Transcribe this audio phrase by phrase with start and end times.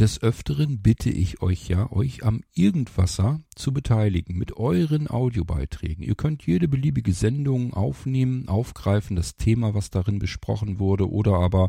[0.00, 6.02] Des Öfteren bitte ich euch ja, euch am Irgendwasser zu beteiligen mit euren Audiobeiträgen.
[6.02, 11.68] Ihr könnt jede beliebige Sendung aufnehmen, aufgreifen, das Thema, was darin besprochen wurde, oder aber,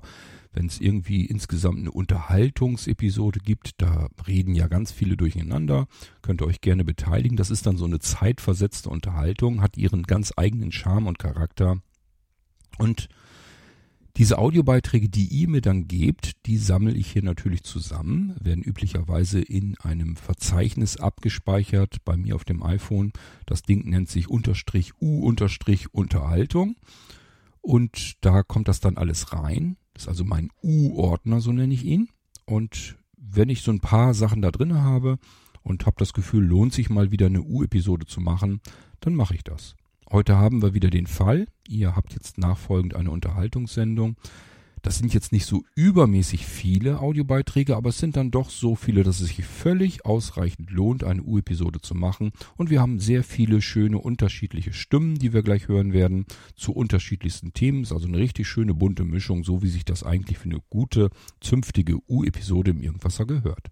[0.53, 5.87] wenn es irgendwie insgesamt eine Unterhaltungsepisode gibt, da reden ja ganz viele durcheinander,
[6.21, 7.35] könnt ihr euch gerne beteiligen.
[7.35, 11.81] Das ist dann so eine zeitversetzte Unterhaltung, hat ihren ganz eigenen Charme und Charakter.
[12.77, 13.09] Und
[14.17, 19.41] diese Audiobeiträge, die ihr mir dann gebt, die sammle ich hier natürlich zusammen, werden üblicherweise
[19.41, 23.11] in einem Verzeichnis abgespeichert bei mir auf dem iPhone.
[23.47, 26.75] Das Ding nennt sich unterstrich U unterstrich Unterhaltung
[27.61, 29.77] und da kommt das dann alles rein.
[29.93, 32.09] Das ist also mein U-Ordner, so nenne ich ihn.
[32.45, 35.17] Und wenn ich so ein paar Sachen da drin habe
[35.63, 38.61] und habe das Gefühl, lohnt sich mal wieder eine U-Episode zu machen,
[38.99, 39.75] dann mache ich das.
[40.13, 41.47] Heute haben wir wieder den Fall.
[41.67, 44.15] Ihr habt jetzt nachfolgend eine Unterhaltungssendung.
[44.83, 49.01] Das sind jetzt nicht so übermäßig viele Audiobeiträge, aber es sind dann doch so viele,
[49.01, 52.31] dass es sich völlig ausreichend lohnt, eine U-Episode zu machen.
[52.57, 57.53] Und wir haben sehr viele schöne unterschiedliche Stimmen, die wir gleich hören werden, zu unterschiedlichsten
[57.53, 57.81] Themen.
[57.81, 60.59] Es ist also eine richtig schöne bunte Mischung, so wie sich das eigentlich für eine
[60.69, 61.09] gute,
[61.41, 63.71] zünftige U-Episode im Irgendwasser gehört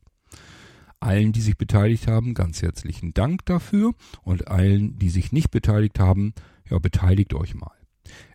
[1.01, 5.99] allen, die sich beteiligt haben, ganz herzlichen Dank dafür und allen, die sich nicht beteiligt
[5.99, 6.33] haben,
[6.69, 7.71] ja, beteiligt euch mal.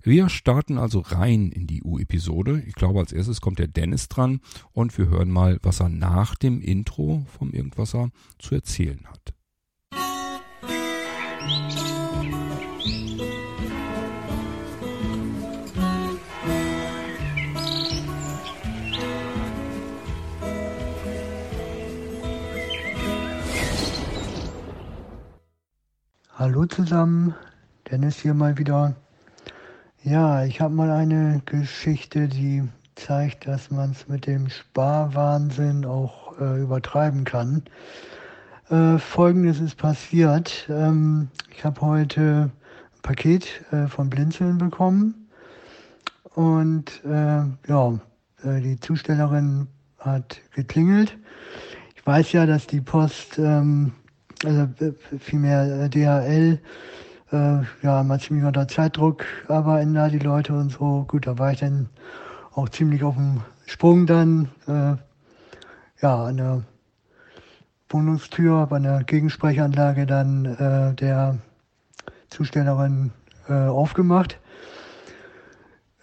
[0.03, 2.63] Wir starten also rein in die U-Episode.
[2.67, 4.41] Ich glaube, als erstes kommt der Dennis dran
[4.73, 9.35] und wir hören mal, was er nach dem Intro vom Irgendwasser zu erzählen hat.
[26.39, 27.35] Hallo zusammen,
[27.91, 28.95] Dennis hier mal wieder.
[30.03, 32.63] Ja, ich habe mal eine Geschichte, die
[32.95, 37.63] zeigt, dass man es mit dem Sparwahnsinn auch äh, übertreiben kann.
[38.69, 40.67] Äh, Folgendes ist passiert.
[40.69, 42.51] Ähm, ich habe heute
[42.95, 45.31] ein Paket äh, von Blinzeln bekommen
[46.35, 47.99] und äh, ja,
[48.45, 49.69] äh, die Zustellerin
[50.01, 51.17] hat geklingelt.
[51.95, 53.95] Ich weiß ja, dass die Post ähm,
[54.45, 56.61] also äh, vielmehr äh, DHL,
[57.33, 61.05] äh, ja, mal ziemlich unter Zeitdruck arbeiten da die Leute und so.
[61.09, 61.89] Gut, da war ich dann
[62.55, 64.97] auch ziemlich auf dem Sprung dann, äh,
[66.03, 66.63] ja, an der
[67.89, 71.39] Wohnungstür, bei einer Gegensprechanlage dann äh, der
[72.31, 73.13] Zustellerin
[73.49, 74.39] äh, aufgemacht.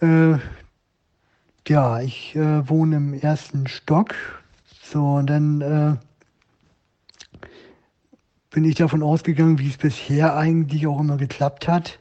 [0.00, 0.38] Äh,
[1.66, 4.14] ja, ich äh, wohne im ersten Stock.
[4.82, 5.96] So, und dann äh,
[8.54, 11.98] bin ich davon ausgegangen, wie es bisher eigentlich auch immer geklappt hat,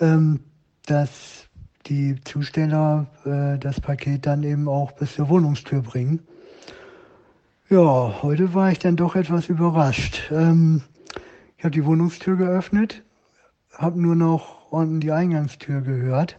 [0.00, 0.40] ähm,
[0.84, 1.48] dass
[1.86, 6.20] die Zusteller äh, das Paket dann eben auch bis zur Wohnungstür bringen.
[7.70, 10.30] Ja, heute war ich dann doch etwas überrascht.
[10.30, 10.82] Ähm,
[11.56, 13.02] ich habe die Wohnungstür geöffnet,
[13.72, 16.38] habe nur noch unten die Eingangstür gehört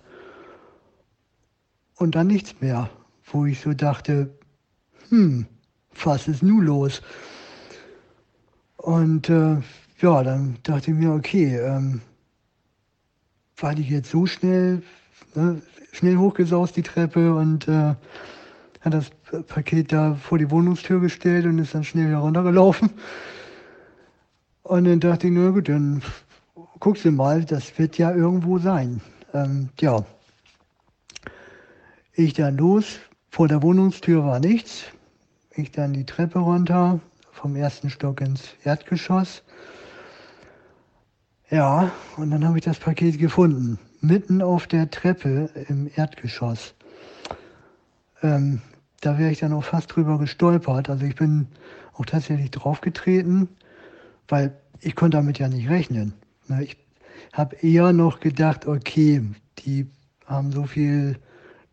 [1.96, 2.88] und dann nichts mehr,
[3.26, 4.38] wo ich so dachte,
[5.10, 5.48] hm,
[6.04, 7.02] was ist nun los?
[8.84, 9.62] Und äh,
[10.02, 12.02] ja, dann dachte ich mir, okay, ähm,
[13.56, 14.84] war die jetzt so schnell,
[15.36, 15.62] ne,
[15.94, 17.96] schnell hochgesaust die Treppe und äh,
[18.82, 19.10] hat das
[19.48, 22.90] Paket da vor die Wohnungstür gestellt und ist dann schnell wieder runtergelaufen.
[24.64, 26.02] Und dann dachte ich, na gut, dann
[26.80, 29.00] guckst du mal, das wird ja irgendwo sein.
[29.34, 30.04] Ähm, ja,
[32.16, 34.84] ich dann los, vor der Wohnungstür war nichts.
[35.56, 37.00] Ich dann die Treppe runter,
[37.44, 39.44] vom ersten Stock ins Erdgeschoss.
[41.50, 46.74] Ja, und dann habe ich das Paket gefunden, mitten auf der Treppe im Erdgeschoss.
[48.22, 48.62] Ähm,
[49.02, 50.90] da wäre ich dann auch fast drüber gestolpert.
[50.90, 51.50] Also ich bin
[51.98, 53.50] auch tatsächlich draufgetreten,
[54.30, 56.14] weil ich konnte damit ja nicht rechnen.
[56.62, 56.78] Ich
[57.34, 59.22] habe eher noch gedacht, okay,
[59.60, 59.88] die
[60.26, 61.20] haben so viel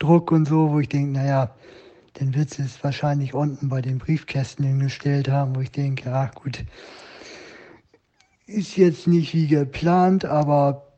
[0.01, 1.55] Druck und so, wo ich denke, naja,
[2.15, 6.35] dann wird sie es wahrscheinlich unten bei den Briefkästen hingestellt haben, wo ich denke, ach
[6.35, 6.65] gut,
[8.47, 10.93] ist jetzt nicht wie geplant, aber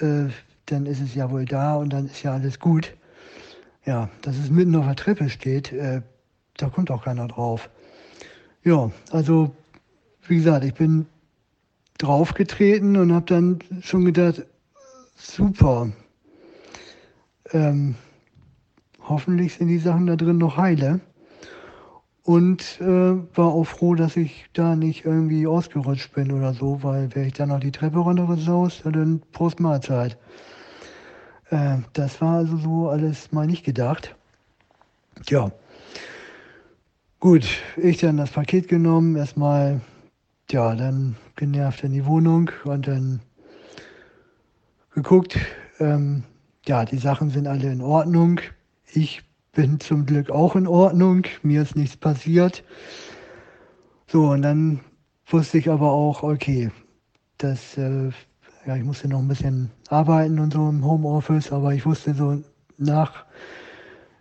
[0.00, 0.26] äh,
[0.66, 2.94] dann ist es ja wohl da und dann ist ja alles gut.
[3.86, 6.02] Ja, dass es mitten auf der Treppe steht, äh,
[6.56, 7.70] da kommt auch keiner drauf.
[8.62, 9.54] Ja, also
[10.28, 11.06] wie gesagt, ich bin
[11.98, 14.44] draufgetreten und habe dann schon gedacht,
[15.16, 15.90] super.
[17.52, 17.94] Ähm,
[19.10, 21.00] hoffentlich sind die Sachen da drin noch heile.
[22.22, 27.14] Und äh, war auch froh, dass ich da nicht irgendwie ausgerutscht bin oder so, weil
[27.14, 30.16] wäre ich dann noch die Treppe runtergesaust, dann Prost Mahlzeit.
[31.50, 34.14] Äh, das war also so alles mal nicht gedacht.
[35.28, 35.50] Ja.
[37.18, 37.46] Gut,
[37.76, 39.80] ich dann das Paket genommen, erstmal,
[40.50, 43.20] ja, dann genervt in die Wohnung und dann
[44.94, 45.36] geguckt,
[45.78, 46.24] ähm,
[46.66, 48.40] ja, die Sachen sind alle in Ordnung.
[48.92, 49.22] Ich
[49.52, 52.64] bin zum Glück auch in Ordnung, mir ist nichts passiert.
[54.06, 54.80] So, und dann
[55.26, 56.70] wusste ich aber auch, okay,
[57.38, 58.10] das, äh,
[58.66, 62.42] ja, ich musste noch ein bisschen arbeiten und so im Homeoffice, aber ich wusste so
[62.78, 63.24] nach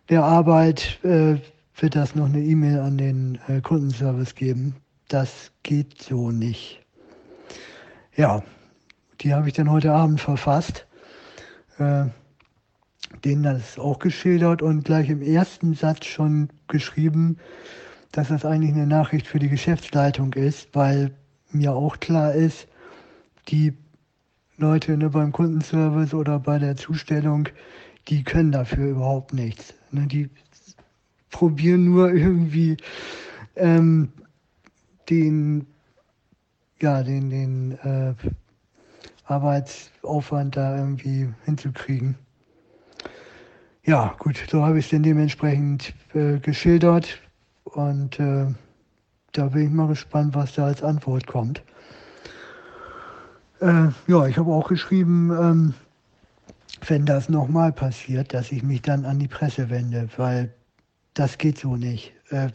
[0.10, 1.38] der Arbeit äh,
[1.76, 4.76] wird das noch eine E-Mail an den äh, Kundenservice geben.
[5.08, 6.82] Das geht so nicht.
[8.16, 8.44] Ja,
[9.22, 10.86] die habe ich dann heute Abend verfasst.
[11.78, 12.06] Äh,
[13.26, 17.38] denen das auch geschildert und gleich im ersten Satz schon geschrieben,
[18.12, 21.12] dass das eigentlich eine Nachricht für die Geschäftsleitung ist, weil
[21.52, 22.68] mir auch klar ist,
[23.48, 23.74] die
[24.58, 27.48] Leute ne, beim Kundenservice oder bei der Zustellung,
[28.08, 29.74] die können dafür überhaupt nichts.
[29.92, 30.30] Ne, die
[31.30, 32.78] probieren nur irgendwie
[33.56, 34.10] ähm,
[35.10, 35.66] den,
[36.82, 38.14] ja, den, den äh,
[39.26, 42.16] Arbeitsaufwand da irgendwie hinzukriegen.
[43.86, 47.20] Ja, gut, so habe ich es dann dementsprechend äh, geschildert
[47.64, 48.48] und äh,
[49.32, 51.64] da bin ich mal gespannt, was da als Antwort kommt.
[53.62, 55.74] Äh, ja, ich habe auch geschrieben, ähm,
[56.88, 60.54] wenn das nochmal passiert, dass ich mich dann an die Presse wende, weil
[61.14, 62.14] das geht so nicht.
[62.30, 62.50] Äh,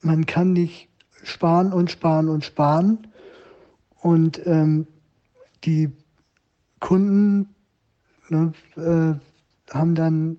[0.00, 0.88] man kann nicht
[1.22, 3.06] sparen und sparen und sparen
[4.00, 4.86] und ähm,
[5.64, 5.90] die
[6.80, 7.54] Kunden
[8.28, 9.27] ne, äh,
[9.70, 10.38] haben dann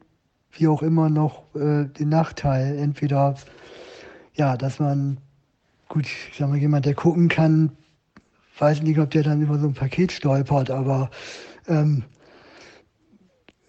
[0.51, 3.35] wie auch immer noch äh, den Nachteil, entweder
[4.33, 5.17] ja, dass man
[5.89, 7.71] gut, ich sag mal, jemand, der gucken kann,
[8.57, 11.09] weiß nicht, ob der dann über so ein Paket stolpert, aber
[11.67, 12.03] ähm,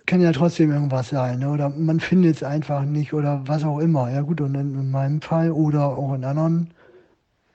[0.06, 1.50] kann ja trotzdem irgendwas sein, ne?
[1.50, 4.10] oder man findet es einfach nicht oder was auch immer.
[4.10, 6.70] Ja gut, und in, in meinem Fall oder auch in anderen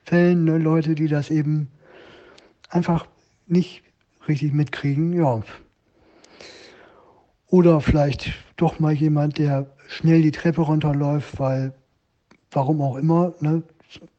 [0.04, 1.68] Fällen, ne, Leute, die das eben
[2.70, 3.06] einfach
[3.46, 3.82] nicht
[4.26, 5.42] richtig mitkriegen, ja.
[7.48, 11.72] Oder vielleicht doch mal jemand, der schnell die Treppe runterläuft, weil,
[12.50, 13.62] warum auch immer, ne,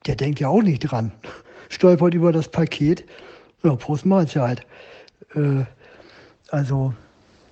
[0.06, 1.12] der denkt ja auch nicht dran.
[1.69, 3.06] Stolpert über das Paket.
[3.63, 4.65] Ja, Prost Mahlzeit.
[5.35, 5.65] Äh,
[6.50, 6.94] also,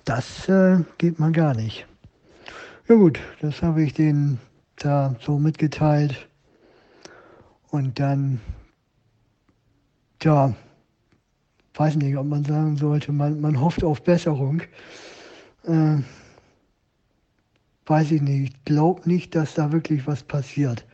[0.04, 1.86] das äh, geht man gar nicht.
[2.88, 4.40] Ja gut, das habe ich denen
[4.76, 6.28] da so mitgeteilt.
[7.70, 8.40] Und dann,
[10.22, 10.54] ja,
[11.74, 14.62] weiß nicht, ob man sagen sollte, man, man hofft auf Besserung.
[15.66, 16.02] Äh,
[17.86, 18.52] weiß ich nicht.
[18.52, 20.84] Ich glaube nicht, dass da wirklich was passiert.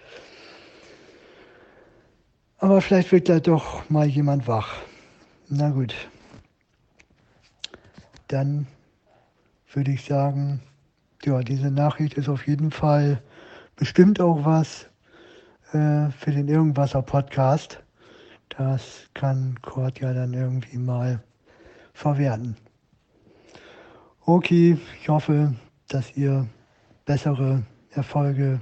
[2.58, 4.82] Aber vielleicht wird da doch mal jemand wach.
[5.48, 5.94] Na gut.
[8.28, 8.66] Dann
[9.72, 10.60] würde ich sagen,
[11.24, 13.22] ja, diese Nachricht ist auf jeden Fall
[13.76, 14.86] bestimmt auch was
[15.72, 17.82] äh, für den Irgendwasser Podcast.
[18.48, 21.22] Das kann Kurt ja dann irgendwie mal
[21.94, 22.56] verwerten.
[24.24, 25.56] Okay, ich hoffe,
[25.88, 26.48] dass ihr
[27.04, 28.60] bessere Erfolge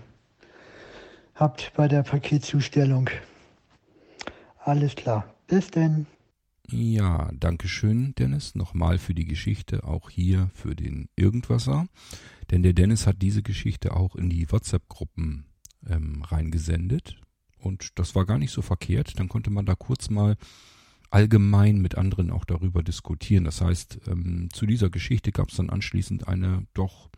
[1.34, 3.10] habt bei der Paketzustellung.
[4.64, 5.34] Alles klar.
[5.46, 6.06] Bis denn.
[6.70, 11.86] Ja, danke schön, Dennis, nochmal für die Geschichte, auch hier für den Irgendwasser.
[12.50, 15.44] Denn der Dennis hat diese Geschichte auch in die WhatsApp-Gruppen
[15.86, 17.20] ähm, reingesendet.
[17.58, 19.18] Und das war gar nicht so verkehrt.
[19.18, 20.36] Dann konnte man da kurz mal
[21.10, 23.44] allgemein mit anderen auch darüber diskutieren.
[23.44, 27.10] Das heißt, ähm, zu dieser Geschichte gab es dann anschließend eine doch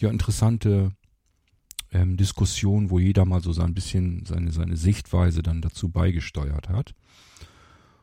[0.00, 0.92] ja interessante
[1.92, 6.94] ähm, Diskussion, wo jeder mal so sein bisschen seine, seine Sichtweise dann dazu beigesteuert hat.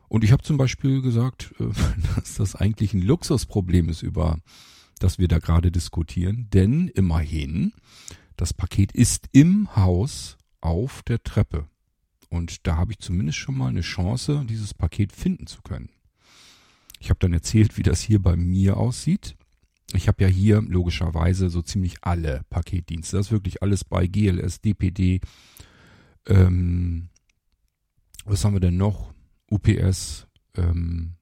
[0.08, 1.64] Und ich habe zum Beispiel gesagt, äh,
[2.16, 4.38] dass das eigentlich ein Luxusproblem ist, über
[4.98, 6.48] das wir da gerade diskutieren.
[6.52, 7.72] Denn immerhin,
[8.36, 11.68] das Paket ist im Haus auf der Treppe.
[12.28, 15.90] Und da habe ich zumindest schon mal eine Chance, dieses Paket finden zu können.
[16.98, 19.36] Ich habe dann erzählt, wie das hier bei mir aussieht.
[19.92, 23.16] Ich habe ja hier logischerweise so ziemlich alle Paketdienste.
[23.16, 25.20] Das ist wirklich alles bei GLS, DPD.
[26.26, 27.08] Ähm,
[28.24, 29.12] was haben wir denn noch?
[29.48, 31.14] UPS, ähm,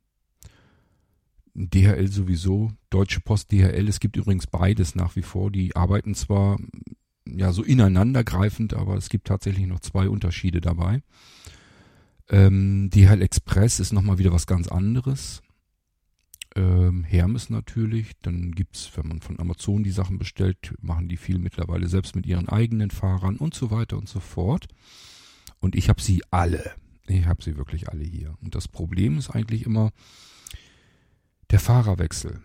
[1.55, 3.87] DHL sowieso, Deutsche Post, DHL.
[3.89, 5.51] Es gibt übrigens beides nach wie vor.
[5.51, 6.59] Die arbeiten zwar
[7.27, 11.03] ja so ineinandergreifend, aber es gibt tatsächlich noch zwei Unterschiede dabei.
[12.29, 15.43] Ähm, DHL Express ist nochmal wieder was ganz anderes.
[16.57, 18.13] Ähm, Hermes natürlich.
[18.23, 22.27] Dann gibt's, wenn man von Amazon die Sachen bestellt, machen die viel mittlerweile selbst mit
[22.27, 24.69] ihren eigenen Fahrern und so weiter und so fort.
[25.61, 26.73] Und ich habe sie alle.
[27.07, 28.35] Ich habe sie wirklich alle hier.
[28.41, 29.91] Und das Problem ist eigentlich immer
[31.51, 32.41] der Fahrerwechsel.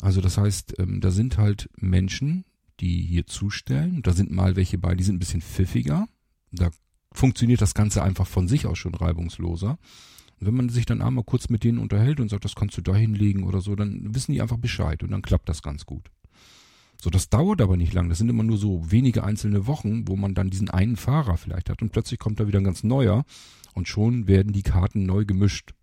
[0.00, 2.44] Also das heißt, ähm, da sind halt Menschen,
[2.80, 4.02] die hier zustellen.
[4.02, 6.08] Da sind mal welche bei, die sind ein bisschen pfiffiger.
[6.52, 6.70] Da
[7.12, 9.78] funktioniert das Ganze einfach von sich aus schon reibungsloser.
[10.40, 12.82] Und wenn man sich dann einmal kurz mit denen unterhält und sagt, das kannst du
[12.82, 16.10] da hinlegen oder so, dann wissen die einfach Bescheid und dann klappt das ganz gut.
[17.00, 18.08] So, das dauert aber nicht lang.
[18.08, 21.70] Das sind immer nur so wenige einzelne Wochen, wo man dann diesen einen Fahrer vielleicht
[21.70, 23.24] hat und plötzlich kommt da wieder ein ganz neuer
[23.74, 25.74] und schon werden die Karten neu gemischt.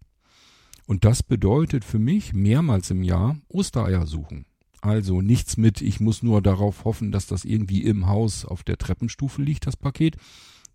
[0.87, 4.45] Und das bedeutet für mich mehrmals im Jahr Ostereier suchen.
[4.85, 8.77] Also nichts mit, ich muss nur darauf hoffen, dass das irgendwie im Haus auf der
[8.77, 10.15] Treppenstufe liegt, das Paket.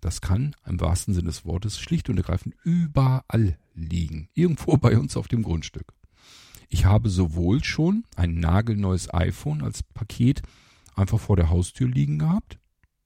[0.01, 4.29] Das kann im wahrsten Sinne des Wortes schlicht und ergreifend überall liegen.
[4.35, 5.93] Irgendwo bei uns auf dem Grundstück.
[6.69, 10.43] Ich habe sowohl schon ein nagelneues iPhone als Paket
[10.97, 12.59] einfach vor der Haustür liegen gehabt.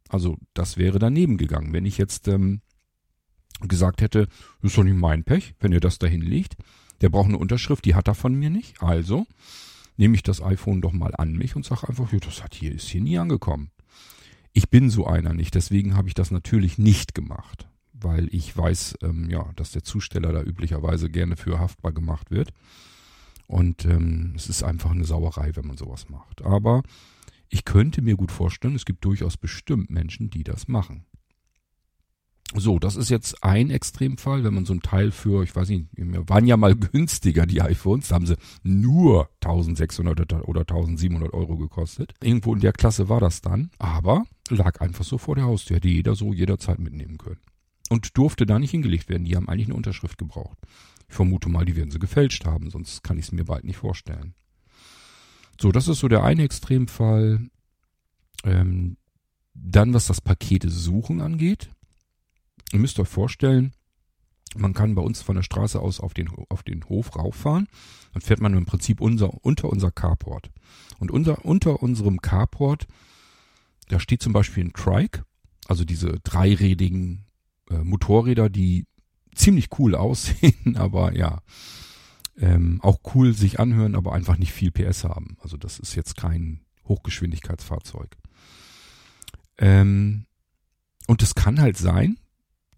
[0.09, 1.75] Also das wäre daneben gegangen.
[1.75, 2.63] Wenn ich jetzt ähm,
[3.61, 4.29] gesagt hätte,
[4.63, 6.57] das ist doch nicht mein Pech, wenn ihr das dahin legt.
[7.03, 8.83] Der braucht eine Unterschrift, die hat er von mir nicht.
[8.83, 9.27] Also
[9.97, 12.73] nehme ich das iPhone doch mal an mich und sage einfach, ja, das hat hier,
[12.73, 13.71] ist hier nie angekommen.
[14.53, 18.99] Ich bin so einer nicht, deswegen habe ich das natürlich nicht gemacht, weil ich weiß,
[19.03, 22.53] ähm, ja, dass der Zusteller da üblicherweise gerne für haftbar gemacht wird.
[23.47, 26.43] Und ähm, es ist einfach eine Sauerei, wenn man sowas macht.
[26.43, 26.83] Aber
[27.49, 31.05] ich könnte mir gut vorstellen, es gibt durchaus bestimmt Menschen, die das machen.
[32.57, 35.89] So, das ist jetzt ein Extremfall, wenn man so ein Teil für, ich weiß nicht,
[35.97, 42.15] waren ja mal günstiger, die iPhones, da haben sie nur 1600 oder 1700 Euro gekostet.
[42.23, 45.89] Irgendwo in der Klasse war das dann, aber lag einfach so vor der Haustür, hätte
[45.89, 47.41] jeder so jederzeit mitnehmen können.
[47.91, 50.57] Und durfte da nicht hingelegt werden, die haben eigentlich eine Unterschrift gebraucht.
[51.09, 53.77] Ich vermute mal, die werden sie gefälscht haben, sonst kann ich es mir bald nicht
[53.77, 54.35] vorstellen.
[55.61, 57.51] So, das ist so der eine Extremfall.
[58.45, 58.97] Ähm,
[59.55, 61.71] dann, was das Pakete suchen angeht,
[62.73, 63.73] Ihr müsst euch vorstellen,
[64.57, 67.69] man kann bei uns von der Straße aus auf den, auf den Hof rauffahren.
[68.13, 70.51] Dann fährt man im Prinzip unser, unter unser Carport.
[70.99, 72.87] Und unter, unter unserem Carport,
[73.89, 75.25] da steht zum Beispiel ein Trike,
[75.67, 77.27] also diese dreirädigen
[77.71, 78.87] äh, Motorräder, die
[79.35, 81.43] ziemlich cool aussehen, aber ja,
[82.37, 85.37] ähm, auch cool sich anhören, aber einfach nicht viel PS haben.
[85.41, 88.17] Also das ist jetzt kein Hochgeschwindigkeitsfahrzeug.
[89.59, 90.27] Ähm,
[91.07, 92.19] und es kann halt sein,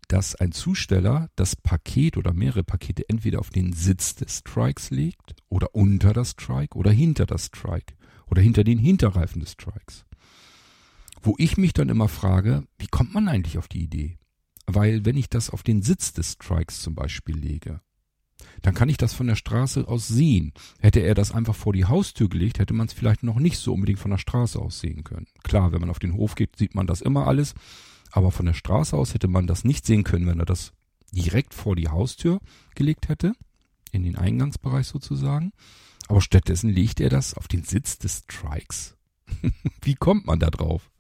[0.09, 5.35] dass ein Zusteller das Paket oder mehrere Pakete entweder auf den Sitz des Strikes legt
[5.49, 7.95] oder unter das Trike oder hinter das Trike
[8.27, 10.05] oder hinter den Hinterreifen des Trikes.
[11.23, 14.19] Wo ich mich dann immer frage, wie kommt man eigentlich auf die Idee?
[14.67, 17.81] Weil wenn ich das auf den Sitz des Trikes zum Beispiel lege,
[18.63, 20.53] dann kann ich das von der Straße aus sehen.
[20.81, 23.73] Hätte er das einfach vor die Haustür gelegt, hätte man es vielleicht noch nicht so
[23.73, 25.27] unbedingt von der Straße aus sehen können.
[25.43, 27.55] Klar, wenn man auf den Hof geht, sieht man das immer alles.
[28.17, 30.73] Aber von der Straße aus hätte man das nicht sehen können, wenn er das
[31.13, 32.41] direkt vor die Haustür
[32.75, 33.35] gelegt hätte,
[33.93, 35.53] in den Eingangsbereich sozusagen.
[36.09, 38.97] Aber stattdessen legt er das auf den Sitz des Strikes.
[39.83, 40.91] Wie kommt man da drauf?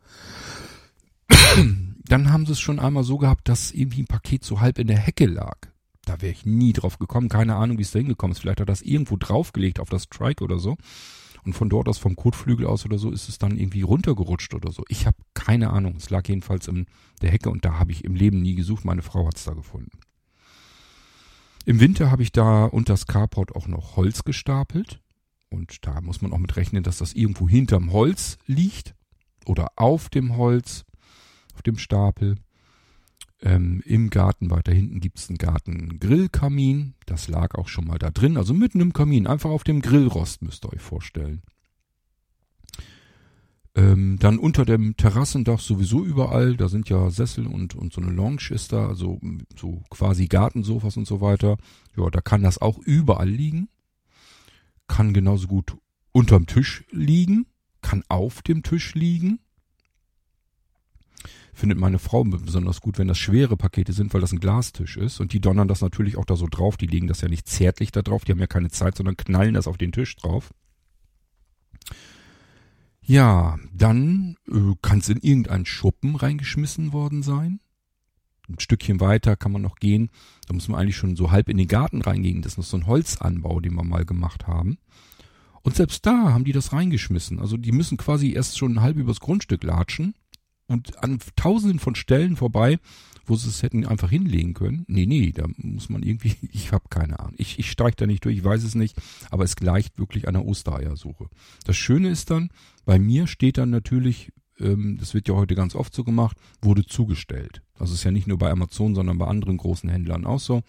[2.04, 4.88] Dann haben sie es schon einmal so gehabt, dass irgendwie ein Paket so halb in
[4.88, 5.56] der Hecke lag.
[6.04, 7.30] Da wäre ich nie drauf gekommen.
[7.30, 8.40] Keine Ahnung, wie es da hingekommen ist.
[8.40, 10.76] Vielleicht hat er das irgendwo draufgelegt auf das Strike oder so.
[11.46, 14.72] Und von dort aus vom Kotflügel aus oder so ist es dann irgendwie runtergerutscht oder
[14.72, 14.82] so.
[14.88, 15.94] Ich habe keine Ahnung.
[15.96, 16.86] Es lag jedenfalls in
[17.22, 18.84] der Hecke und da habe ich im Leben nie gesucht.
[18.84, 19.96] Meine Frau hat es da gefunden.
[21.64, 25.00] Im Winter habe ich da unter das Carport auch noch Holz gestapelt.
[25.48, 28.96] Und da muss man auch mit rechnen, dass das irgendwo hinterm Holz liegt
[29.46, 30.84] oder auf dem Holz,
[31.54, 32.34] auf dem Stapel.
[33.46, 36.94] Ähm, Im Garten weiter hinten gibt's einen Garten-Grillkamin.
[37.06, 38.36] Das lag auch schon mal da drin.
[38.36, 41.42] Also mitten im Kamin, einfach auf dem Grillrost müsst ihr euch vorstellen.
[43.76, 46.56] Ähm, dann unter dem Terrassendach sowieso überall.
[46.56, 48.88] Da sind ja Sessel und, und so eine Lounge ist da.
[48.88, 49.20] Also
[49.54, 51.56] so quasi Gartensofas und so weiter.
[51.96, 53.68] Ja, da kann das auch überall liegen.
[54.88, 55.76] Kann genauso gut
[56.10, 57.46] unterm Tisch liegen.
[57.80, 59.38] Kann auf dem Tisch liegen
[61.56, 65.20] findet meine Frau besonders gut, wenn das schwere Pakete sind, weil das ein Glastisch ist.
[65.20, 66.76] Und die donnern das natürlich auch da so drauf.
[66.76, 68.24] Die legen das ja nicht zärtlich da drauf.
[68.24, 70.52] Die haben ja keine Zeit, sondern knallen das auf den Tisch drauf.
[73.00, 77.60] Ja, dann äh, kann es in irgendeinen Schuppen reingeschmissen worden sein.
[78.48, 80.10] Ein Stückchen weiter kann man noch gehen.
[80.46, 82.42] Da muss man eigentlich schon so halb in den Garten reingehen.
[82.42, 84.78] Das ist noch so ein Holzanbau, den wir mal gemacht haben.
[85.62, 87.40] Und selbst da haben die das reingeschmissen.
[87.40, 90.14] Also die müssen quasi erst schon halb übers Grundstück latschen
[90.68, 92.78] und an tausenden von Stellen vorbei,
[93.26, 94.84] wo sie es hätten einfach hinlegen können.
[94.88, 97.34] Nee, nee, da muss man irgendwie, ich habe keine Ahnung.
[97.38, 98.96] Ich, ich steige da nicht durch, ich weiß es nicht,
[99.30, 101.28] aber es gleicht wirklich einer Ostereiersuche.
[101.64, 102.50] Das Schöne ist dann,
[102.84, 106.86] bei mir steht dann natürlich, ähm, das wird ja heute ganz oft so gemacht, wurde
[106.86, 107.62] zugestellt.
[107.78, 110.62] Das ist ja nicht nur bei Amazon, sondern bei anderen großen Händlern auch so,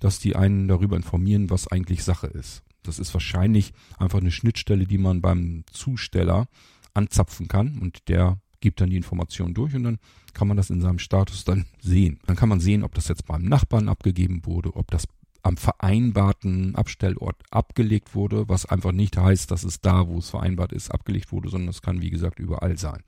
[0.00, 2.62] dass die einen darüber informieren, was eigentlich Sache ist.
[2.82, 6.48] Das ist wahrscheinlich einfach eine Schnittstelle, die man beim Zusteller
[6.94, 9.98] anzapfen kann und der gibt dann die Information durch und dann
[10.32, 12.18] kann man das in seinem Status dann sehen.
[12.26, 15.06] Dann kann man sehen, ob das jetzt beim Nachbarn abgegeben wurde, ob das
[15.42, 20.72] am vereinbarten Abstellort abgelegt wurde, was einfach nicht heißt, dass es da, wo es vereinbart
[20.72, 23.02] ist, abgelegt wurde, sondern es kann, wie gesagt, überall sein.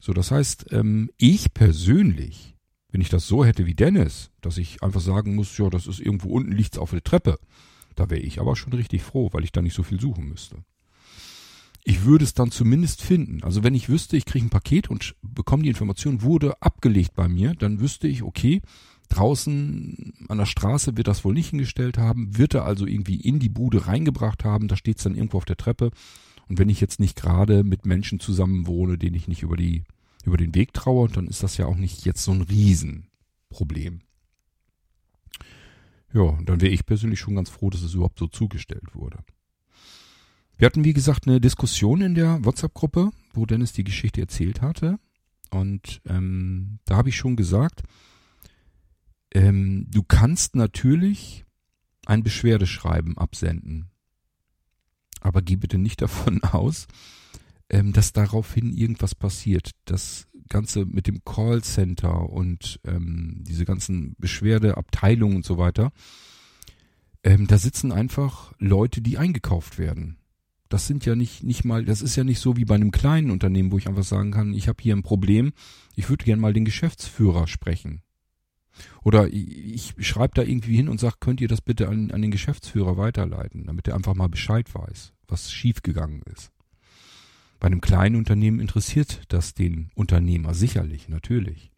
[0.00, 2.56] So, das heißt, ähm, ich persönlich,
[2.90, 6.00] wenn ich das so hätte wie Dennis, dass ich einfach sagen muss, ja, das ist
[6.00, 7.38] irgendwo unten, liegt's auf der Treppe,
[7.94, 10.56] da wäre ich aber schon richtig froh, weil ich da nicht so viel suchen müsste.
[11.86, 13.44] Ich würde es dann zumindest finden.
[13.44, 17.28] Also wenn ich wüsste, ich kriege ein Paket und bekomme die Information, wurde abgelegt bei
[17.28, 18.62] mir, dann wüsste ich, okay,
[19.10, 23.38] draußen an der Straße wird das wohl nicht hingestellt haben, wird er also irgendwie in
[23.38, 25.90] die Bude reingebracht haben, da steht es dann irgendwo auf der Treppe.
[26.48, 29.84] Und wenn ich jetzt nicht gerade mit Menschen zusammen wohne, denen ich nicht über die
[30.24, 34.00] über den Weg traue, dann ist das ja auch nicht jetzt so ein Riesenproblem.
[36.14, 39.18] Ja, dann wäre ich persönlich schon ganz froh, dass es überhaupt so zugestellt wurde.
[40.56, 44.98] Wir hatten, wie gesagt, eine Diskussion in der WhatsApp-Gruppe, wo Dennis die Geschichte erzählt hatte.
[45.50, 47.82] Und ähm, da habe ich schon gesagt,
[49.32, 51.44] ähm, du kannst natürlich
[52.06, 53.90] ein Beschwerdeschreiben absenden.
[55.20, 56.86] Aber geh bitte nicht davon aus,
[57.68, 59.72] ähm, dass daraufhin irgendwas passiert.
[59.86, 65.90] Das Ganze mit dem Callcenter und ähm, diese ganzen Beschwerdeabteilungen und so weiter,
[67.24, 70.18] ähm, da sitzen einfach Leute, die eingekauft werden.
[70.74, 73.30] Das sind ja nicht, nicht mal, das ist ja nicht so wie bei einem kleinen
[73.30, 75.52] Unternehmen, wo ich einfach sagen kann, ich habe hier ein Problem,
[75.94, 78.02] ich würde gern mal den Geschäftsführer sprechen.
[79.04, 82.22] Oder ich, ich schreibe da irgendwie hin und sage, könnt ihr das bitte an, an
[82.22, 86.50] den Geschäftsführer weiterleiten, damit er einfach mal Bescheid weiß, was schiefgegangen ist.
[87.60, 91.70] Bei einem kleinen Unternehmen interessiert das den Unternehmer sicherlich, natürlich.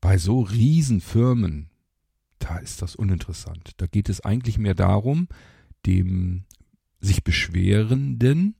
[0.00, 1.70] Bei so riesen Firmen,
[2.38, 3.72] da ist das uninteressant.
[3.78, 5.26] Da geht es eigentlich mehr darum,
[5.86, 6.44] dem
[7.02, 8.54] sich Beschwerenden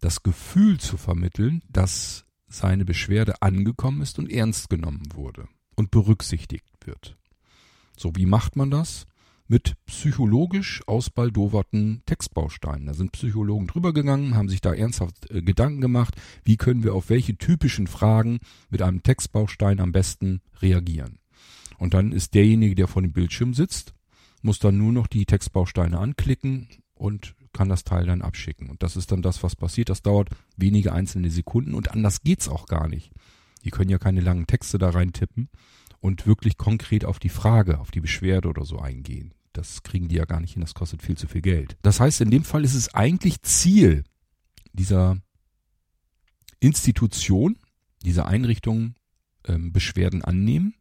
[0.00, 6.66] das Gefühl zu vermitteln, dass seine Beschwerde angekommen ist und ernst genommen wurde und berücksichtigt
[6.84, 7.16] wird.
[7.96, 9.06] So, wie macht man das?
[9.46, 12.86] Mit psychologisch ausbaldoverten Textbausteinen.
[12.86, 16.14] Da sind Psychologen drüber gegangen, haben sich da ernsthaft äh, Gedanken gemacht,
[16.44, 18.40] wie können wir auf welche typischen Fragen
[18.70, 21.18] mit einem Textbaustein am besten reagieren.
[21.78, 23.94] Und dann ist derjenige, der vor dem Bildschirm sitzt,
[24.40, 28.68] muss dann nur noch die Textbausteine anklicken und kann das Teil dann abschicken.
[28.68, 29.88] Und das ist dann das, was passiert.
[29.88, 33.12] Das dauert wenige einzelne Sekunden und anders geht's auch gar nicht.
[33.64, 35.48] Die können ja keine langen Texte da rein tippen
[36.00, 39.32] und wirklich konkret auf die Frage, auf die Beschwerde oder so eingehen.
[39.54, 41.78] Das kriegen die ja gar nicht hin, das kostet viel zu viel Geld.
[41.80, 44.04] Das heißt, in dem Fall ist es eigentlich Ziel
[44.74, 45.16] dieser
[46.60, 47.56] Institution,
[48.04, 48.96] dieser Einrichtung
[49.46, 50.74] ähm, Beschwerden annehmen.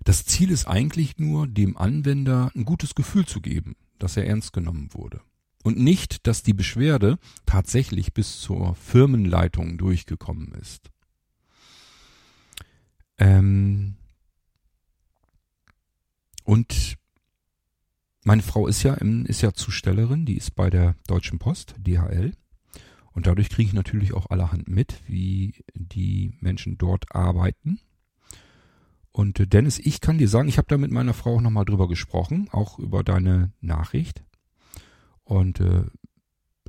[0.00, 4.52] Das Ziel ist eigentlich nur, dem Anwender ein gutes Gefühl zu geben, dass er ernst
[4.52, 5.20] genommen wurde.
[5.62, 10.90] Und nicht, dass die Beschwerde tatsächlich bis zur Firmenleitung durchgekommen ist.
[13.18, 13.94] Ähm
[16.44, 16.96] und
[18.24, 22.32] meine Frau ist ja, ist ja Zustellerin, die ist bei der Deutschen Post, DHL.
[23.12, 27.80] Und dadurch kriege ich natürlich auch allerhand mit, wie die Menschen dort arbeiten.
[29.12, 31.64] Und äh, Dennis, ich kann dir sagen, ich habe da mit meiner Frau auch nochmal
[31.64, 34.24] drüber gesprochen, auch über deine Nachricht.
[35.24, 35.84] Und äh,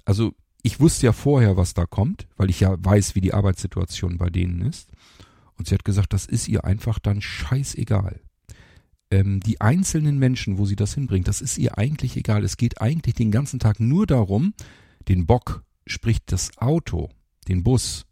[0.06, 4.17] also ich wusste ja vorher, was da kommt, weil ich ja weiß, wie die Arbeitssituation
[4.17, 4.91] bei denen ist.
[5.58, 8.21] Und sie hat gesagt, das ist ihr einfach dann scheißegal.
[9.12, 12.43] Ähm, die einzelnen Menschen, wo sie das hinbringt, das ist ihr eigentlich egal.
[12.43, 14.53] Es geht eigentlich den ganzen Tag nur darum,
[15.08, 17.10] den Bock, sprich das Auto,
[17.47, 18.06] den Bus,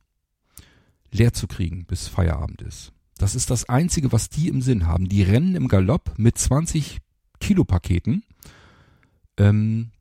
[1.12, 2.94] leer zu kriegen, bis Feierabend ist.
[3.22, 5.08] Das ist das Einzige, was die im Sinn haben.
[5.08, 6.98] Die rennen im Galopp mit 20
[7.40, 8.24] Kilo Paketen.
[9.38, 9.92] Ähm,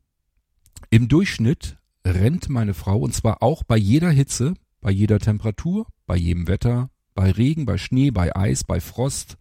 [0.89, 6.15] Im Durchschnitt rennt meine Frau, und zwar auch bei jeder Hitze, bei jeder Temperatur, bei
[6.15, 9.37] jedem Wetter, bei Regen, bei Schnee, bei Eis, bei Frost,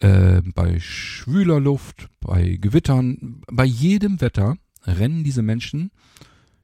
[0.00, 5.92] äh, bei schwüler Luft, bei Gewittern, bei jedem Wetter rennen diese Menschen,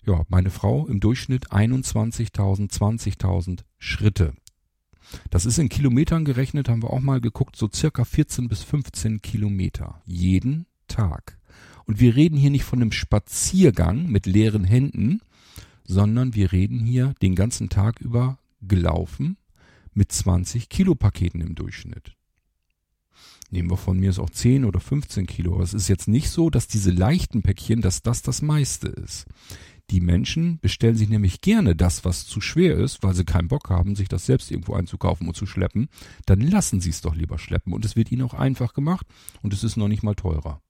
[0.04, 4.32] ja, meine Frau im Durchschnitt 21.000, 20.000 Schritte.
[5.30, 9.22] Das ist in Kilometern gerechnet, haben wir auch mal geguckt, so circa 14 bis 15
[9.22, 10.02] Kilometer.
[10.06, 11.38] Jeden Tag.
[11.84, 15.20] Und wir reden hier nicht von einem Spaziergang mit leeren Händen,
[15.84, 19.36] sondern wir reden hier den ganzen Tag über gelaufen
[19.94, 22.14] mit 20 Kilo Paketen im Durchschnitt.
[23.50, 25.54] Nehmen wir von mir ist auch 10 oder 15 Kilo.
[25.54, 29.26] Aber es ist jetzt nicht so, dass diese leichten Päckchen, dass das das meiste ist.
[29.90, 33.70] Die Menschen bestellen sich nämlich gerne das, was zu schwer ist, weil sie keinen Bock
[33.70, 35.88] haben, sich das selbst irgendwo einzukaufen und zu schleppen.
[36.26, 39.06] Dann lassen sie es doch lieber schleppen und es wird ihnen auch einfach gemacht
[39.42, 40.60] und es ist noch nicht mal teurer.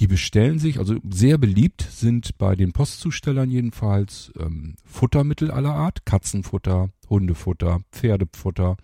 [0.00, 6.06] Die bestellen sich, also sehr beliebt sind bei den Postzustellern jedenfalls ähm, Futtermittel aller Art,
[6.06, 8.78] Katzenfutter, Hundefutter, Pferdefutter,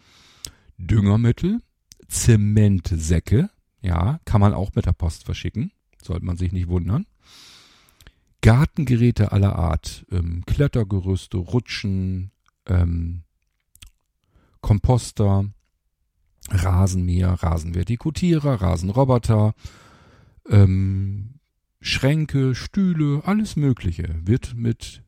[0.76, 1.60] Düngermittel,
[2.06, 3.48] Zementsäcke,
[3.80, 7.06] ja, kann man auch mit der Post verschicken, sollte man sich nicht wundern.
[8.46, 12.30] Gartengeräte aller Art, ähm, Klettergerüste, Rutschen,
[12.66, 13.24] ähm,
[14.60, 15.46] Komposter,
[16.50, 19.52] Rasenmäher, Rasenvertikutierer, Rasenroboter,
[20.48, 21.40] ähm,
[21.80, 25.02] Schränke, Stühle, alles Mögliche wird mit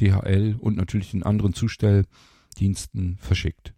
[0.00, 3.72] DHL und natürlich den anderen Zustelldiensten verschickt.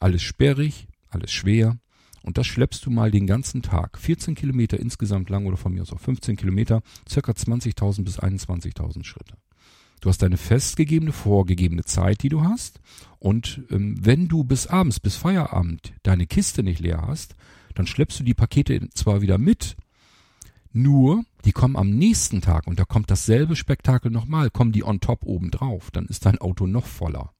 [0.00, 1.78] Alles sperrig, alles schwer
[2.22, 3.98] und das schleppst du mal den ganzen Tag.
[3.98, 9.04] 14 Kilometer insgesamt lang oder von mir aus auch 15 Kilometer, circa 20.000 bis 21.000
[9.04, 9.34] Schritte.
[10.00, 12.80] Du hast deine festgegebene, vorgegebene Zeit, die du hast.
[13.18, 17.34] Und ähm, wenn du bis abends, bis Feierabend deine Kiste nicht leer hast,
[17.74, 19.76] dann schleppst du die Pakete zwar wieder mit,
[20.72, 25.00] nur die kommen am nächsten Tag und da kommt dasselbe Spektakel nochmal, kommen die on
[25.00, 27.32] top oben drauf, dann ist dein Auto noch voller.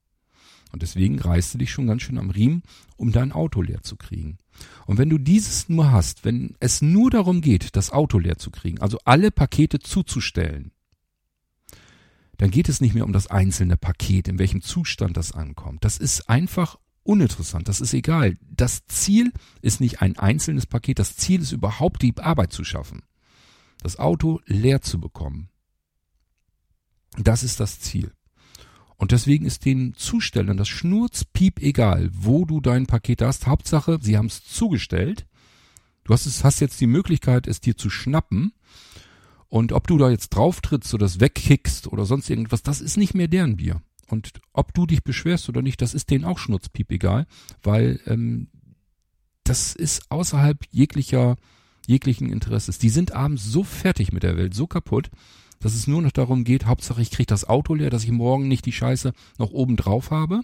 [0.72, 2.62] Und deswegen reißt du dich schon ganz schön am Riemen,
[2.96, 4.38] um dein Auto leer zu kriegen.
[4.86, 8.50] Und wenn du dieses nur hast, wenn es nur darum geht, das Auto leer zu
[8.50, 10.72] kriegen, also alle Pakete zuzustellen,
[12.38, 15.84] dann geht es nicht mehr um das einzelne Paket, in welchem Zustand das ankommt.
[15.84, 18.38] Das ist einfach uninteressant, das ist egal.
[18.48, 23.02] Das Ziel ist nicht ein einzelnes Paket, das Ziel ist überhaupt die Arbeit zu schaffen.
[23.82, 25.50] Das Auto leer zu bekommen.
[27.16, 28.12] Das ist das Ziel.
[28.98, 33.46] Und deswegen ist den Zustellern das Schnurzpiep egal, wo du dein Paket hast.
[33.46, 35.26] Hauptsache, sie haben es zugestellt.
[36.04, 38.52] Du hast, es, hast jetzt die Möglichkeit, es dir zu schnappen
[39.48, 42.96] und ob du da jetzt drauf trittst oder das wegkickst oder sonst irgendwas, das ist
[42.96, 43.80] nicht mehr deren Bier.
[44.08, 47.26] Und ob du dich beschwerst oder nicht, das ist denen auch schnurzpiep egal,
[47.62, 48.48] weil ähm,
[49.44, 51.36] das ist außerhalb jeglicher
[51.86, 52.78] jeglichen Interesses.
[52.78, 55.10] Die sind abends so fertig mit der Welt, so kaputt,
[55.60, 58.48] dass es nur noch darum geht, Hauptsache ich kriege das Auto leer, dass ich morgen
[58.48, 60.42] nicht die Scheiße noch oben drauf habe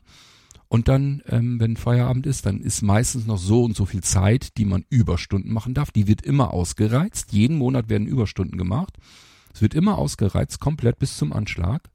[0.68, 4.56] und dann, ähm, wenn Feierabend ist, dann ist meistens noch so und so viel Zeit,
[4.56, 5.92] die man Überstunden machen darf.
[5.92, 7.32] Die wird immer ausgereizt.
[7.32, 8.96] Jeden Monat werden Überstunden gemacht.
[9.52, 11.90] Es wird immer ausgereizt, komplett bis zum Anschlag.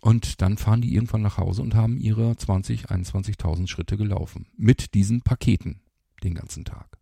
[0.00, 4.46] Und dann fahren die irgendwann nach Hause und haben ihre 20, 21.000 Schritte gelaufen.
[4.56, 5.82] Mit diesen Paketen
[6.24, 6.99] den ganzen Tag.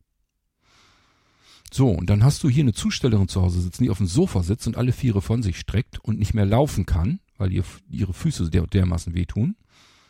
[1.72, 4.42] So, und dann hast du hier eine Zustellerin zu Hause sitzen, die auf dem Sofa
[4.42, 8.14] sitzt und alle Viere von sich streckt und nicht mehr laufen kann, weil ihr, ihre
[8.14, 9.56] Füße der, dermaßen wehtun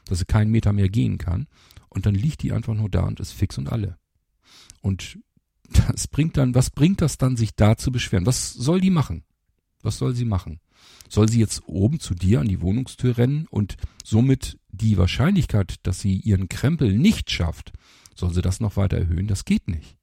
[0.09, 1.47] dass sie keinen Meter mehr gehen kann.
[1.89, 3.99] Und dann liegt die einfach nur da und ist fix und alle.
[4.81, 5.19] Und
[5.89, 8.27] das bringt dann, was bringt das dann, sich da zu beschweren?
[8.27, 9.25] Was soll die machen?
[9.83, 10.61] Was soll sie machen?
[11.09, 16.01] Soll sie jetzt oben zu dir an die Wohnungstür rennen und somit die Wahrscheinlichkeit, dass
[16.01, 17.73] sie ihren Krempel nicht schafft,
[18.15, 19.29] soll sie das noch weiter erhöhen?
[19.29, 19.98] Das geht nicht.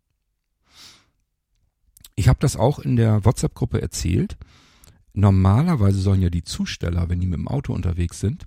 [2.16, 4.38] Ich habe das auch in der WhatsApp-Gruppe erzählt.
[5.14, 8.46] Normalerweise sollen ja die Zusteller, wenn die mit dem Auto unterwegs sind,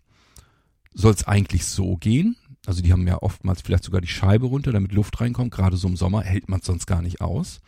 [0.94, 2.36] soll es eigentlich so gehen.
[2.66, 5.52] Also die haben ja oftmals vielleicht sogar die Scheibe runter, damit Luft reinkommt.
[5.52, 7.60] Gerade so im Sommer hält man es sonst gar nicht aus.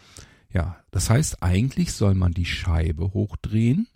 [0.52, 3.86] Ja, das heißt, eigentlich soll man die Scheibe hochdrehen,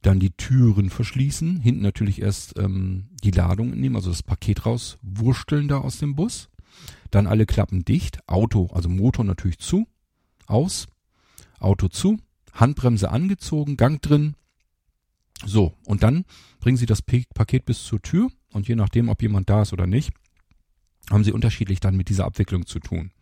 [0.00, 5.68] dann die Türen verschließen, hinten natürlich erst ähm, die Ladung nehmen, also das Paket rauswursteln
[5.68, 6.48] da aus dem Bus,
[7.10, 9.86] dann alle Klappen dicht, Auto, also Motor natürlich zu,
[10.48, 10.86] aus,
[11.58, 12.18] Auto zu,
[12.52, 14.34] Handbremse angezogen, Gang drin,
[15.46, 16.24] so, und dann
[16.60, 19.86] bringen Sie das Paket bis zur Tür und je nachdem, ob jemand da ist oder
[19.86, 20.10] nicht,
[21.10, 23.12] haben Sie unterschiedlich dann mit dieser Abwicklung zu tun.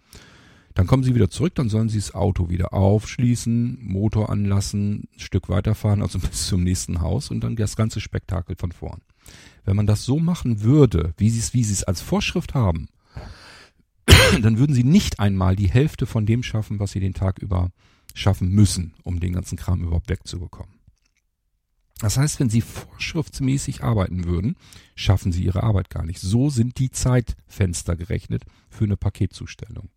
[0.75, 5.21] Dann kommen Sie wieder zurück, dann sollen Sie das Auto wieder aufschließen, Motor anlassen, ein
[5.21, 9.01] Stück weiterfahren, also bis zum nächsten Haus und dann das ganze Spektakel von vorn.
[9.65, 12.89] Wenn man das so machen würde, wie Sie es, wie Sie es als Vorschrift haben,
[14.43, 17.71] dann würden Sie nicht einmal die Hälfte von dem schaffen, was Sie den Tag über
[18.15, 20.77] schaffen müssen, um den ganzen Kram überhaupt wegzubekommen.
[21.99, 24.57] Das heißt, wenn Sie vorschriftsmäßig arbeiten würden,
[24.95, 26.21] schaffen Sie Ihre Arbeit gar nicht.
[26.21, 29.89] So sind die Zeitfenster gerechnet für eine Paketzustellung.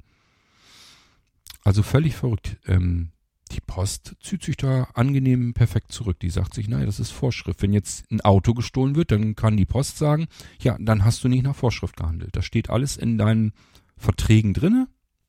[1.64, 2.58] Also völlig verrückt.
[2.68, 3.12] Ähm,
[3.52, 6.20] die Post zieht sich da angenehm perfekt zurück.
[6.20, 7.62] Die sagt sich, naja, das ist Vorschrift.
[7.62, 10.28] Wenn jetzt ein Auto gestohlen wird, dann kann die Post sagen,
[10.62, 12.36] ja, dann hast du nicht nach Vorschrift gehandelt.
[12.36, 13.54] Das steht alles in deinen
[14.00, 14.88] Verträgen drinne.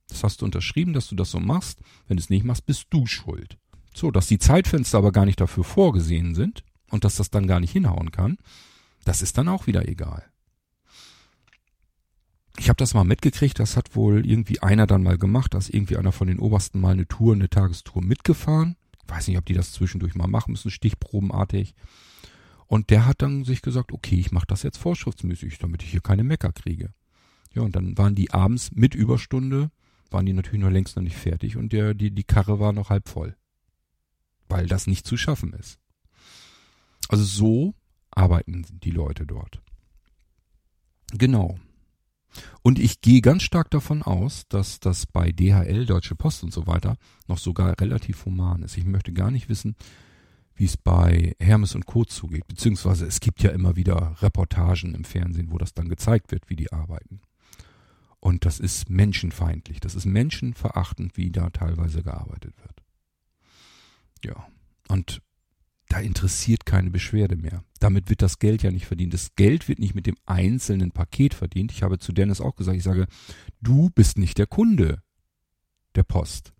[0.09, 1.81] Das hast du unterschrieben, dass du das so machst.
[2.09, 3.59] Wenn du es nicht machst, bist du schuld.
[3.95, 7.61] So, dass die Zeitfenster aber gar nicht dafür vorgesehen sind und dass das dann gar
[7.61, 8.39] nicht hinhauen kann,
[9.05, 10.25] das ist dann auch wieder egal.
[12.59, 15.97] Ich habe das mal mitgekriegt, das hat wohl irgendwie einer dann mal gemacht, dass irgendwie
[15.97, 18.77] einer von den Obersten mal eine Tour, eine Tagestour mitgefahren.
[19.03, 21.75] Ich weiß nicht, ob die das zwischendurch mal machen müssen, stichprobenartig.
[22.67, 26.03] Und der hat dann sich gesagt, okay, ich mache das jetzt vorschriftsmäßig, damit ich hier
[26.03, 26.93] keine Mecker kriege.
[27.53, 29.71] Ja, und dann waren die abends mit Überstunde
[30.11, 32.91] waren die natürlich noch längst noch nicht fertig und der, die, die Karre war noch
[32.91, 33.37] halb voll.
[34.49, 35.79] Weil das nicht zu schaffen ist.
[37.09, 37.75] Also so
[38.11, 39.63] arbeiten die Leute dort.
[41.13, 41.59] Genau.
[42.63, 46.67] Und ich gehe ganz stark davon aus, dass das bei DHL, Deutsche Post und so
[46.67, 48.77] weiter noch sogar relativ human ist.
[48.77, 49.75] Ich möchte gar nicht wissen,
[50.55, 52.05] wie es bei Hermes und Co.
[52.05, 52.47] zugeht.
[52.47, 56.57] Beziehungsweise es gibt ja immer wieder Reportagen im Fernsehen, wo das dann gezeigt wird, wie
[56.57, 57.21] die arbeiten.
[58.21, 59.81] Und das ist menschenfeindlich.
[59.81, 62.83] Das ist menschenverachtend, wie da teilweise gearbeitet wird.
[64.25, 64.47] Ja.
[64.89, 65.23] Und
[65.89, 67.65] da interessiert keine Beschwerde mehr.
[67.81, 69.13] Damit wird das Geld ja nicht verdient.
[69.13, 71.73] Das Geld wird nicht mit dem einzelnen Paket verdient.
[71.73, 73.07] Ich habe zu Dennis auch gesagt, ich sage,
[73.61, 75.03] du bist nicht der Kunde
[75.97, 76.53] der Post.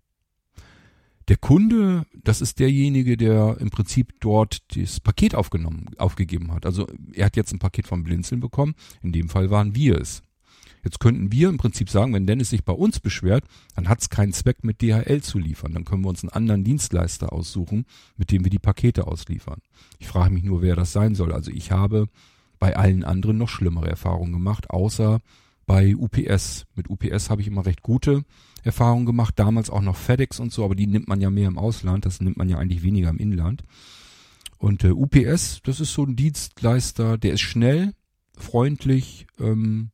[1.27, 6.65] Der Kunde, das ist derjenige, der im Prinzip dort das Paket aufgenommen, aufgegeben hat.
[6.65, 8.73] Also er hat jetzt ein Paket vom Blinzeln bekommen.
[9.01, 10.23] In dem Fall waren wir es.
[10.83, 13.43] Jetzt könnten wir im Prinzip sagen, wenn Dennis sich bei uns beschwert,
[13.75, 15.73] dann hat es keinen Zweck, mit DHL zu liefern.
[15.73, 17.85] Dann können wir uns einen anderen Dienstleister aussuchen,
[18.17, 19.61] mit dem wir die Pakete ausliefern.
[19.99, 21.31] Ich frage mich nur, wer das sein soll.
[21.33, 22.07] Also ich habe
[22.59, 25.19] bei allen anderen noch schlimmere Erfahrungen gemacht, außer
[25.65, 26.65] bei UPS.
[26.75, 28.23] Mit UPS habe ich immer recht gute
[28.63, 31.57] Erfahrungen gemacht, damals auch noch FedEx und so, aber die nimmt man ja mehr im
[31.57, 33.63] Ausland, das nimmt man ja eigentlich weniger im Inland.
[34.57, 37.93] Und äh, UPS, das ist so ein Dienstleister, der ist schnell,
[38.37, 39.89] freundlich, ähm,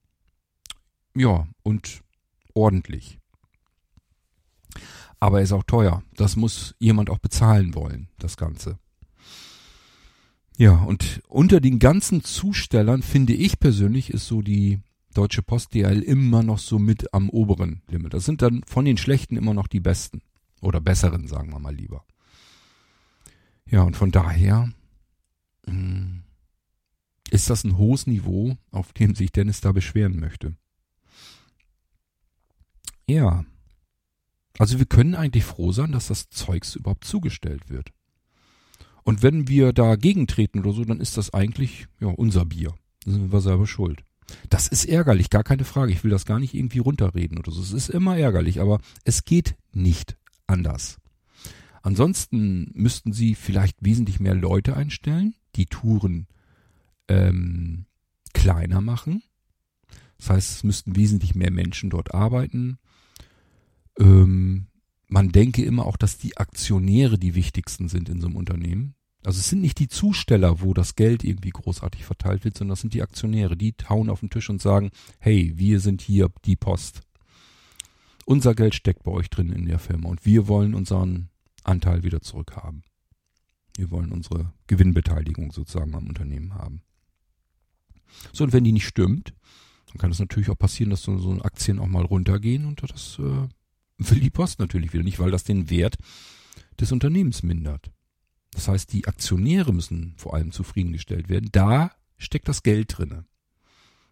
[1.18, 2.02] ja, und
[2.54, 3.20] ordentlich.
[5.20, 6.04] Aber er ist auch teuer.
[6.16, 8.78] Das muss jemand auch bezahlen wollen, das Ganze.
[10.58, 14.80] Ja, und unter den ganzen Zustellern finde ich persönlich ist so die
[15.14, 18.14] Deutsche Post DL immer noch so mit am oberen Limit.
[18.14, 20.22] Das sind dann von den schlechten immer noch die besten.
[20.62, 22.06] Oder besseren, sagen wir mal lieber.
[23.70, 24.72] Ja, und von daher
[25.68, 26.24] hm,
[27.30, 30.56] ist das ein hohes Niveau, auf dem sich Dennis da beschweren möchte.
[33.08, 33.46] Ja.
[34.58, 37.92] Also wir können eigentlich froh sein, dass das Zeugs überhaupt zugestellt wird.
[39.04, 42.74] Und wenn wir dagegen treten oder so, dann ist das eigentlich ja unser Bier.
[43.06, 44.04] Da sind wir selber schuld.
[44.50, 45.94] Das ist ärgerlich, gar keine Frage.
[45.94, 47.62] Ich will das gar nicht irgendwie runterreden oder so.
[47.62, 50.98] Es ist immer ärgerlich, aber es geht nicht anders.
[51.82, 56.28] Ansonsten müssten sie vielleicht wesentlich mehr Leute einstellen, die Touren
[57.08, 57.86] ähm,
[58.34, 59.24] kleiner machen.
[60.18, 62.78] Das heißt, es müssten wesentlich mehr Menschen dort arbeiten.
[64.00, 64.68] Ähm,
[65.08, 68.96] man denke immer auch, dass die Aktionäre die wichtigsten sind in so einem Unternehmen.
[69.24, 72.82] Also es sind nicht die Zusteller, wo das Geld irgendwie großartig verteilt wird, sondern das
[72.82, 73.58] sind die Aktionäre.
[73.58, 77.02] Die tauen auf den Tisch und sagen, hey, wir sind hier die Post.
[78.26, 81.30] Unser Geld steckt bei euch drin in der Firma und wir wollen unseren
[81.64, 82.84] Anteil wieder zurückhaben.
[83.78, 86.82] Wir wollen unsere Gewinnbeteiligung sozusagen am Unternehmen haben.
[88.34, 89.34] So, und wenn die nicht stimmt,
[89.88, 93.20] dann kann es natürlich auch passieren, dass so, so Aktien auch mal runtergehen und das
[93.20, 93.48] äh,
[93.98, 95.98] will die Post natürlich wieder nicht, weil das den Wert
[96.80, 97.92] des Unternehmens mindert.
[98.52, 101.50] Das heißt, die Aktionäre müssen vor allem zufriedengestellt werden.
[101.52, 103.26] Da steckt das Geld drinne.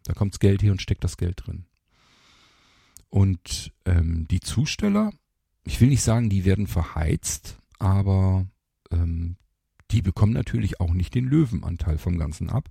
[0.03, 1.65] Da kommt das Geld her und steckt das Geld drin.
[3.09, 5.13] Und ähm, die Zusteller,
[5.63, 8.45] ich will nicht sagen, die werden verheizt, aber
[8.91, 9.37] ähm,
[9.91, 12.69] die bekommen natürlich auch nicht den Löwenanteil vom Ganzen ab.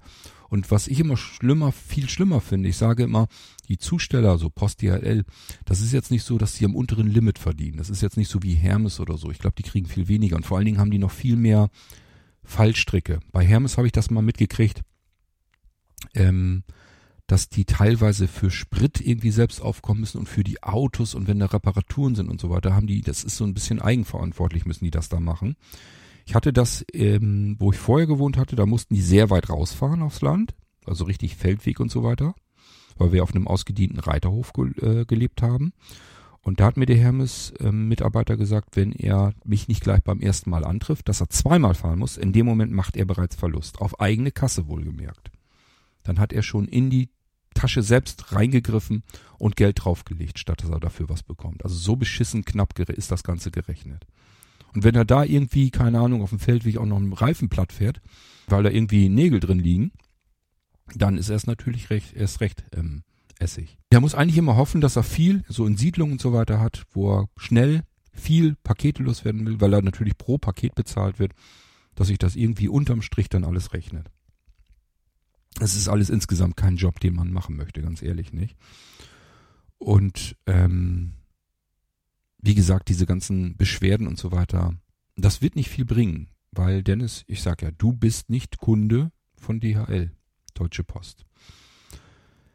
[0.48, 3.28] Und was ich immer schlimmer, viel schlimmer finde, ich sage immer,
[3.68, 5.24] die Zusteller, so Post DHL,
[5.64, 7.78] das ist jetzt nicht so, dass sie am unteren Limit verdienen.
[7.78, 9.30] Das ist jetzt nicht so wie Hermes oder so.
[9.30, 10.36] Ich glaube, die kriegen viel weniger.
[10.36, 11.70] Und vor allen Dingen haben die noch viel mehr
[12.42, 13.20] Fallstricke.
[13.32, 14.82] Bei Hermes habe ich das mal mitgekriegt,
[16.14, 16.64] ähm,
[17.26, 21.38] dass die teilweise für Sprit irgendwie selbst aufkommen müssen und für die Autos und wenn
[21.38, 24.84] da Reparaturen sind und so weiter, haben die, das ist so ein bisschen eigenverantwortlich, müssen
[24.84, 25.56] die das da machen.
[26.26, 30.02] Ich hatte das, ähm, wo ich vorher gewohnt hatte, da mussten die sehr weit rausfahren
[30.02, 32.34] aufs Land, also richtig Feldweg und so weiter,
[32.96, 35.72] weil wir auf einem ausgedienten Reiterhof ge äh, gelebt haben.
[36.44, 40.50] Und da hat mir der Hermes-Mitarbeiter ähm, gesagt, wenn er mich nicht gleich beim ersten
[40.50, 43.80] Mal antrifft, dass er zweimal fahren muss, in dem Moment macht er bereits Verlust.
[43.80, 45.30] Auf eigene Kasse wohlgemerkt.
[46.02, 47.08] Dann hat er schon in die
[47.54, 49.04] Tasche selbst reingegriffen
[49.38, 51.64] und Geld draufgelegt, statt dass er dafür was bekommt.
[51.64, 54.06] Also so beschissen knapp ist das Ganze gerechnet.
[54.74, 57.72] Und wenn er da irgendwie, keine Ahnung, auf dem Feldweg auch noch einen Reifen platt
[57.72, 58.00] fährt,
[58.48, 59.92] weil da irgendwie Nägel drin liegen,
[60.94, 63.02] dann ist er es natürlich recht, erst recht ähm,
[63.38, 63.78] Essig.
[63.90, 66.84] Er muss eigentlich immer hoffen, dass er viel, so in Siedlungen und so weiter hat,
[66.92, 67.82] wo er schnell
[68.12, 71.32] viel Pakete loswerden will, weil er natürlich pro Paket bezahlt wird,
[71.94, 74.10] dass sich das irgendwie unterm Strich dann alles rechnet.
[75.60, 78.56] Es ist alles insgesamt kein Job, den man machen möchte, ganz ehrlich nicht.
[79.78, 81.12] Und ähm,
[82.44, 84.74] wie gesagt, diese ganzen Beschwerden und so weiter,
[85.16, 89.60] das wird nicht viel bringen, weil Dennis, ich sag ja, du bist nicht Kunde von
[89.60, 90.12] DHL,
[90.52, 91.24] Deutsche Post.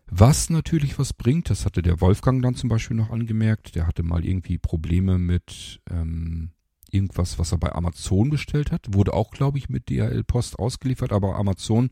[0.06, 4.04] Was natürlich was bringt, das hatte der Wolfgang dann zum Beispiel noch angemerkt, der hatte
[4.04, 6.52] mal irgendwie Probleme mit ähm,
[6.92, 8.94] irgendwas, was er bei Amazon bestellt hat.
[8.94, 11.90] Wurde auch, glaube ich, mit DHL-Post ausgeliefert, aber Amazon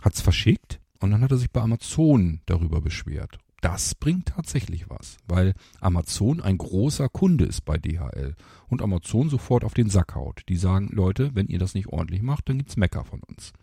[0.00, 3.38] hat's verschickt und dann hat er sich bei Amazon darüber beschwert.
[3.64, 8.34] Das bringt tatsächlich was, weil Amazon ein großer Kunde ist bei DHL
[8.68, 10.42] und Amazon sofort auf den Sack haut.
[10.50, 13.54] Die sagen, Leute, wenn ihr das nicht ordentlich macht, dann gibt's Mecker von uns.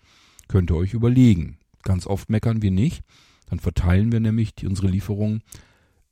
[0.47, 1.59] Könnt ihr euch überlegen.
[1.83, 3.03] Ganz oft meckern wir nicht.
[3.45, 5.43] Dann verteilen wir nämlich die, unsere Lieferungen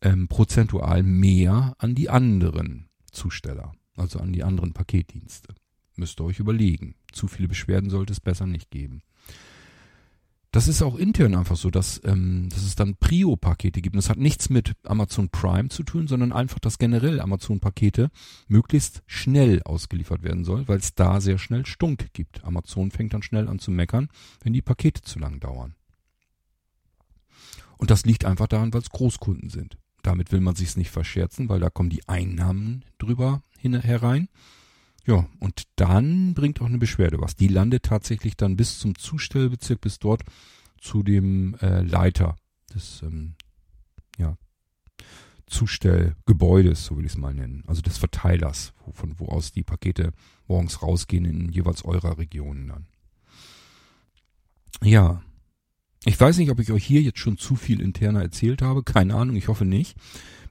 [0.04, 5.56] ähm, prozentual mehr an die anderen Zusteller, also an die anderen Paketdienste.
[5.96, 6.94] Müsst ihr euch überlegen.
[7.12, 9.02] Zu viele Beschwerden sollte es besser nicht geben.
[10.52, 13.96] Das ist auch intern einfach so, dass, ähm, dass es dann Prio-Pakete gibt.
[13.96, 18.10] Und das hat nichts mit Amazon Prime zu tun, sondern einfach, dass generell Amazon-Pakete
[18.48, 22.44] möglichst schnell ausgeliefert werden soll, weil es da sehr schnell Stunk gibt.
[22.44, 24.10] Amazon fängt dann schnell an zu meckern,
[24.44, 25.76] wenn die Pakete zu lang dauern.
[27.78, 29.78] Und das liegt einfach daran, weil es Großkunden sind.
[30.02, 34.30] Damit will man sich's nicht verscherzen, weil da kommen die Einnahmen drüber herein.
[35.06, 37.36] Ja, und dann bringt auch eine Beschwerde was.
[37.36, 40.24] Die landet tatsächlich dann bis zum Zustellbezirk, bis dort
[40.80, 42.36] zu dem äh, Leiter
[42.74, 43.34] des ähm,
[44.18, 44.38] ja,
[45.48, 47.64] Zustellgebäudes, so will ich es mal nennen.
[47.68, 50.14] Also des Verteilers, wo, von wo aus die Pakete
[50.48, 52.88] morgens rausgehen in jeweils eurer Regionen dann.
[54.84, 55.22] Ja.
[56.06, 58.84] Ich weiß nicht, ob ich euch hier jetzt schon zu viel interner erzählt habe.
[58.84, 59.98] Keine Ahnung, ich hoffe nicht.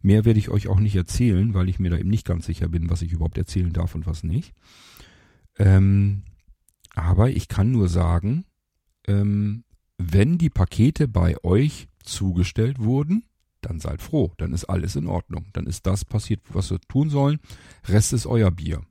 [0.02, 2.68] Mehr werde ich euch auch nicht erzählen, weil ich mir da eben nicht ganz sicher
[2.68, 4.54] bin, was ich überhaupt erzählen darf und was nicht.
[5.58, 6.22] Ähm,
[6.94, 8.44] aber ich kann nur sagen,
[9.06, 9.64] ähm,
[9.98, 13.24] wenn die Pakete bei euch zugestellt wurden,
[13.60, 15.46] dann seid froh, dann ist alles in Ordnung.
[15.52, 17.40] Dann ist das passiert, was wir tun sollen.
[17.86, 18.82] Rest ist euer Bier.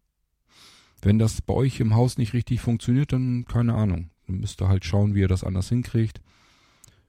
[1.01, 4.09] Wenn das bei euch im Haus nicht richtig funktioniert, dann keine Ahnung.
[4.27, 6.21] Dann müsst ihr halt schauen, wie ihr das anders hinkriegt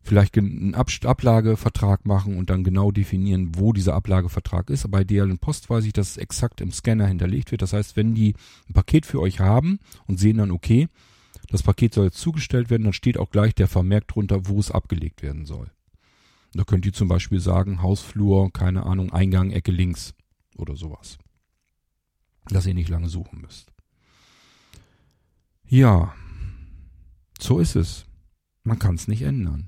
[0.09, 4.90] vielleicht einen Ablagevertrag machen und dann genau definieren, wo dieser Ablagevertrag ist.
[4.90, 7.61] Bei DL und Post weiß ich, dass es exakt im Scanner hinterlegt wird.
[7.61, 8.35] Das heißt, wenn die
[8.68, 10.88] ein Paket für euch haben und sehen dann, okay,
[11.51, 14.71] das Paket soll jetzt zugestellt werden, dann steht auch gleich der Vermerk drunter, wo es
[14.71, 15.71] abgelegt werden soll.
[16.55, 20.14] Da könnt ihr zum Beispiel sagen, Hausflur, keine Ahnung, Eingang, Ecke links
[20.57, 21.18] oder sowas.
[22.47, 23.73] Dass ihr nicht lange suchen müsst.
[25.66, 26.14] Ja,
[27.38, 28.07] so ist es.
[28.64, 29.67] Man kann es nicht ändern.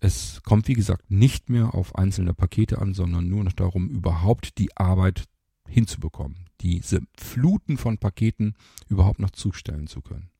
[0.00, 4.58] Es kommt, wie gesagt, nicht mehr auf einzelne Pakete an, sondern nur noch darum, überhaupt
[4.58, 5.24] die Arbeit
[5.68, 8.54] hinzubekommen, diese Fluten von Paketen
[8.88, 10.30] überhaupt noch zustellen zu können.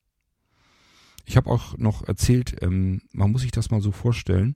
[1.25, 4.55] Ich habe auch noch erzählt, ähm, man muss sich das mal so vorstellen,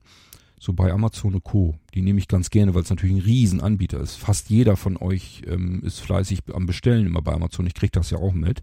[0.58, 1.78] so bei Amazon Co.
[1.94, 4.16] Die nehme ich ganz gerne, weil es natürlich ein Riesenanbieter ist.
[4.16, 7.66] Fast jeder von euch ähm, ist fleißig am Bestellen immer bei Amazon.
[7.66, 8.62] Ich kriege das ja auch mit.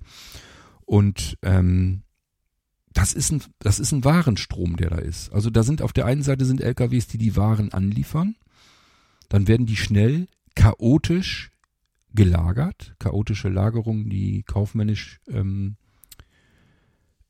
[0.86, 2.04] Und ähm,
[2.94, 5.32] das ist ein, das ist ein Warenstrom, der da ist.
[5.34, 8.36] Also da sind auf der einen Seite sind LKWs, die die Waren anliefern.
[9.30, 11.52] Dann werden die schnell chaotisch
[12.14, 12.96] gelagert.
[13.00, 15.76] Chaotische Lagerung, die kaufmännisch ähm,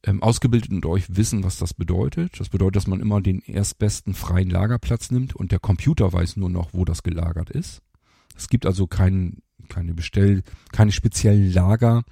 [0.04, 2.40] ähm, ausgebildet und euch wissen, was das bedeutet.
[2.40, 6.50] Das bedeutet, dass man immer den erstbesten freien Lagerplatz nimmt und der Computer weiß nur
[6.50, 7.82] noch, wo das gelagert ist.
[8.36, 9.38] Es gibt also kein,
[9.70, 12.04] keine Bestell, keine speziellen Lager,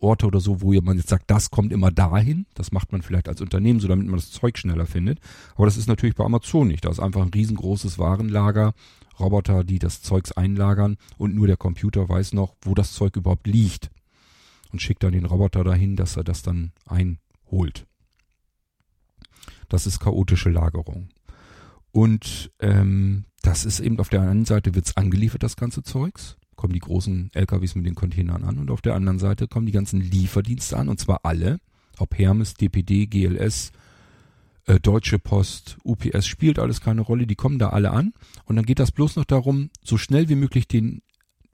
[0.00, 2.46] Orte oder so, wo man jetzt sagt, das kommt immer dahin.
[2.54, 5.18] Das macht man vielleicht als Unternehmen so, damit man das Zeug schneller findet.
[5.56, 6.84] Aber das ist natürlich bei Amazon nicht.
[6.84, 8.74] Da ist einfach ein riesengroßes Warenlager,
[9.18, 13.46] Roboter, die das Zeugs einlagern und nur der Computer weiß noch, wo das Zeug überhaupt
[13.46, 13.90] liegt.
[14.70, 17.86] Und schickt dann den Roboter dahin, dass er das dann einholt.
[19.68, 21.08] Das ist chaotische Lagerung.
[21.90, 26.74] Und ähm, das ist eben auf der einen Seite wird's angeliefert, das ganze Zeugs kommen
[26.74, 30.00] die großen LKWs mit den Containern an und auf der anderen Seite kommen die ganzen
[30.00, 31.60] Lieferdienste an und zwar alle,
[31.98, 33.72] ob Hermes, DPD, GLS,
[34.66, 38.12] äh, Deutsche Post, UPS spielt alles keine Rolle, die kommen da alle an
[38.44, 41.00] und dann geht das bloß noch darum, so schnell wie möglich den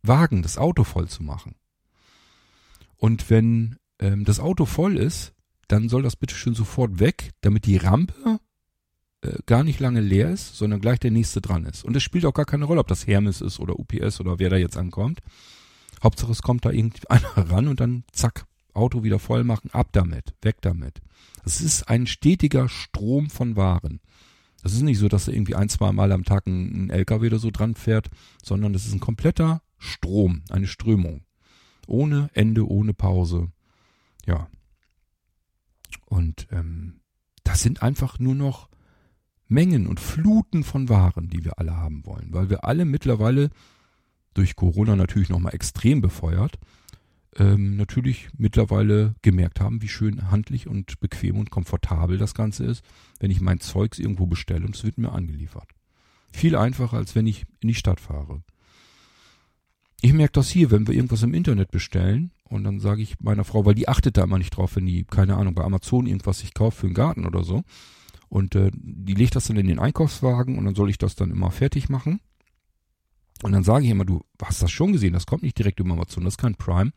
[0.02, 1.54] Wagen, das Auto voll zu machen.
[2.96, 5.34] Und wenn ähm, das Auto voll ist,
[5.68, 8.40] dann soll das bitte schön sofort weg, damit die Rampe
[9.46, 11.84] gar nicht lange leer ist, sondern gleich der nächste dran ist.
[11.84, 14.50] Und es spielt auch gar keine Rolle, ob das Hermes ist oder UPS oder wer
[14.50, 15.20] da jetzt ankommt.
[16.02, 20.34] Hauptsache es kommt da irgendeiner ran und dann zack, Auto wieder voll machen, ab damit,
[20.42, 21.00] weg damit.
[21.44, 24.00] Es ist ein stetiger Strom von Waren.
[24.62, 27.26] Es ist nicht so, dass da irgendwie ein, zwei Mal am Tag ein, ein LKW
[27.26, 28.08] oder so dran fährt,
[28.42, 31.24] sondern es ist ein kompletter Strom, eine Strömung.
[31.86, 33.52] Ohne Ende, ohne Pause.
[34.26, 34.48] Ja.
[36.06, 37.00] Und ähm,
[37.44, 38.68] das sind einfach nur noch
[39.48, 43.50] Mengen und Fluten von Waren, die wir alle haben wollen, weil wir alle mittlerweile
[44.32, 46.58] durch Corona natürlich nochmal extrem befeuert,
[47.36, 52.84] ähm, natürlich mittlerweile gemerkt haben, wie schön handlich und bequem und komfortabel das Ganze ist,
[53.20, 55.70] wenn ich mein Zeugs irgendwo bestelle und es wird mir angeliefert.
[56.32, 58.42] Viel einfacher, als wenn ich in die Stadt fahre.
[60.00, 63.44] Ich merke das hier, wenn wir irgendwas im Internet bestellen und dann sage ich meiner
[63.44, 66.40] Frau, weil die achtet da immer nicht drauf, wenn die, keine Ahnung, bei Amazon irgendwas
[66.40, 67.62] sich kauft für einen Garten oder so.
[68.34, 71.30] Und äh, die legt das dann in den Einkaufswagen und dann soll ich das dann
[71.30, 72.18] immer fertig machen.
[73.44, 75.92] Und dann sage ich immer, du hast das schon gesehen, das kommt nicht direkt über
[75.92, 76.90] Amazon, das ist kein Prime.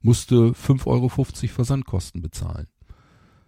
[0.00, 2.68] Musste 5,50 Euro Versandkosten bezahlen.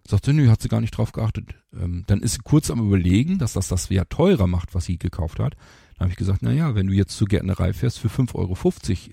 [0.07, 1.55] Sagte, nö, hat sie gar nicht drauf geachtet.
[1.73, 4.99] Ähm, dann ist sie kurz am überlegen, dass das das ja teurer macht, was sie
[4.99, 5.55] gekauft hat.
[5.95, 8.55] Dann habe ich gesagt, na ja, wenn du jetzt zur Gärtnerei fährst für 5,50 Euro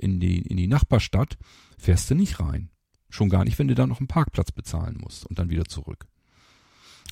[0.01, 1.38] in die, in die Nachbarstadt,
[1.78, 2.71] fährst du nicht rein.
[3.09, 6.07] Schon gar nicht, wenn du da noch einen Parkplatz bezahlen musst und dann wieder zurück.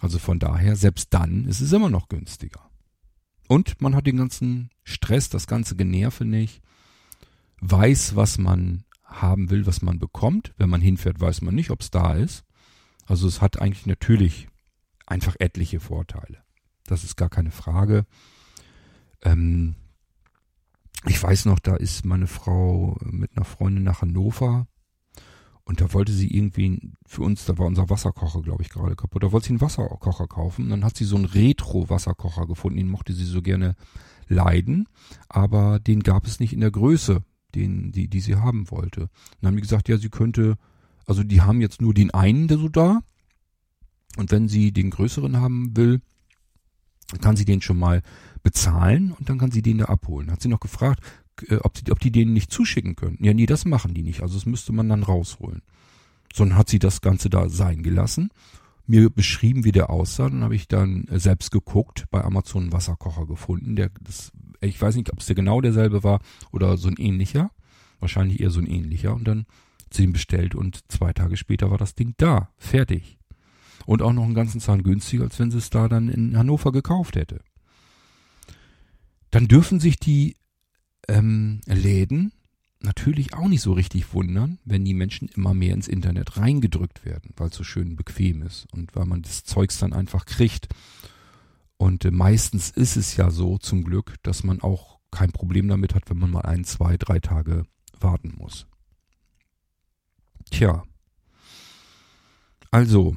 [0.05, 2.69] Also von daher, selbst dann ist es immer noch günstiger.
[3.47, 6.61] Und man hat den ganzen Stress, das ganze Generve nicht,
[7.61, 10.53] weiß, was man haben will, was man bekommt.
[10.57, 12.43] Wenn man hinfährt, weiß man nicht, ob es da ist.
[13.07, 14.47] Also es hat eigentlich natürlich
[15.07, 16.43] einfach etliche Vorteile.
[16.83, 18.05] Das ist gar keine Frage.
[19.23, 19.73] Ähm,
[21.07, 24.67] ich weiß noch, da ist meine Frau mit einer Freundin nach Hannover
[25.67, 29.23] und da wollte sie irgendwie für uns, da war unser Wasserkocher, glaube ich, gerade kaputt.
[29.23, 30.65] Da wollte sie einen Wasserkocher kaufen.
[30.65, 32.77] Und dann hat sie so einen Retro-Wasserkocher gefunden.
[32.77, 33.75] Den mochte sie so gerne
[34.27, 34.87] leiden.
[35.27, 37.23] Aber den gab es nicht in der Größe,
[37.55, 39.01] den, die, die sie haben wollte.
[39.01, 39.09] Und
[39.41, 40.57] dann haben die gesagt, ja, sie könnte,
[41.07, 43.01] also die haben jetzt nur den einen, der so da.
[44.17, 45.99] Und wenn sie den größeren haben will,
[47.21, 48.03] kann sie den schon mal
[48.43, 50.31] bezahlen und dann kann sie den da abholen.
[50.31, 51.01] Hat sie noch gefragt,
[51.61, 53.17] ob, die, ob die denen nicht zuschicken können.
[53.21, 54.21] Ja, nee, das machen die nicht.
[54.21, 55.61] Also das müsste man dann rausholen.
[56.33, 58.29] Sondern hat sie das Ganze da sein gelassen,
[58.87, 60.29] mir beschrieben, wie der aussah.
[60.29, 63.75] Dann habe ich dann äh, selbst geguckt, bei Amazon einen Wasserkocher gefunden.
[63.75, 64.31] Der, das,
[64.61, 66.19] ich weiß nicht, ob es der genau derselbe war
[66.51, 67.51] oder so ein ähnlicher.
[67.99, 69.15] Wahrscheinlich eher so ein ähnlicher.
[69.15, 69.45] Und dann
[69.91, 73.17] sie ihn bestellt und zwei Tage später war das Ding da, fertig.
[73.85, 76.71] Und auch noch einen ganzen Zahn günstiger, als wenn sie es da dann in Hannover
[76.71, 77.41] gekauft hätte.
[79.31, 80.37] Dann dürfen sich die
[81.07, 82.31] ähm, Läden
[82.81, 87.31] natürlich auch nicht so richtig wundern, wenn die Menschen immer mehr ins Internet reingedrückt werden,
[87.35, 90.67] weil es so schön bequem ist und weil man das Zeugs dann einfach kriegt.
[91.77, 95.95] Und äh, meistens ist es ja so zum Glück, dass man auch kein Problem damit
[95.95, 97.65] hat, wenn man mal ein, zwei, drei Tage
[97.99, 98.67] warten muss.
[100.51, 100.83] Tja.
[102.71, 103.15] Also,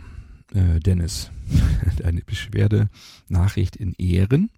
[0.54, 1.30] äh, Dennis,
[1.98, 2.90] deine Beschwerde,
[3.28, 4.50] Nachricht in Ehren.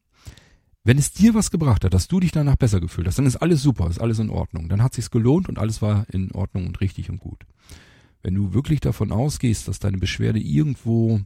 [0.83, 3.37] Wenn es dir was gebracht hat, dass du dich danach besser gefühlt hast, dann ist
[3.37, 4.68] alles super, ist alles in Ordnung.
[4.68, 7.45] Dann hat sich's gelohnt und alles war in Ordnung und richtig und gut.
[8.22, 11.20] Wenn du wirklich davon ausgehst, dass deine Beschwerde irgendwo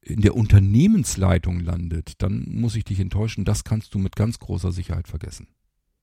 [0.00, 4.72] in der Unternehmensleitung landet, dann muss ich dich enttäuschen, das kannst du mit ganz großer
[4.72, 5.48] Sicherheit vergessen.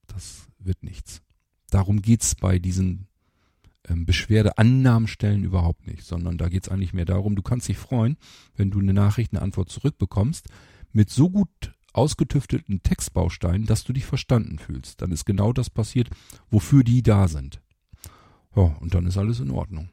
[0.08, 1.22] Das wird nichts.
[1.70, 3.08] Darum geht's bei diesen
[3.88, 8.18] ähm, Beschwerdeannahmenstellen überhaupt nicht, sondern da geht's eigentlich mehr darum, du kannst dich freuen,
[8.56, 10.48] wenn du eine Nachricht, eine Antwort zurückbekommst,
[10.92, 15.02] mit so gut ausgetüftelten Textbaustein, dass du dich verstanden fühlst.
[15.02, 16.10] Dann ist genau das passiert,
[16.50, 17.62] wofür die da sind.
[18.56, 19.90] Ja, und dann ist alles in Ordnung.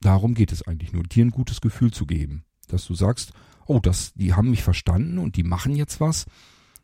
[0.00, 3.32] Darum geht es eigentlich nur, dir ein gutes Gefühl zu geben, dass du sagst,
[3.66, 6.26] oh, das, die haben mich verstanden und die machen jetzt was.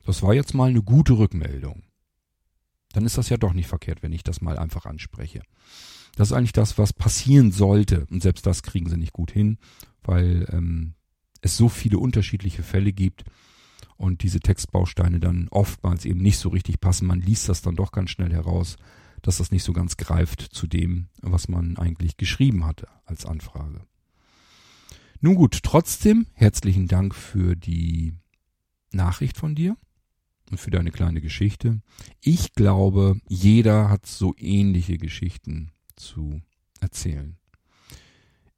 [0.04, 1.82] Das war jetzt mal eine gute Rückmeldung.
[2.92, 5.42] Dann ist das ja doch nicht verkehrt, wenn ich das mal einfach anspreche.
[6.14, 8.06] Das ist eigentlich das, was passieren sollte.
[8.10, 9.58] Und selbst das kriegen sie nicht gut hin,
[10.02, 10.94] weil ähm,
[11.42, 13.24] es so viele unterschiedliche Fälle gibt,
[13.96, 17.06] und diese Textbausteine dann oftmals eben nicht so richtig passen.
[17.06, 18.76] Man liest das dann doch ganz schnell heraus,
[19.22, 23.80] dass das nicht so ganz greift zu dem, was man eigentlich geschrieben hatte als Anfrage.
[25.20, 28.14] Nun gut, trotzdem herzlichen Dank für die
[28.92, 29.76] Nachricht von dir
[30.50, 31.80] und für deine kleine Geschichte.
[32.20, 36.40] Ich glaube, jeder hat so ähnliche Geschichten zu
[36.80, 37.36] erzählen.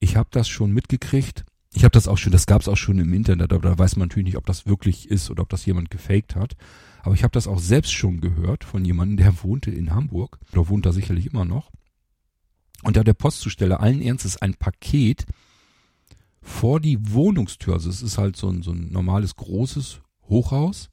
[0.01, 1.45] Ich habe das schon mitgekriegt
[1.79, 3.95] ich habe das auch schon, das gab es auch schon im Internet, aber da weiß
[3.95, 6.57] man natürlich nicht, ob das wirklich ist oder ob das jemand gefaked hat.
[7.03, 10.69] Aber ich habe das auch selbst schon gehört von jemandem, der wohnte in Hamburg, oder
[10.69, 11.71] wohnt da sicherlich immer noch.
[12.83, 15.25] Und da der Postzusteller allen Ernstes ein Paket
[16.43, 20.91] vor die Wohnungstür, also es ist halt so ein, so ein normales großes Hochhaus,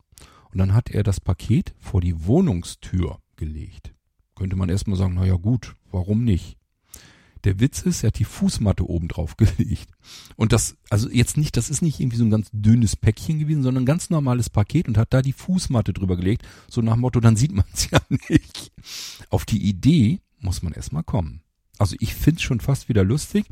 [0.51, 3.95] und dann hat er das Paket vor die Wohnungstür gelegt.
[4.36, 6.59] Könnte man erstmal sagen, naja gut, warum nicht?
[7.46, 9.88] Der Witz ist, er hat die Fußmatte oben drauf gelegt.
[10.36, 13.64] Und das, also jetzt nicht, das ist nicht irgendwie so ein ganz dünnes Päckchen gewesen,
[13.64, 16.43] sondern ein ganz normales Paket und hat da die Fußmatte drüber gelegt.
[16.70, 18.72] So nach Motto, dann sieht man es ja nicht.
[19.30, 21.41] Auf die Idee muss man erstmal kommen.
[21.78, 23.46] Also ich finde es schon fast wieder lustig.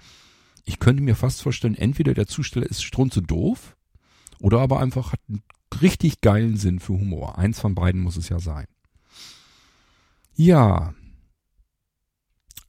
[0.66, 3.76] Ich könnte mir fast vorstellen, entweder der Zusteller ist strunze doof
[4.40, 5.44] oder aber einfach hat einen
[5.82, 7.38] richtig geilen Sinn für Humor.
[7.38, 8.66] Eins von beiden muss es ja sein.
[10.36, 10.96] Ja,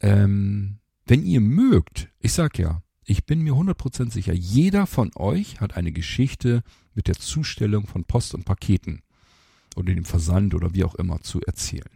[0.01, 5.61] Ähm, wenn ihr mögt, ich sag ja, ich bin mir 100% sicher, jeder von euch
[5.61, 6.63] hat eine Geschichte
[6.95, 9.03] mit der Zustellung von Post und Paketen
[9.77, 11.91] oder dem Versand oder wie auch immer zu erzählen.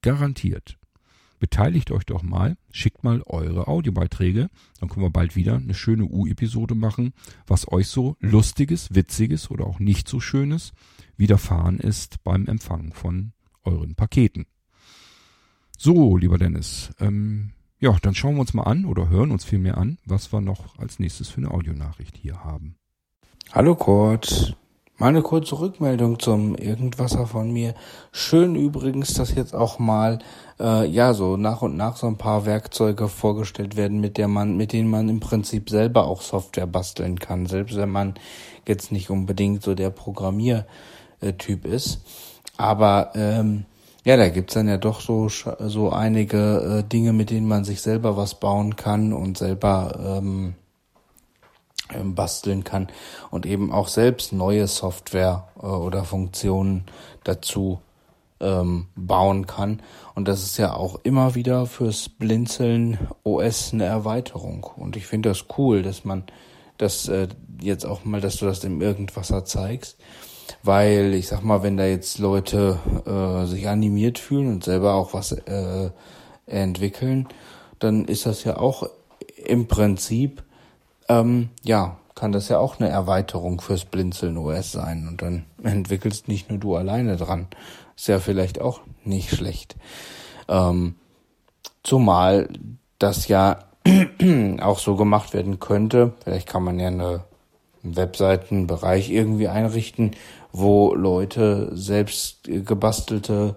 [0.00, 0.78] Garantiert.
[1.40, 6.04] Beteiligt euch doch mal, schickt mal eure Audiobeiträge, dann können wir bald wieder eine schöne
[6.04, 7.12] U-Episode machen,
[7.46, 10.72] was euch so lustiges, witziges oder auch nicht so schönes
[11.16, 13.32] widerfahren ist beim Empfang von
[13.62, 14.46] euren Paketen.
[15.78, 19.78] So, lieber Dennis, ähm, ja, dann schauen wir uns mal an oder hören uns vielmehr
[19.78, 22.76] an, was wir noch als nächstes für eine Audionachricht hier haben.
[23.52, 24.54] Hallo Kurt,
[24.98, 27.74] mal eine kurze Rückmeldung zum Irgendwasser von mir.
[28.12, 30.18] Schön übrigens, dass jetzt auch mal
[30.60, 34.58] äh, ja so nach und nach so ein paar Werkzeuge vorgestellt werden, mit der man,
[34.58, 38.14] mit denen man im Prinzip selber auch Software basteln kann, selbst wenn man
[38.68, 42.02] jetzt nicht unbedingt so der Programmiertyp ist.
[42.58, 43.64] Aber ähm,
[44.04, 47.82] ja, da gibt's dann ja doch so, so einige äh, Dinge, mit denen man sich
[47.82, 50.54] selber was bauen kann und selber ähm,
[51.92, 52.88] ähm, basteln kann
[53.30, 56.84] und eben auch selbst neue Software äh, oder Funktionen
[57.24, 57.80] dazu
[58.40, 59.82] ähm, bauen kann.
[60.14, 64.64] Und das ist ja auch immer wieder fürs Blinzeln OS eine Erweiterung.
[64.76, 66.24] Und ich finde das cool, dass man
[66.78, 67.28] das äh,
[67.60, 69.98] jetzt auch mal, dass du das im Irgendwasser zeigst
[70.62, 75.14] weil ich sag mal, wenn da jetzt Leute äh, sich animiert fühlen und selber auch
[75.14, 75.90] was äh,
[76.46, 77.28] entwickeln,
[77.78, 78.88] dann ist das ja auch
[79.44, 80.42] im Prinzip,
[81.08, 86.28] ähm, ja, kann das ja auch eine Erweiterung fürs Blinzeln OS sein und dann entwickelst
[86.28, 87.46] nicht nur du alleine dran.
[87.96, 89.76] Ist ja vielleicht auch nicht schlecht.
[90.48, 90.96] Ähm,
[91.82, 92.48] zumal
[92.98, 93.60] das ja
[94.60, 96.12] auch so gemacht werden könnte.
[96.22, 97.24] Vielleicht kann man ja eine
[97.82, 100.12] Webseitenbereich irgendwie einrichten,
[100.52, 103.56] wo Leute selbst gebastelte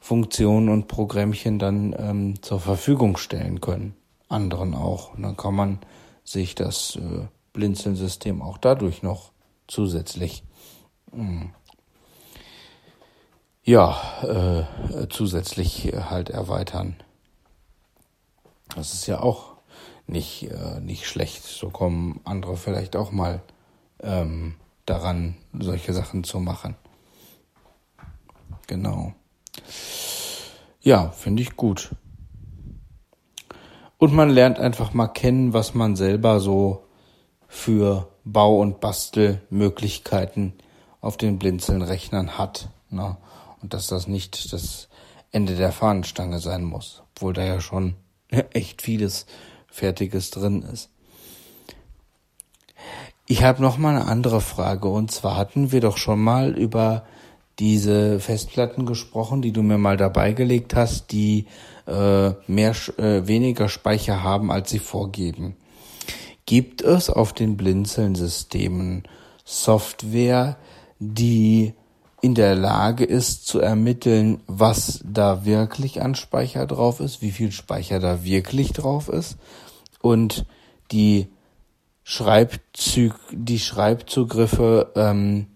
[0.00, 3.94] Funktionen und Programmchen dann ähm, zur Verfügung stellen können.
[4.28, 5.14] Anderen auch.
[5.14, 5.78] Und dann kann man
[6.24, 9.32] sich das äh, Blinzeln-System auch dadurch noch
[9.66, 10.44] zusätzlich
[11.12, 11.50] mh, hm,
[13.64, 14.66] ja
[15.02, 16.96] äh, zusätzlich halt erweitern.
[18.74, 19.56] Das ist ja auch
[20.06, 21.44] nicht äh, nicht schlecht.
[21.44, 23.42] So kommen andere vielleicht auch mal
[24.00, 24.54] ähm,
[24.88, 26.76] daran, solche Sachen zu machen.
[28.66, 29.12] Genau.
[30.80, 31.90] Ja, finde ich gut.
[33.96, 36.84] Und man lernt einfach mal kennen, was man selber so
[37.48, 40.52] für Bau- und Bastelmöglichkeiten
[41.00, 42.68] auf den Blinzeln-Rechnern hat.
[42.90, 43.16] Ne?
[43.60, 44.88] Und dass das nicht das
[45.32, 47.96] Ende der Fahnenstange sein muss, obwohl da ja schon
[48.52, 49.26] echt vieles
[49.66, 50.90] Fertiges drin ist.
[53.30, 57.04] Ich habe noch mal eine andere Frage und zwar hatten wir doch schon mal über
[57.58, 61.44] diese Festplatten gesprochen, die du mir mal dabei gelegt hast, die
[61.86, 65.56] äh, mehr äh, weniger Speicher haben, als sie vorgeben.
[66.46, 69.02] Gibt es auf den Blinzeln-Systemen
[69.44, 70.56] Software,
[70.98, 71.74] die
[72.22, 77.52] in der Lage ist zu ermitteln, was da wirklich an Speicher drauf ist, wie viel
[77.52, 79.36] Speicher da wirklich drauf ist
[80.00, 80.46] und
[80.92, 81.28] die
[82.10, 85.46] Schreibzug, die Schreibzugriffe ähm,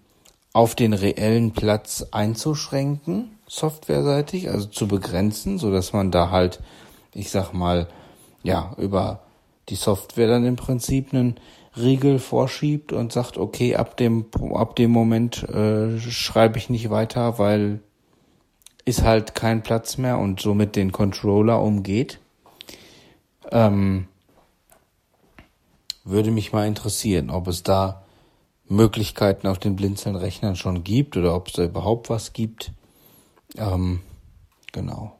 [0.53, 6.61] auf den reellen Platz einzuschränken, softwareseitig, also zu begrenzen, so dass man da halt,
[7.15, 7.89] ich sag mal,
[8.43, 9.21] ja, über
[9.71, 11.37] die Software dann im Prinzip einen
[11.75, 17.39] Riegel vorschiebt und sagt, okay, ab dem, ab dem Moment äh, schreibe ich nicht weiter,
[17.39, 17.81] weil
[18.85, 22.19] ist halt kein Platz mehr und somit den Controller umgeht.
[23.51, 24.07] Ähm,
[26.05, 28.03] würde mich mal interessieren, ob es da
[28.69, 32.73] Möglichkeiten auf den Blinzeln-Rechnern schon gibt oder ob es da überhaupt was gibt.
[33.57, 34.01] Ähm,
[34.73, 35.19] genau.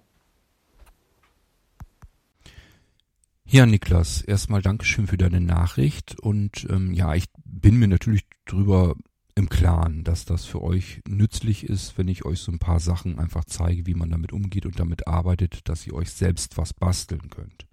[3.45, 8.95] Ja, Niklas, erstmal Dankeschön für deine Nachricht und ähm, ja, ich bin mir natürlich drüber
[9.35, 13.19] im Klaren, dass das für euch nützlich ist, wenn ich euch so ein paar Sachen
[13.19, 17.29] einfach zeige, wie man damit umgeht und damit arbeitet, dass ihr euch selbst was basteln
[17.29, 17.67] könnt.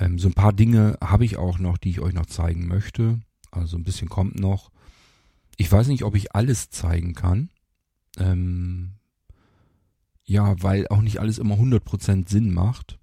[0.00, 3.20] Ähm, so ein paar Dinge habe ich auch noch, die ich euch noch zeigen möchte.
[3.52, 4.70] Also ein bisschen kommt noch.
[5.56, 7.50] Ich weiß nicht, ob ich alles zeigen kann.
[8.18, 8.94] Ähm,
[10.24, 12.98] ja, weil auch nicht alles immer 100% Sinn macht.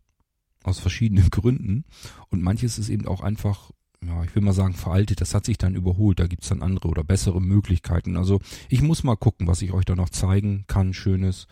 [0.64, 1.86] Aus verschiedenen Gründen.
[2.30, 3.72] Und manches ist eben auch einfach,
[4.04, 5.22] ja, ich will mal sagen, veraltet.
[5.22, 6.20] Das hat sich dann überholt.
[6.20, 8.18] Da gibt's dann andere oder bessere Möglichkeiten.
[8.18, 8.40] Also
[8.70, 10.96] ich muss mal gucken, was ich euch da noch zeigen kann.
[10.96, 11.48] Schönes.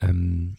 [0.00, 0.56] Ähm,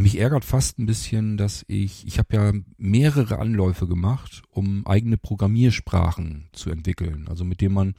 [0.00, 5.16] mich ärgert fast ein bisschen, dass ich, ich habe ja mehrere Anläufe gemacht, um eigene
[5.16, 7.94] Programmiersprachen zu entwickeln, also mit denen man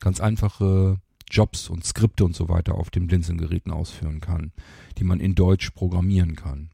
[0.00, 1.00] ganz einfache
[1.30, 4.52] Jobs und Skripte und so weiter auf den Blinzelgeräten ausführen kann,
[4.98, 6.70] die man in Deutsch programmieren kann.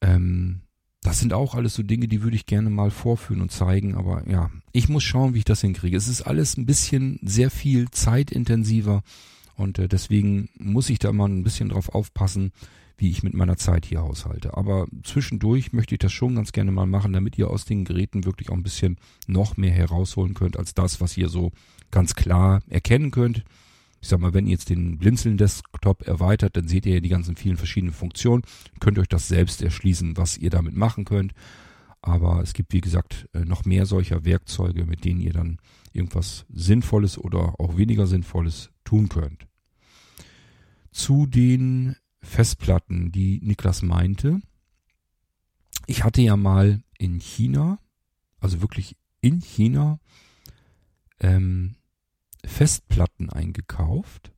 [0.00, 0.60] Ähm,
[1.02, 4.28] das sind auch alles so Dinge, die würde ich gerne mal vorführen und zeigen, aber
[4.28, 5.96] ja, ich muss schauen, wie ich das hinkriege.
[5.96, 9.02] Es ist alles ein bisschen sehr viel zeitintensiver
[9.56, 12.52] und äh, deswegen muss ich da mal ein bisschen drauf aufpassen,
[12.96, 14.56] wie ich mit meiner Zeit hier haushalte.
[14.56, 18.24] Aber zwischendurch möchte ich das schon ganz gerne mal machen, damit ihr aus den Geräten
[18.24, 21.52] wirklich auch ein bisschen noch mehr herausholen könnt als das, was ihr so
[21.90, 23.44] ganz klar erkennen könnt.
[24.00, 27.36] Ich sag mal, wenn ihr jetzt den Blinzeln-Desktop erweitert, dann seht ihr ja die ganzen
[27.36, 28.42] vielen verschiedenen Funktionen,
[28.78, 31.32] könnt euch das selbst erschließen, was ihr damit machen könnt.
[32.02, 35.56] Aber es gibt, wie gesagt, äh, noch mehr solcher Werkzeuge, mit denen ihr dann
[35.94, 39.46] irgendwas Sinnvolles oder auch weniger Sinnvolles tun könnt.
[40.92, 44.40] Zu den Festplatten, die Niklas meinte.
[45.86, 47.78] Ich hatte ja mal in China,
[48.40, 50.00] also wirklich in China,
[51.20, 51.76] ähm,
[52.44, 54.32] Festplatten eingekauft,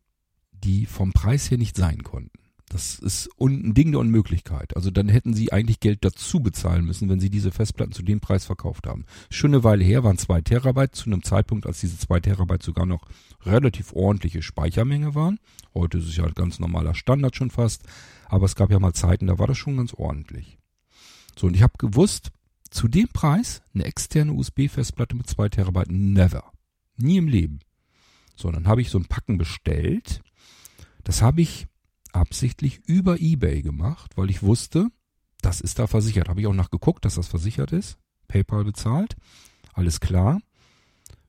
[0.52, 2.45] die vom Preis her nicht sein konnten.
[2.76, 4.76] Das ist ein Ding der Unmöglichkeit.
[4.76, 8.20] Also dann hätten sie eigentlich Geld dazu bezahlen müssen, wenn sie diese Festplatten zu dem
[8.20, 9.06] Preis verkauft haben.
[9.30, 12.84] Schon eine Weile her waren zwei Terabyte zu einem Zeitpunkt, als diese zwei Terabyte sogar
[12.84, 13.08] noch
[13.46, 15.38] relativ ordentliche Speichermenge waren.
[15.72, 17.82] Heute ist es ja ganz normaler Standard schon fast.
[18.26, 20.58] Aber es gab ja mal Zeiten, da war das schon ganz ordentlich.
[21.34, 22.30] So, und ich habe gewusst,
[22.68, 26.52] zu dem Preis eine externe USB-Festplatte mit zwei Terabyte never.
[26.98, 27.60] Nie im Leben.
[28.34, 30.20] So, dann habe ich so ein Packen bestellt.
[31.04, 31.68] Das habe ich
[32.16, 34.88] absichtlich über eBay gemacht, weil ich wusste,
[35.42, 36.28] das ist da versichert.
[36.28, 37.98] Habe ich auch nachgeguckt, dass das versichert ist.
[38.28, 39.16] PayPal bezahlt.
[39.72, 40.40] Alles klar.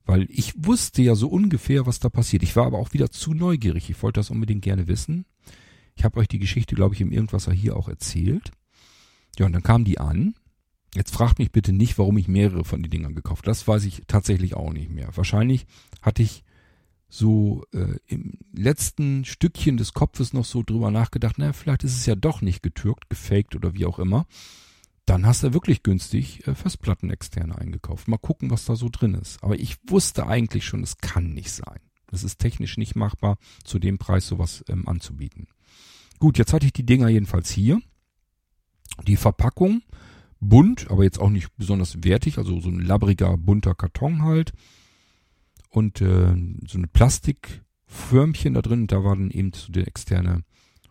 [0.06, 2.42] Weil ich wusste ja so ungefähr, was da passiert.
[2.42, 3.90] Ich war aber auch wieder zu neugierig.
[3.90, 5.26] Ich wollte das unbedingt gerne wissen.
[5.96, 8.52] Ich habe euch die Geschichte, glaube ich, im Irgendwasser hier auch erzählt.
[9.38, 10.36] Ja, und dann kam die an.
[10.96, 13.46] Jetzt fragt mich bitte nicht, warum ich mehrere von den Dingern gekauft.
[13.46, 15.10] Das weiß ich tatsächlich auch nicht mehr.
[15.16, 15.66] Wahrscheinlich
[16.02, 16.44] hatte ich
[17.10, 22.06] so äh, im letzten Stückchen des Kopfes noch so drüber nachgedacht, naja, vielleicht ist es
[22.06, 24.26] ja doch nicht getürkt, gefaked oder wie auch immer.
[25.06, 28.10] Dann hast du wirklich günstig äh, Festplatten externe eingekauft.
[28.10, 29.42] Mal gucken, was da so drin ist.
[29.42, 31.80] Aber ich wusste eigentlich schon, es kann nicht sein.
[32.12, 35.48] Es ist technisch nicht machbar, zu dem Preis sowas ähm, anzubieten.
[36.20, 37.80] Gut, jetzt hatte ich die Dinger jedenfalls hier.
[39.06, 39.82] Die Verpackung,
[40.40, 44.54] bunt, aber jetzt auch nicht besonders wertig, also so ein labbriger, bunter Karton halt
[45.70, 46.36] und äh,
[46.68, 48.88] so eine Plastikförmchen da drin.
[48.88, 50.44] Da war dann eben so die externe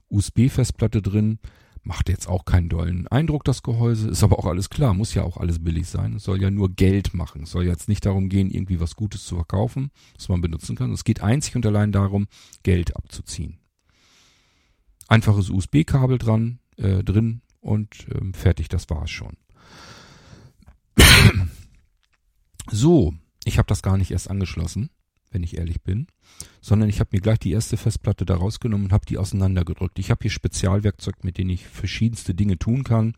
[0.08, 1.38] USB-Festplatte drin.
[1.82, 4.08] Macht jetzt auch keinen dollen Eindruck, das Gehäuse.
[4.08, 6.16] Ist aber auch alles klar, muss ja auch alles billig sein.
[6.16, 7.44] Es soll ja nur Geld machen.
[7.44, 10.92] Es soll jetzt nicht darum gehen, irgendwie was Gutes zu verkaufen, was man benutzen kann.
[10.92, 12.26] Es geht einzig und allein darum,
[12.64, 13.58] Geld abzuziehen.
[15.06, 19.36] Einfaches USB-Kabel dran, äh, drin und ähm, fertig, das war's schon.
[22.70, 23.14] so,
[23.46, 24.90] ich habe das gar nicht erst angeschlossen,
[25.30, 26.08] wenn ich ehrlich bin,
[26.60, 30.00] sondern ich habe mir gleich die erste Festplatte da rausgenommen und habe die auseinandergedrückt.
[30.00, 33.14] Ich habe hier Spezialwerkzeug, mit denen ich verschiedenste Dinge tun kann.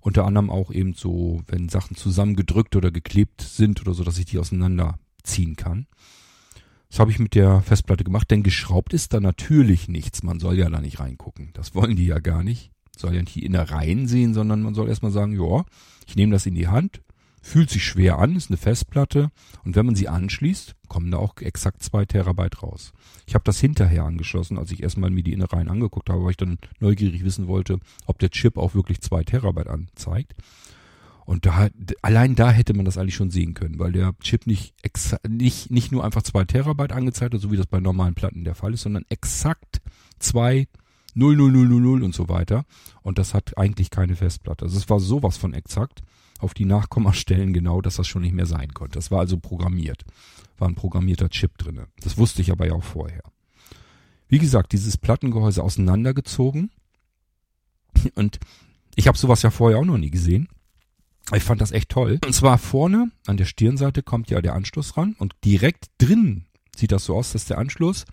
[0.00, 4.26] Unter anderem auch eben so, wenn Sachen zusammengedrückt oder geklebt sind oder so, dass ich
[4.26, 5.86] die auseinanderziehen kann.
[6.90, 10.24] Das habe ich mit der Festplatte gemacht, denn geschraubt ist da natürlich nichts.
[10.24, 11.50] Man soll ja da nicht reingucken.
[11.54, 12.72] Das wollen die ja gar nicht.
[12.96, 15.64] Soll ja nicht die Innereien sehen, sondern man soll erstmal sagen, ja,
[16.06, 17.02] ich nehme das in die Hand,
[17.46, 19.30] Fühlt sich schwer an, ist eine Festplatte
[19.64, 22.94] und wenn man sie anschließt, kommen da auch exakt zwei Terabyte raus.
[23.26, 26.38] Ich habe das hinterher angeschlossen, als ich erstmal mir die Innereien angeguckt habe, weil ich
[26.38, 30.34] dann neugierig wissen wollte, ob der Chip auch wirklich zwei Terabyte anzeigt.
[31.26, 31.68] Und da,
[32.00, 34.74] allein da hätte man das eigentlich schon sehen können, weil der Chip nicht,
[35.28, 38.54] nicht, nicht nur einfach zwei Terabyte angezeigt hat, so wie das bei normalen Platten der
[38.54, 39.82] Fall ist, sondern exakt
[40.18, 40.66] zwei
[41.14, 42.64] 00000 und so weiter.
[43.02, 44.64] Und das hat eigentlich keine Festplatte.
[44.64, 46.02] Also es war sowas von exakt
[46.38, 48.98] auf die Nachkommastellen genau, dass das schon nicht mehr sein konnte.
[48.98, 50.04] Das war also programmiert.
[50.58, 51.88] War ein programmierter Chip drinne.
[52.00, 53.22] Das wusste ich aber ja auch vorher.
[54.28, 56.70] Wie gesagt, dieses Plattengehäuse auseinandergezogen.
[58.14, 58.38] Und
[58.96, 60.48] ich habe sowas ja vorher auch noch nie gesehen.
[61.32, 62.18] Ich fand das echt toll.
[62.24, 66.44] Und zwar vorne an der Stirnseite kommt ja der Anschluss ran und direkt drin
[66.76, 68.04] sieht das so aus, dass der Anschluss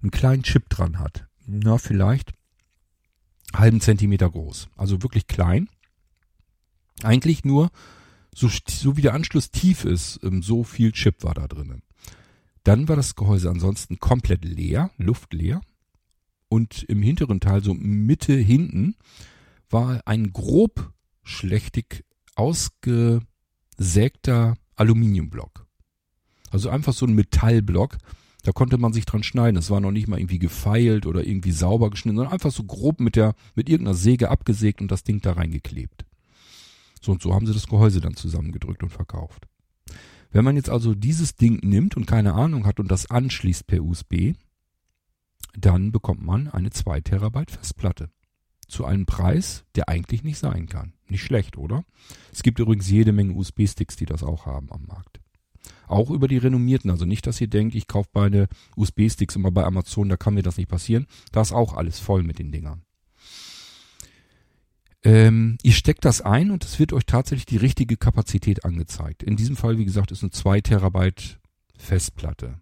[0.00, 1.26] einen kleinen Chip dran hat.
[1.46, 2.32] Na, vielleicht
[3.52, 4.68] halben Zentimeter groß.
[4.76, 5.68] Also wirklich klein.
[7.02, 7.70] Eigentlich nur,
[8.34, 11.82] so, so wie der Anschluss tief ist, ähm, so viel Chip war da drinnen.
[12.64, 15.60] Dann war das Gehäuse ansonsten komplett leer, luftleer.
[16.48, 18.94] Und im hinteren Teil, so Mitte hinten,
[19.70, 23.26] war ein grob schlechtig ausgesägter
[24.76, 25.66] Aluminiumblock.
[26.50, 27.98] Also einfach so ein Metallblock.
[28.42, 29.56] Da konnte man sich dran schneiden.
[29.56, 33.00] Es war noch nicht mal irgendwie gefeilt oder irgendwie sauber geschnitten, sondern einfach so grob
[33.00, 36.04] mit der, mit irgendeiner Säge abgesägt und das Ding da reingeklebt.
[37.02, 39.48] So und so haben sie das Gehäuse dann zusammengedrückt und verkauft.
[40.30, 43.82] Wenn man jetzt also dieses Ding nimmt und keine Ahnung hat und das anschließt per
[43.82, 44.32] USB,
[45.54, 48.08] dann bekommt man eine 2 Terabyte Festplatte
[48.68, 50.94] zu einem Preis, der eigentlich nicht sein kann.
[51.08, 51.84] Nicht schlecht, oder?
[52.32, 55.20] Es gibt übrigens jede Menge USB-Sticks, die das auch haben am Markt.
[55.86, 56.90] Auch über die renommierten.
[56.90, 60.42] Also nicht, dass ihr denkt, ich kaufe meine USB-Sticks immer bei Amazon, da kann mir
[60.42, 61.06] das nicht passieren.
[61.32, 62.82] Da ist auch alles voll mit den Dingern.
[65.04, 69.22] Ähm, ihr steckt das ein und es wird euch tatsächlich die richtige Kapazität angezeigt.
[69.22, 71.40] In diesem Fall, wie gesagt, ist eine 2 Terabyte
[71.76, 72.60] Festplatte.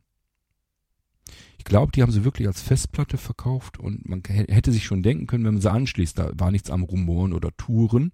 [1.59, 5.27] Ich glaube, die haben sie wirklich als Festplatte verkauft und man hätte sich schon denken
[5.27, 8.13] können, wenn man sie anschließt, da war nichts am Rumoren oder Touren.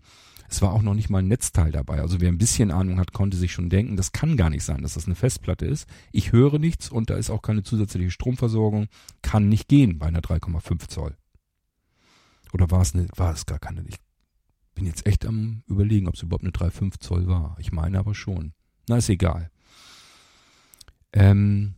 [0.49, 2.01] Es war auch noch nicht mal ein Netzteil dabei.
[2.01, 4.83] Also wer ein bisschen Ahnung hat, konnte sich schon denken, das kann gar nicht sein,
[4.83, 5.89] dass das eine Festplatte ist.
[6.11, 8.89] Ich höre nichts und da ist auch keine zusätzliche Stromversorgung.
[9.23, 11.17] Kann nicht gehen bei einer 3,5 Zoll.
[12.53, 13.85] Oder war es eine, war es gar keine?
[13.87, 13.97] Ich
[14.77, 17.57] bin jetzt echt am überlegen, ob es überhaupt eine 3,5 Zoll war.
[17.59, 18.53] Ich meine aber schon.
[18.89, 19.51] Na, ist egal.
[21.13, 21.75] Ähm,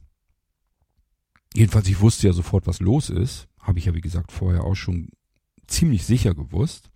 [1.54, 3.48] jedenfalls, ich wusste ja sofort, was los ist.
[3.60, 5.10] Habe ich ja, wie gesagt, vorher auch schon
[5.66, 6.90] ziemlich sicher gewusst.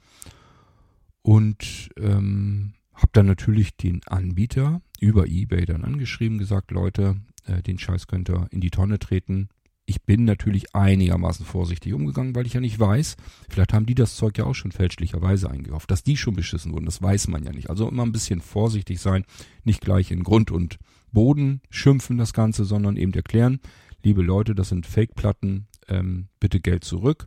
[1.22, 7.78] Und ähm, habe dann natürlich den Anbieter über eBay dann angeschrieben, gesagt, Leute, äh, den
[7.78, 9.48] Scheiß könnt ihr in die Tonne treten.
[9.84, 13.16] Ich bin natürlich einigermaßen vorsichtig umgegangen, weil ich ja nicht weiß,
[13.48, 15.90] vielleicht haben die das Zeug ja auch schon fälschlicherweise eingekauft.
[15.90, 17.68] Dass die schon beschissen wurden, das weiß man ja nicht.
[17.68, 19.24] Also immer ein bisschen vorsichtig sein,
[19.64, 20.78] nicht gleich in Grund und
[21.10, 23.60] Boden schimpfen das Ganze, sondern eben erklären,
[24.02, 27.26] liebe Leute, das sind Fake-Platten, ähm, bitte Geld zurück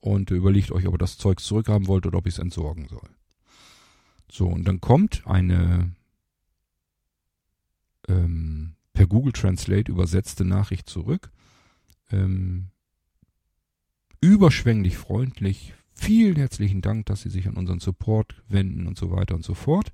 [0.00, 3.08] und überlegt euch, ob ihr das Zeug zurückhaben wollt oder ob ich es entsorgen soll.
[4.30, 5.92] So, und dann kommt eine
[8.08, 11.30] ähm, per Google Translate übersetzte Nachricht zurück.
[12.10, 12.70] Ähm,
[14.20, 15.74] überschwänglich freundlich.
[15.92, 19.54] Vielen herzlichen Dank, dass Sie sich an unseren Support wenden und so weiter und so
[19.54, 19.92] fort.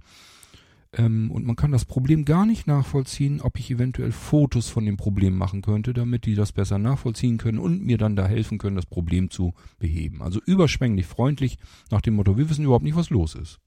[0.93, 4.97] Ähm, und man kann das Problem gar nicht nachvollziehen, ob ich eventuell Fotos von dem
[4.97, 8.77] Problem machen könnte, damit die das besser nachvollziehen können und mir dann da helfen können,
[8.77, 10.23] das Problem zu beheben.
[10.23, 11.59] Also überschwänglich freundlich
[11.91, 13.61] nach dem Motto, wir wissen überhaupt nicht, was los ist.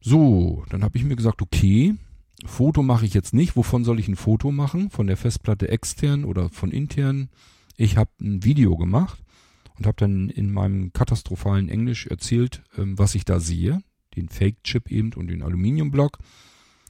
[0.00, 1.94] So, dann habe ich mir gesagt, okay,
[2.44, 3.56] Foto mache ich jetzt nicht.
[3.56, 4.90] Wovon soll ich ein Foto machen?
[4.90, 7.30] Von der Festplatte extern oder von intern?
[7.76, 9.22] Ich habe ein Video gemacht
[9.76, 13.82] und habe dann in meinem katastrophalen Englisch erzählt, ähm, was ich da sehe
[14.16, 16.18] den Fake-Chip eben und den Aluminiumblock.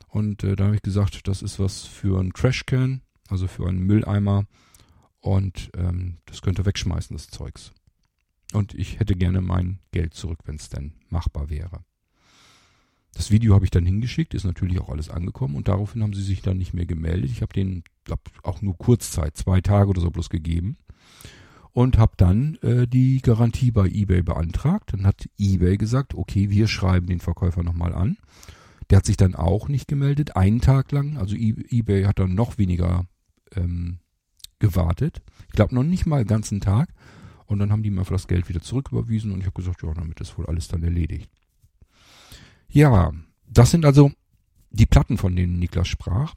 [0.09, 3.81] Und äh, da habe ich gesagt, das ist was für ein Trashcan, also für einen
[3.81, 4.47] Mülleimer.
[5.21, 7.73] Und ähm, das könnte wegschmeißen, das Zeugs.
[8.53, 11.85] Und ich hätte gerne mein Geld zurück, wenn es denn machbar wäre.
[13.15, 16.23] Das Video habe ich dann hingeschickt, ist natürlich auch alles angekommen und daraufhin haben sie
[16.23, 17.31] sich dann nicht mehr gemeldet.
[17.31, 20.77] Ich habe denen glaub, auch nur Kurzzeit, zwei Tage oder so bloß gegeben
[21.75, 24.93] und habe dann äh, die Garantie bei eBay beantragt.
[24.93, 28.17] Dann hat eBay gesagt, okay, wir schreiben den Verkäufer nochmal an.
[28.91, 31.17] Der hat sich dann auch nicht gemeldet, einen Tag lang.
[31.17, 33.07] Also e eBay hat dann noch weniger
[33.57, 33.99] ähm,
[34.61, 35.21] gewartet.
[35.49, 36.91] Ich glaube noch nicht mal den ganzen Tag.
[37.47, 39.93] Und dann haben die mir einfach das Geld wieder zurücküberwiesen und ich habe gesagt, ja,
[39.93, 41.31] damit ist wohl alles dann erledigt.
[42.75, 43.13] Ja,
[43.47, 44.11] das sind also
[44.71, 46.35] die Platten, von denen Niklas sprach.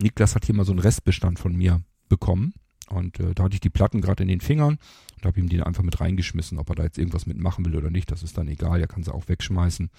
[0.00, 2.54] Niklas hat hier mal so einen Restbestand von mir bekommen.
[2.88, 4.78] Und äh, da hatte ich die Platten gerade in den Fingern
[5.16, 6.58] und habe ihm die einfach mit reingeschmissen.
[6.58, 8.80] Ob er da jetzt irgendwas mitmachen will oder nicht, das ist dann egal.
[8.80, 9.90] Er kann sie auch wegschmeißen.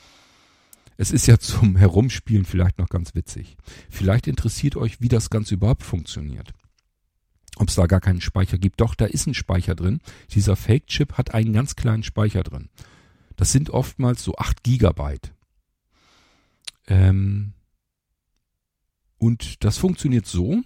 [0.96, 3.58] Es ist ja zum Herumspielen vielleicht noch ganz witzig.
[3.90, 6.54] Vielleicht interessiert euch, wie das Ganze überhaupt funktioniert.
[7.58, 8.80] Ob es da gar keinen Speicher gibt.
[8.80, 10.00] Doch, da ist ein Speicher drin.
[10.32, 12.70] Dieser Fake-Chip hat einen ganz kleinen Speicher drin.
[13.36, 15.34] Das sind oftmals so 8 Gigabyte.
[16.88, 17.54] Ähm
[19.18, 20.62] und das funktioniert so,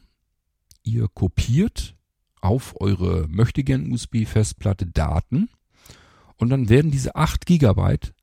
[0.83, 1.95] ihr kopiert
[2.41, 5.49] auf eure möchtegern USB-Festplatte Daten
[6.37, 8.13] und dann werden diese 8 Gigabyte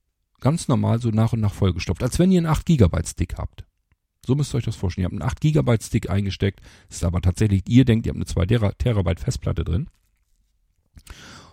[0.40, 3.64] ganz normal so nach und nach vollgestopft, als wenn ihr einen 8 Gigabyte Stick habt.
[4.26, 5.02] So müsst ihr euch das vorstellen.
[5.02, 8.18] Ihr habt einen 8 Gigabyte Stick eingesteckt, das ist aber tatsächlich, ihr denkt, ihr habt
[8.18, 9.88] eine 2 Terabyte Festplatte drin.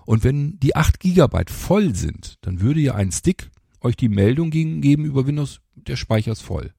[0.06, 4.52] Und wenn die 8 Gigabyte voll sind, dann würde ja ein Stick euch die Meldung
[4.52, 6.74] geben über Windows, der Speicher ist voll.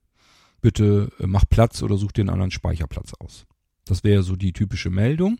[0.61, 3.45] Bitte äh, macht Platz oder sucht den anderen Speicherplatz aus.
[3.85, 5.37] Das wäre so die typische Meldung.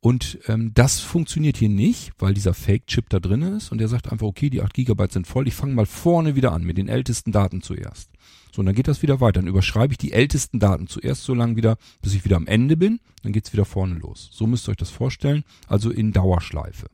[0.00, 4.12] Und ähm, das funktioniert hier nicht, weil dieser Fake-Chip da drin ist und der sagt
[4.12, 6.88] einfach, okay, die 8 GB sind voll, ich fange mal vorne wieder an mit den
[6.88, 8.10] ältesten Daten zuerst.
[8.52, 9.40] So, und dann geht das wieder weiter.
[9.40, 12.76] Dann überschreibe ich die ältesten Daten zuerst so lange wieder, bis ich wieder am Ende
[12.76, 14.28] bin, dann geht's wieder vorne los.
[14.30, 16.88] So müsst ihr euch das vorstellen, also in Dauerschleife.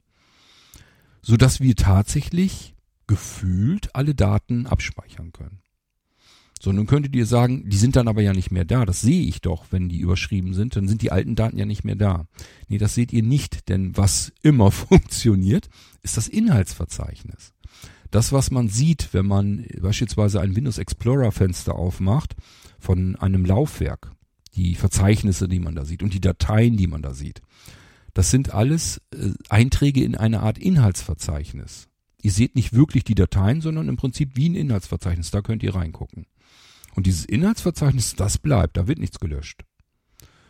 [1.20, 2.74] Sodass wir tatsächlich
[3.11, 5.58] gefühlt alle Daten abspeichern können.
[6.62, 8.86] So, nun könntet ihr sagen, die sind dann aber ja nicht mehr da.
[8.86, 10.76] Das sehe ich doch, wenn die überschrieben sind.
[10.76, 12.28] Dann sind die alten Daten ja nicht mehr da.
[12.68, 15.68] Nee, das seht ihr nicht, denn was immer funktioniert,
[16.02, 17.52] ist das Inhaltsverzeichnis.
[18.12, 22.36] Das, was man sieht, wenn man beispielsweise ein Windows Explorer Fenster aufmacht
[22.78, 24.12] von einem Laufwerk,
[24.54, 27.42] die Verzeichnisse, die man da sieht und die Dateien, die man da sieht.
[28.14, 31.89] Das sind alles äh, Einträge in eine Art Inhaltsverzeichnis.
[32.22, 35.30] Ihr seht nicht wirklich die Dateien, sondern im Prinzip wie ein Inhaltsverzeichnis.
[35.30, 36.26] Da könnt ihr reingucken.
[36.94, 39.64] Und dieses Inhaltsverzeichnis, das bleibt, da wird nichts gelöscht.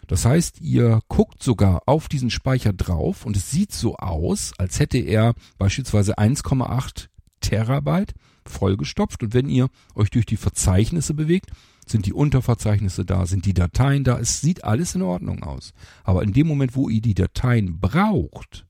[0.06, 4.80] Das heißt, ihr guckt sogar auf diesen Speicher drauf und es sieht so aus, als
[4.80, 7.06] hätte er beispielsweise 1,8
[7.40, 8.14] Terabyte
[8.44, 9.22] vollgestopft.
[9.22, 11.50] Und wenn ihr euch durch die Verzeichnisse bewegt,
[11.86, 14.18] sind die Unterverzeichnisse da, sind die Dateien da.
[14.18, 15.72] Es sieht alles in Ordnung aus.
[16.02, 18.66] Aber in dem Moment, wo ihr die Dateien braucht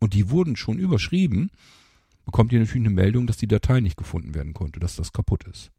[0.00, 1.50] und die wurden schon überschrieben,
[2.26, 5.44] bekommt ihr natürlich eine Meldung, dass die Datei nicht gefunden werden konnte, dass das kaputt
[5.44, 5.70] ist.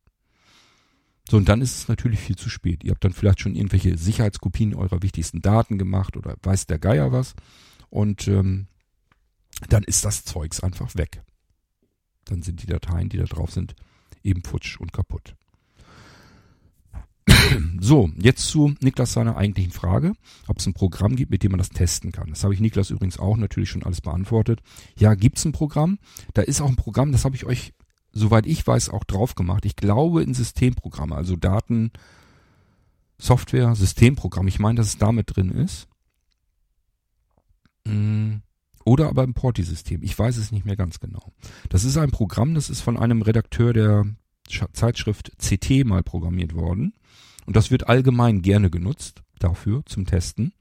[1.29, 2.83] So, und dann ist es natürlich viel zu spät.
[2.83, 7.11] Ihr habt dann vielleicht schon irgendwelche Sicherheitskopien eurer wichtigsten Daten gemacht oder weiß der Geier
[7.11, 7.35] was.
[7.89, 8.67] Und ähm,
[9.67, 11.21] dann ist das Zeugs einfach weg.
[12.25, 13.75] Dann sind die Dateien, die da drauf sind,
[14.23, 15.35] eben futsch und kaputt.
[17.79, 20.13] So, jetzt zu Niklas seiner eigentlichen Frage,
[20.47, 22.29] ob es ein Programm gibt, mit dem man das testen kann.
[22.29, 24.61] Das habe ich Niklas übrigens auch natürlich schon alles beantwortet.
[24.97, 25.99] Ja, gibt es ein Programm.
[26.33, 27.73] Da ist auch ein Programm, das habe ich euch
[28.17, 29.65] soweit ich weiß, auch drauf gemacht.
[29.65, 31.91] Ich glaube in Systemprogramme, also Daten,
[33.17, 34.47] Software, Systemprogramm.
[34.47, 35.87] Ich meine, dass es damit drin ist.
[37.85, 38.37] Mm,
[38.85, 40.01] oder aber im Porti-System.
[40.03, 41.33] Ich weiß es nicht mehr ganz genau.
[41.69, 44.05] Das ist ein Programm, das ist von einem Redakteur der
[44.73, 46.93] Zeitschrift CT mal programmiert worden.
[47.47, 50.53] Und das wird allgemein gerne genutzt dafür, zum Testen.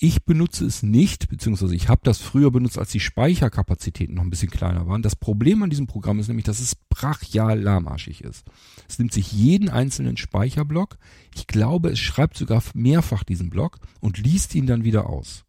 [0.00, 4.30] Ich benutze es nicht, beziehungsweise ich habe das früher benutzt, als die Speicherkapazitäten noch ein
[4.30, 5.02] bisschen kleiner waren.
[5.02, 8.46] Das Problem an diesem Programm ist nämlich, dass es brachial lahmarschig ist.
[8.88, 10.96] Es nimmt sich jeden einzelnen Speicherblock,
[11.34, 15.44] ich glaube, es schreibt sogar mehrfach diesen Block und liest ihn dann wieder aus.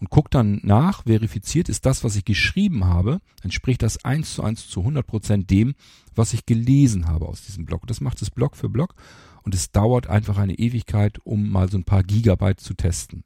[0.00, 4.44] Und guckt dann nach, verifiziert, ist das, was ich geschrieben habe, entspricht das eins zu
[4.44, 5.74] eins zu 100 Prozent dem,
[6.14, 7.86] was ich gelesen habe aus diesem Block.
[7.86, 8.94] Das macht es Block für Block
[9.42, 13.24] und es dauert einfach eine Ewigkeit, um mal so ein paar Gigabyte zu testen.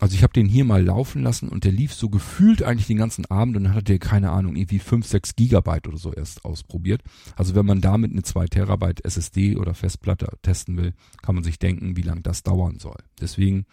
[0.00, 2.98] Also ich habe den hier mal laufen lassen und der lief so gefühlt eigentlich den
[2.98, 6.44] ganzen Abend und dann hat der, keine Ahnung, irgendwie 5, 6 Gigabyte oder so erst
[6.44, 7.02] ausprobiert.
[7.36, 11.58] Also wenn man damit eine 2 Terabyte SSD oder Festplatte testen will, kann man sich
[11.58, 12.98] denken, wie lange das dauern soll.
[13.20, 13.66] Deswegen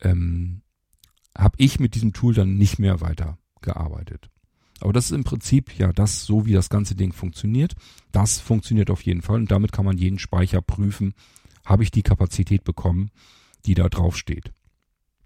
[0.00, 0.62] ähm,
[1.36, 4.30] habe ich mit diesem Tool dann nicht mehr weiter gearbeitet.
[4.80, 7.74] Aber das ist im Prinzip ja das, so wie das ganze Ding funktioniert.
[8.12, 11.14] Das funktioniert auf jeden Fall und damit kann man jeden Speicher prüfen.
[11.64, 13.10] Habe ich die Kapazität bekommen,
[13.64, 14.52] die da drauf steht.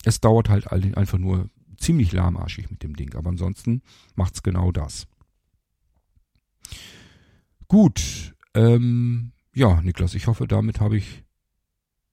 [0.05, 3.83] Es dauert halt einfach nur ziemlich lahmarschig mit dem Ding, aber ansonsten
[4.15, 5.07] macht's genau das.
[7.69, 11.25] Gut, ähm, ja, Niklas, ich hoffe, damit habe ich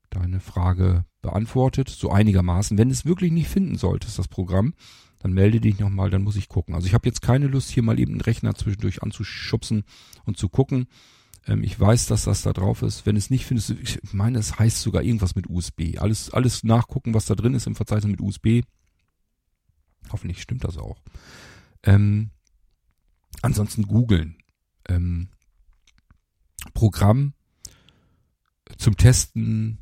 [0.10, 2.78] deine Frage beantwortet, so einigermaßen.
[2.78, 4.74] Wenn es wirklich nicht finden solltest, das Programm,
[5.20, 6.76] dann melde dich nochmal, dann muss ich gucken.
[6.76, 9.84] Also ich habe jetzt keine Lust, hier mal eben einen Rechner zwischendurch anzuschubsen
[10.26, 10.88] und zu gucken.
[11.48, 13.06] Ähm, ich weiß, dass das da drauf ist.
[13.06, 15.98] Wenn es nicht findest, ich meine, es heißt sogar irgendwas mit USB.
[15.98, 18.62] Alles, alles nachgucken, was da drin ist im Verzeichnis mit USB.
[20.12, 21.02] Hoffentlich stimmt das auch.
[21.84, 22.32] Ähm,
[23.42, 24.38] ansonsten googeln.
[24.88, 25.30] Ähm,
[26.74, 27.34] Programm
[28.78, 29.80] zum Testen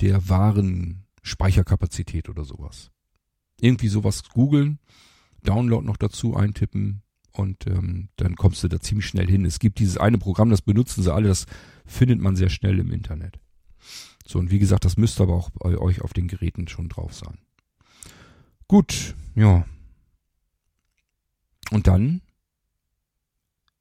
[0.00, 2.90] der wahren Speicherkapazität oder sowas.
[3.60, 4.78] Irgendwie sowas googeln,
[5.42, 9.44] Download noch dazu eintippen, und ähm, dann kommst du da ziemlich schnell hin.
[9.44, 11.46] Es gibt dieses eine Programm, das benutzen sie alle, das
[11.86, 13.38] findet man sehr schnell im Internet.
[14.26, 17.14] So, und wie gesagt, das müsste aber auch bei euch auf den Geräten schon drauf
[17.14, 17.38] sein.
[18.68, 19.64] Gut, ja.
[21.70, 22.20] Und dann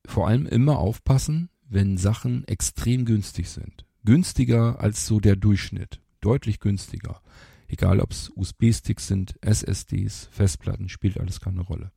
[0.05, 3.85] vor allem immer aufpassen, wenn Sachen extrem günstig sind.
[4.05, 5.99] Günstiger als so der Durchschnitt.
[6.21, 7.21] Deutlich günstiger.
[7.67, 11.91] Egal ob es USB-Sticks sind, SSDs, Festplatten, spielt alles keine Rolle.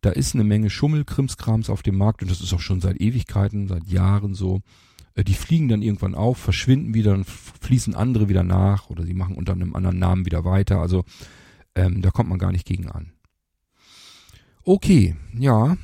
[0.00, 3.68] Da ist eine Menge Schummelkrimskrams auf dem Markt und das ist auch schon seit Ewigkeiten,
[3.68, 4.62] seit Jahren so.
[5.14, 9.14] Äh, die fliegen dann irgendwann auf, verschwinden wieder, dann fließen andere wieder nach oder sie
[9.14, 10.80] machen unter einem anderen Namen wieder weiter.
[10.80, 11.04] Also
[11.74, 13.12] ähm, da kommt man gar nicht gegen an.
[14.64, 15.76] Okay, ja.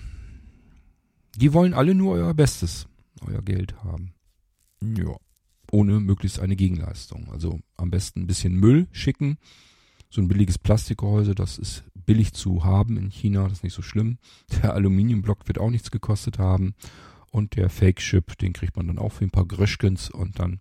[1.36, 2.86] Die wollen alle nur euer Bestes,
[3.26, 4.14] euer Geld haben.
[4.80, 5.16] Ja.
[5.74, 7.28] Ohne möglichst eine Gegenleistung.
[7.32, 9.38] Also am besten ein bisschen Müll schicken.
[10.08, 13.82] So ein billiges Plastikgehäuse, das ist billig zu haben in China, das ist nicht so
[13.82, 14.18] schlimm.
[14.62, 16.76] Der Aluminiumblock wird auch nichts gekostet haben.
[17.32, 20.60] Und der Fake-Chip, den kriegt man dann auch für ein paar Gröschkens und dann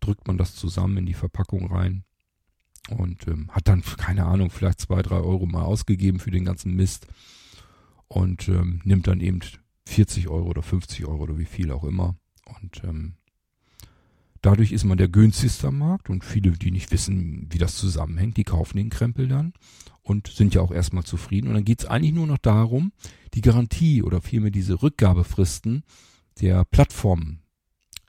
[0.00, 2.04] drückt man das zusammen in die Verpackung rein
[2.88, 6.74] und ähm, hat dann, keine Ahnung, vielleicht zwei, drei Euro mal ausgegeben für den ganzen
[6.74, 7.06] Mist
[8.06, 9.40] und ähm, nimmt dann eben
[9.84, 12.16] 40 Euro oder 50 Euro oder wie viel auch immer
[12.62, 13.16] und ähm,
[14.42, 18.36] Dadurch ist man der günstigste am Markt und viele, die nicht wissen, wie das zusammenhängt,
[18.36, 19.52] die kaufen den Krempel dann
[20.02, 21.48] und sind ja auch erstmal zufrieden.
[21.48, 22.92] Und dann geht es eigentlich nur noch darum,
[23.34, 25.82] die Garantie oder vielmehr diese Rückgabefristen
[26.40, 27.40] der Plattformen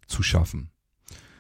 [0.07, 0.69] zu schaffen.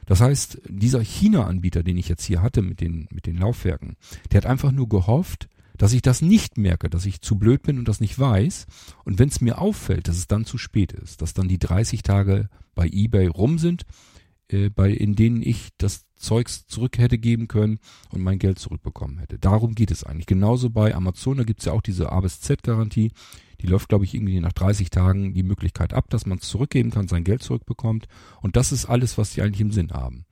[0.05, 3.95] Das heißt, dieser China-Anbieter, den ich jetzt hier hatte mit den, mit den Laufwerken,
[4.31, 7.77] der hat einfach nur gehofft, dass ich das nicht merke, dass ich zu blöd bin
[7.77, 8.65] und das nicht weiß.
[9.05, 12.01] Und wenn es mir auffällt, dass es dann zu spät ist, dass dann die 30
[12.01, 13.85] Tage bei eBay rum sind,
[14.49, 17.79] äh, bei, in denen ich das Zeugs zurück hätte geben können
[18.11, 19.39] und mein Geld zurückbekommen hätte.
[19.39, 20.25] Darum geht es eigentlich.
[20.25, 23.11] Genauso bei Amazon, da gibt's ja auch diese A bis Z-Garantie.
[23.61, 26.91] Die läuft, glaube ich, irgendwie nach 30 Tagen die Möglichkeit ab, dass man es zurückgeben
[26.91, 28.07] kann, sein Geld zurückbekommt.
[28.41, 30.25] Und das ist alles, was die eigentlich im Sinn haben.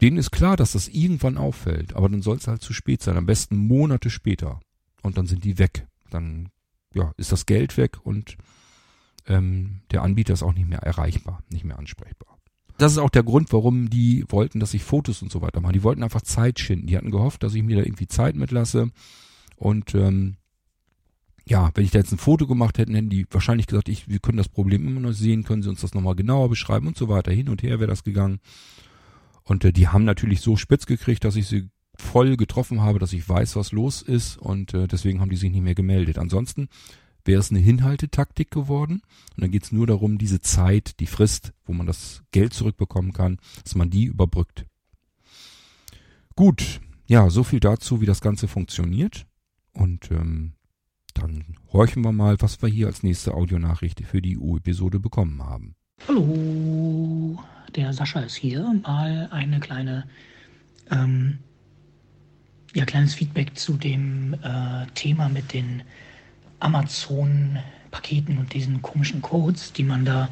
[0.00, 3.16] Denen ist klar, dass das irgendwann auffällt, aber dann soll es halt zu spät sein.
[3.16, 4.60] Am besten Monate später.
[5.02, 5.86] Und dann sind die weg.
[6.10, 6.48] Dann
[6.94, 8.36] ja, ist das Geld weg und
[9.26, 12.38] ähm, der Anbieter ist auch nicht mehr erreichbar, nicht mehr ansprechbar.
[12.82, 15.72] Das ist auch der Grund, warum die wollten, dass ich Fotos und so weiter mache.
[15.72, 16.88] Die wollten einfach Zeit schinden.
[16.88, 18.90] Die hatten gehofft, dass ich mir da irgendwie Zeit mitlasse.
[19.54, 20.34] Und ähm,
[21.46, 24.18] ja, wenn ich da jetzt ein Foto gemacht hätte, hätten die wahrscheinlich gesagt, ich, wir
[24.18, 27.08] können das Problem immer noch sehen, können sie uns das nochmal genauer beschreiben und so
[27.08, 27.30] weiter.
[27.30, 28.40] Hin und her wäre das gegangen.
[29.44, 33.12] Und äh, die haben natürlich so spitz gekriegt, dass ich sie voll getroffen habe, dass
[33.12, 36.18] ich weiß, was los ist und äh, deswegen haben die sich nicht mehr gemeldet.
[36.18, 36.68] Ansonsten
[37.24, 39.02] wäre es eine Hinhaltetaktik geworden
[39.36, 43.12] und dann geht es nur darum, diese Zeit, die Frist, wo man das Geld zurückbekommen
[43.12, 44.66] kann, dass man die überbrückt.
[46.34, 49.26] Gut, ja, so viel dazu, wie das Ganze funktioniert
[49.72, 50.54] und ähm,
[51.14, 55.74] dann horchen wir mal, was wir hier als nächste Audionachricht für die U-Episode bekommen haben.
[56.08, 57.38] Hallo,
[57.76, 58.62] der Sascha ist hier.
[58.82, 60.08] Mal eine kleine,
[60.90, 61.38] ähm,
[62.74, 65.82] ja, kleines Feedback zu dem äh, Thema mit den
[66.62, 70.28] Amazon-Paketen und diesen komischen Codes, die man da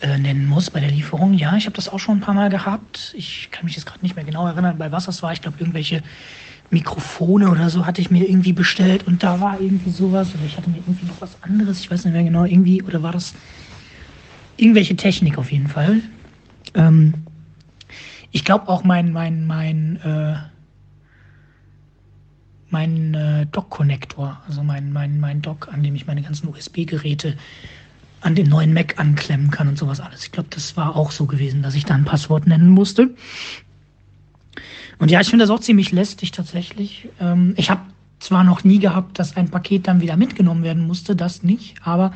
[0.00, 1.34] äh, nennen muss bei der Lieferung.
[1.34, 3.14] Ja, ich habe das auch schon ein paar Mal gehabt.
[3.16, 5.32] Ich kann mich jetzt gerade nicht mehr genau erinnern, bei was das war.
[5.32, 6.02] Ich glaube, irgendwelche
[6.70, 10.56] Mikrofone oder so hatte ich mir irgendwie bestellt und da war irgendwie sowas oder ich
[10.56, 13.34] hatte mir irgendwie noch was anderes, ich weiß nicht mehr genau, irgendwie, oder war das
[14.56, 16.00] irgendwelche Technik auf jeden Fall.
[16.74, 17.14] Ähm,
[18.30, 20.36] ich glaube auch mein, mein, mein, äh,
[22.70, 27.36] mein äh, Dock-Connector, also mein, mein, mein Dock, an dem ich meine ganzen USB-Geräte
[28.20, 30.24] an den neuen Mac anklemmen kann und sowas alles.
[30.24, 33.14] Ich glaube, das war auch so gewesen, dass ich da ein Passwort nennen musste.
[34.98, 37.08] Und ja, ich finde das auch ziemlich lästig tatsächlich.
[37.18, 37.80] Ähm, ich habe
[38.18, 42.12] zwar noch nie gehabt, dass ein Paket dann wieder mitgenommen werden musste, das nicht, aber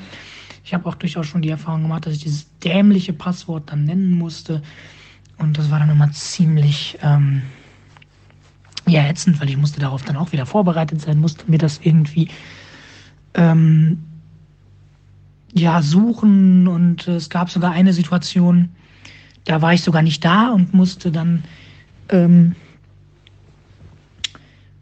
[0.64, 4.14] ich habe auch durchaus schon die Erfahrung gemacht, dass ich dieses dämliche Passwort dann nennen
[4.14, 4.62] musste.
[5.38, 7.42] Und das war dann immer ziemlich ähm,
[8.86, 12.28] ja, ätzend, weil ich musste darauf dann auch wieder vorbereitet sein, musste mir das irgendwie
[13.34, 13.98] ähm,
[15.52, 18.70] ja suchen und äh, es gab sogar eine Situation,
[19.44, 21.44] da war ich sogar nicht da und musste dann
[22.08, 22.54] ähm,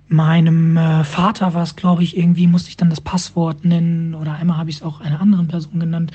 [0.09, 4.34] meinem äh, Vater war es, glaube ich, irgendwie, musste ich dann das Passwort nennen oder
[4.34, 6.12] einmal habe ich es auch einer anderen Person genannt,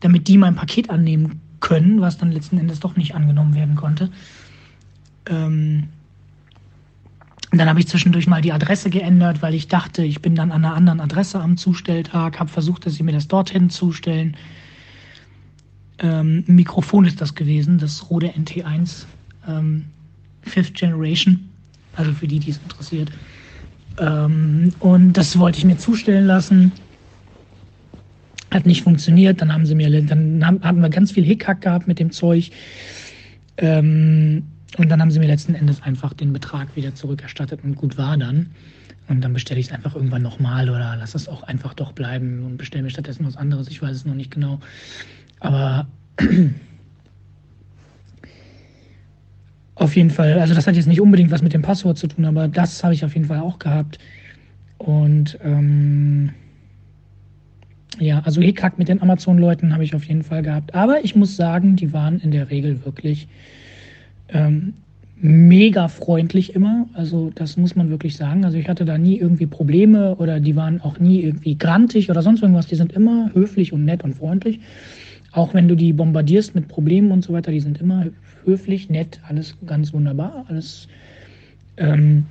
[0.00, 4.10] damit die mein Paket annehmen können, was dann letzten Endes doch nicht angenommen werden konnte.
[5.26, 5.88] Ähm,
[7.52, 10.52] und dann habe ich zwischendurch mal die Adresse geändert, weil ich dachte, ich bin dann
[10.52, 14.36] an einer anderen Adresse am Zustelltag, habe versucht, dass sie mir das dorthin zustellen.
[15.98, 19.04] Ähm, Mikrofon ist das gewesen, das Rode NT1
[19.48, 19.86] ähm,
[20.42, 21.48] Fifth Generation.
[21.96, 23.10] Also für die, die es interessiert.
[23.98, 26.70] Ähm, und das wollte ich mir zustellen lassen.
[28.52, 29.40] Hat nicht funktioniert.
[29.40, 32.52] Dann haben sie mir, dann haben, haben wir ganz viel Hickhack gehabt mit dem Zeug.
[33.56, 34.44] Ähm,
[34.78, 38.16] und dann haben sie mir letzten Endes einfach den Betrag wieder zurückerstattet und gut war
[38.16, 38.50] dann.
[39.08, 42.44] Und dann bestelle ich es einfach irgendwann nochmal oder lasse es auch einfach doch bleiben
[42.44, 43.68] und bestelle mir stattdessen was anderes.
[43.68, 44.60] Ich weiß es noch nicht genau.
[45.40, 45.88] Aber
[49.80, 52.26] Auf jeden Fall, also das hat jetzt nicht unbedingt was mit dem Passwort zu tun,
[52.26, 53.98] aber das habe ich auf jeden Fall auch gehabt.
[54.76, 56.34] Und ähm,
[57.98, 60.74] ja, also Hickhack mit den Amazon-Leuten habe ich auf jeden Fall gehabt.
[60.74, 63.26] Aber ich muss sagen, die waren in der Regel wirklich
[64.32, 64.74] ähm,
[65.16, 66.86] mega freundlich immer.
[66.94, 68.44] Also das muss man wirklich sagen.
[68.44, 72.22] Also ich hatte da nie irgendwie Probleme oder die waren auch nie irgendwie grantig oder
[72.22, 72.66] sonst irgendwas.
[72.66, 74.60] Die sind immer höflich und nett und freundlich.
[75.32, 78.06] Auch wenn du die bombardierst mit Problemen und so weiter, die sind immer
[78.44, 80.88] höflich, nett, alles ganz wunderbar, alles
[81.76, 82.24] ähm,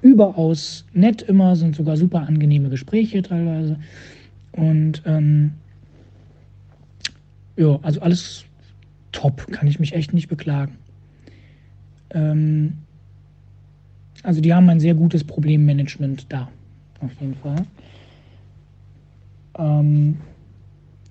[0.00, 3.78] überaus nett immer, sind sogar super angenehme Gespräche teilweise.
[4.52, 5.52] Und ähm,
[7.56, 8.44] ja, also alles
[9.12, 10.78] top, kann ich mich echt nicht beklagen.
[12.10, 12.78] Ähm,
[14.22, 16.48] also die haben ein sehr gutes Problemmanagement da,
[17.00, 17.66] auf jeden Fall.
[19.58, 20.18] Ähm,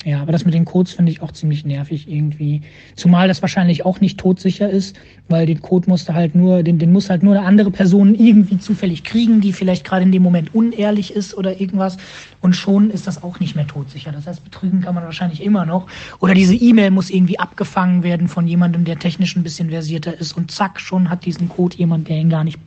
[0.03, 2.63] Ja, aber das mit den Codes finde ich auch ziemlich nervig irgendwie.
[2.95, 4.95] Zumal das wahrscheinlich auch nicht todsicher ist,
[5.29, 8.57] weil den Code musste halt nur, den, den muss halt nur eine andere Person irgendwie
[8.57, 11.97] zufällig kriegen, die vielleicht gerade in dem Moment unehrlich ist oder irgendwas.
[12.41, 14.11] Und schon ist das auch nicht mehr todsicher.
[14.11, 15.85] Das heißt, betrügen kann man wahrscheinlich immer noch.
[16.19, 20.35] Oder diese E-Mail muss irgendwie abgefangen werden von jemandem, der technisch ein bisschen versierter ist.
[20.35, 22.57] Und zack, schon hat diesen Code jemand, der ihn gar nicht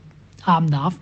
[0.43, 0.95] haben darf.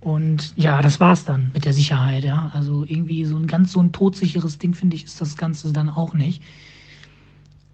[0.00, 2.50] Und ja, das war's dann mit der Sicherheit, ja.
[2.54, 5.90] Also irgendwie so ein ganz so ein todsicheres Ding, finde ich, ist das Ganze dann
[5.90, 6.42] auch nicht.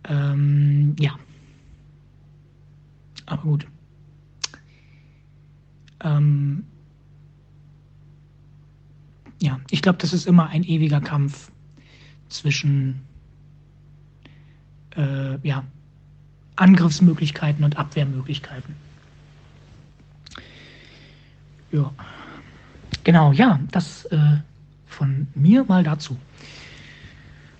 [0.08, 1.12] Ähm, ja.
[3.26, 3.66] Aber gut.
[6.02, 6.64] Ähm,
[9.40, 11.50] ja, ich glaube, das ist immer ein ewiger Kampf
[12.28, 13.02] zwischen
[14.96, 15.62] äh, ja,
[16.56, 18.74] Angriffsmöglichkeiten und Abwehrmöglichkeiten.
[21.70, 21.92] Ja.
[23.06, 24.38] Genau, ja, das äh,
[24.84, 26.16] von mir mal dazu.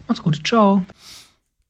[0.09, 0.85] Macht's gut, ciao.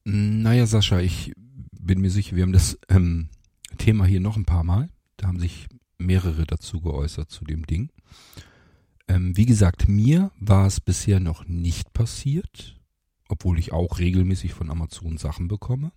[0.03, 1.31] Naja, Sascha, ich
[1.79, 3.29] bin mir sicher, wir haben das ähm,
[3.77, 4.89] Thema hier noch ein paar Mal.
[5.17, 5.67] Da haben sich
[5.99, 7.91] mehrere dazu geäußert zu dem Ding.
[9.07, 12.79] Ähm, wie gesagt, mir war es bisher noch nicht passiert,
[13.29, 15.91] obwohl ich auch regelmäßig von Amazon Sachen bekomme.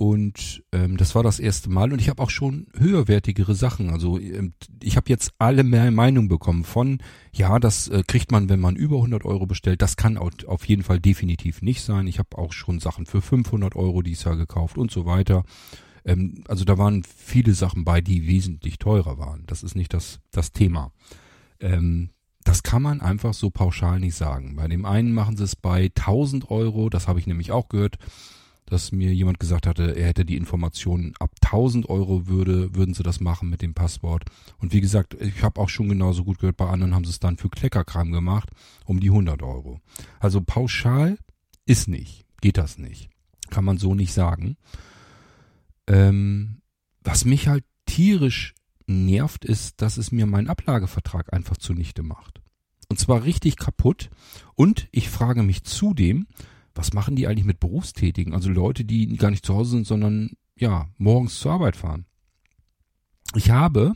[0.00, 3.90] Und ähm, das war das erste Mal und ich habe auch schon höherwertigere Sachen.
[3.90, 7.02] Also ähm, ich habe jetzt alle mehr Meinung bekommen von,
[7.34, 9.82] ja, das äh, kriegt man, wenn man über 100 Euro bestellt.
[9.82, 12.06] Das kann auch, auf jeden Fall definitiv nicht sein.
[12.06, 15.44] Ich habe auch schon Sachen für 500 Euro dieses Jahr gekauft und so weiter.
[16.06, 19.44] Ähm, also da waren viele Sachen bei, die wesentlich teurer waren.
[19.48, 20.92] Das ist nicht das, das Thema.
[21.60, 22.08] Ähm,
[22.42, 24.56] das kann man einfach so pauschal nicht sagen.
[24.56, 27.98] Bei dem einen machen sie es bei 1000 Euro, das habe ich nämlich auch gehört
[28.70, 33.02] dass mir jemand gesagt hatte, er hätte die Informationen ab 1000 Euro würde, würden sie
[33.02, 34.24] das machen mit dem Passwort.
[34.58, 37.20] Und wie gesagt, ich habe auch schon genauso gut gehört, bei anderen haben sie es
[37.20, 38.50] dann für Kleckerkram gemacht,
[38.86, 39.80] um die 100 Euro.
[40.20, 41.18] Also pauschal
[41.66, 43.10] ist nicht, geht das nicht.
[43.50, 44.56] Kann man so nicht sagen.
[45.86, 46.62] Ähm,
[47.02, 48.54] was mich halt tierisch
[48.86, 52.40] nervt, ist, dass es mir meinen Ablagevertrag einfach zunichte macht.
[52.88, 54.10] Und zwar richtig kaputt.
[54.54, 56.26] Und ich frage mich zudem,
[56.80, 58.32] was machen die eigentlich mit Berufstätigen?
[58.32, 62.06] Also Leute, die gar nicht zu Hause sind, sondern ja, morgens zur Arbeit fahren.
[63.34, 63.92] Ich habe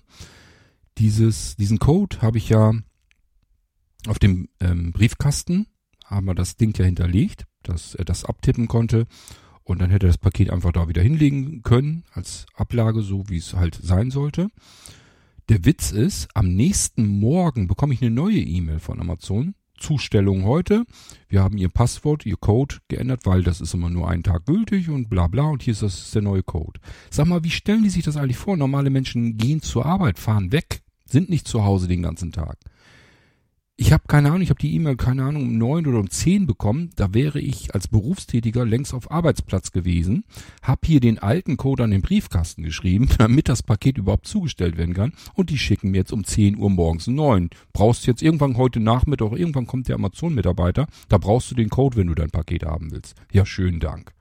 [0.98, 2.72] dieses, diesen Code habe ich ja
[4.06, 5.66] auf dem ähm, Briefkasten,
[6.04, 9.06] haben wir das Ding ja hinterlegt, dass er das abtippen konnte
[9.62, 13.38] und dann hätte er das Paket einfach da wieder hinlegen können als Ablage, so wie
[13.38, 14.48] es halt sein sollte.
[15.48, 19.54] Der Witz ist, am nächsten Morgen bekomme ich eine neue E-Mail von Amazon
[19.84, 20.86] Zustellung heute.
[21.28, 24.88] Wir haben Ihr Passwort, Ihr Code geändert, weil das ist immer nur einen Tag gültig
[24.88, 26.80] und bla bla und hier ist das ist der neue Code.
[27.10, 28.56] Sag mal, wie stellen die sich das eigentlich vor?
[28.56, 32.56] Normale Menschen gehen zur Arbeit, fahren weg, sind nicht zu Hause den ganzen Tag
[33.76, 36.46] ich habe keine Ahnung, ich habe die E-Mail, keine Ahnung, um neun oder um zehn
[36.46, 36.90] bekommen.
[36.94, 40.24] Da wäre ich als Berufstätiger längst auf Arbeitsplatz gewesen,
[40.62, 44.94] habe hier den alten Code an den Briefkasten geschrieben, damit das Paket überhaupt zugestellt werden
[44.94, 45.12] kann.
[45.34, 47.50] Und die schicken mir jetzt um zehn Uhr morgens neun.
[47.72, 52.06] Brauchst jetzt irgendwann heute Nachmittag, irgendwann kommt der Amazon-Mitarbeiter, da brauchst du den Code, wenn
[52.06, 53.16] du dein Paket haben willst.
[53.32, 54.12] Ja, schönen Dank.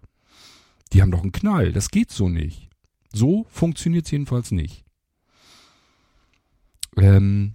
[0.94, 2.70] Die haben doch einen Knall, das geht so nicht.
[3.14, 4.84] So funktioniert's jedenfalls nicht.
[6.98, 7.54] Ähm,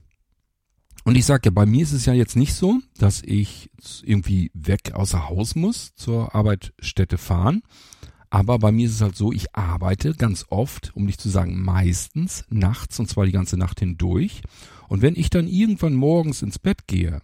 [1.09, 3.71] und ich sage ja, bei mir ist es ja jetzt nicht so, dass ich
[4.03, 7.63] irgendwie weg außer Haus muss, zur Arbeitsstätte fahren.
[8.29, 11.63] Aber bei mir ist es halt so, ich arbeite ganz oft, um nicht zu sagen
[11.63, 14.43] meistens, nachts und zwar die ganze Nacht hindurch.
[14.89, 17.23] Und wenn ich dann irgendwann morgens ins Bett gehe,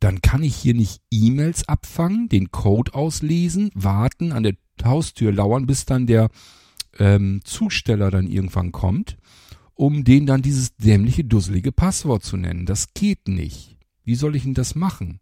[0.00, 5.68] dann kann ich hier nicht E-Mails abfangen, den Code auslesen, warten, an der Haustür lauern,
[5.68, 6.28] bis dann der
[6.98, 9.16] ähm, Zusteller dann irgendwann kommt
[9.76, 12.66] um den dann dieses dämliche, dusselige Passwort zu nennen.
[12.66, 13.76] Das geht nicht.
[14.02, 15.20] Wie soll ich denn das machen?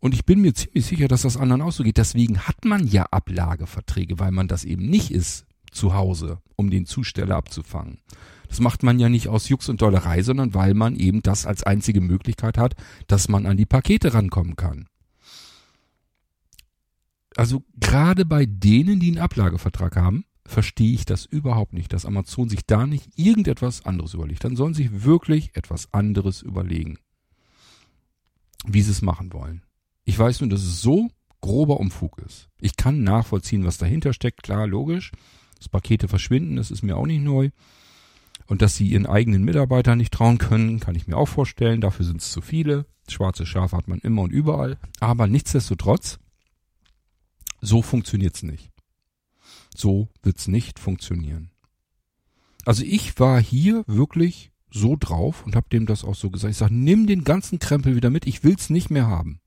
[0.00, 1.98] Und ich bin mir ziemlich sicher, dass das anderen auch so geht.
[1.98, 6.86] Deswegen hat man ja Ablageverträge, weil man das eben nicht ist zu Hause, um den
[6.86, 7.98] Zusteller abzufangen.
[8.48, 11.64] Das macht man ja nicht aus Jux und Dollerei, sondern weil man eben das als
[11.64, 12.74] einzige Möglichkeit hat,
[13.06, 14.86] dass man an die Pakete rankommen kann.
[17.36, 22.48] Also gerade bei denen, die einen Ablagevertrag haben, verstehe ich das überhaupt nicht, dass Amazon
[22.48, 24.44] sich da nicht irgendetwas anderes überlegt.
[24.44, 26.98] Dann sollen sie sich wirklich etwas anderes überlegen,
[28.66, 29.62] wie sie es machen wollen.
[30.04, 31.10] Ich weiß nur, dass es so
[31.40, 32.48] grober Umfug ist.
[32.60, 35.12] Ich kann nachvollziehen, was dahinter steckt, klar, logisch.
[35.58, 37.50] Dass Pakete verschwinden, das ist mir auch nicht neu.
[38.46, 41.80] Und dass sie ihren eigenen Mitarbeitern nicht trauen können, kann ich mir auch vorstellen.
[41.82, 42.86] Dafür sind es zu viele.
[43.08, 44.78] Schwarze Schafe hat man immer und überall.
[45.00, 46.18] Aber nichtsdestotrotz,
[47.60, 48.70] so funktioniert's nicht.
[49.78, 51.50] So wird's nicht funktionieren.
[52.64, 56.50] Also ich war hier wirklich so drauf und habe dem das auch so gesagt.
[56.50, 59.40] Ich sage, nimm den ganzen Krempel wieder mit, ich will's nicht mehr haben.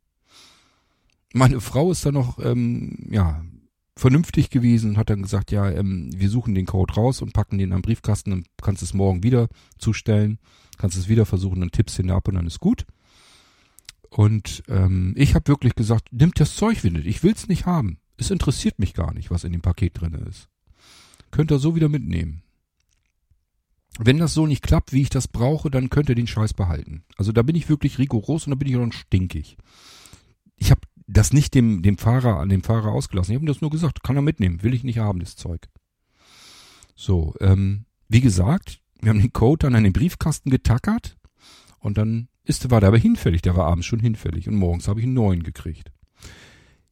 [1.33, 3.43] meine Frau ist dann noch, ähm, ja,
[3.97, 7.57] vernünftig gewesen und hat dann gesagt, ja, ähm, wir suchen den Code raus und packen
[7.57, 9.47] den am Briefkasten und kannst es morgen wieder
[9.77, 10.39] zustellen,
[10.77, 12.85] kannst es wieder versuchen, dann tippst ihn ab und dann ist gut.
[14.09, 18.00] Und ähm, ich habe wirklich gesagt, nimmt das Zeug wieder, ich will's nicht haben.
[18.21, 20.47] Es interessiert mich gar nicht, was in dem Paket drin ist.
[21.31, 22.43] Könnt ihr so wieder mitnehmen.
[23.97, 27.03] Wenn das so nicht klappt, wie ich das brauche, dann könnt ihr den Scheiß behalten.
[27.17, 29.57] Also da bin ich wirklich rigoros und da bin ich auch noch stinkig.
[30.55, 33.31] Ich habe das nicht dem, dem Fahrer, an dem Fahrer ausgelassen.
[33.31, 35.67] Ich habe ihm das nur gesagt, kann er mitnehmen, will ich nicht haben, das Zeug.
[36.93, 41.17] So, ähm, wie gesagt, wir haben den Code dann an den Briefkasten getackert
[41.79, 44.99] und dann ist, war der aber hinfällig, der war abends schon hinfällig und morgens habe
[44.99, 45.91] ich einen neuen gekriegt.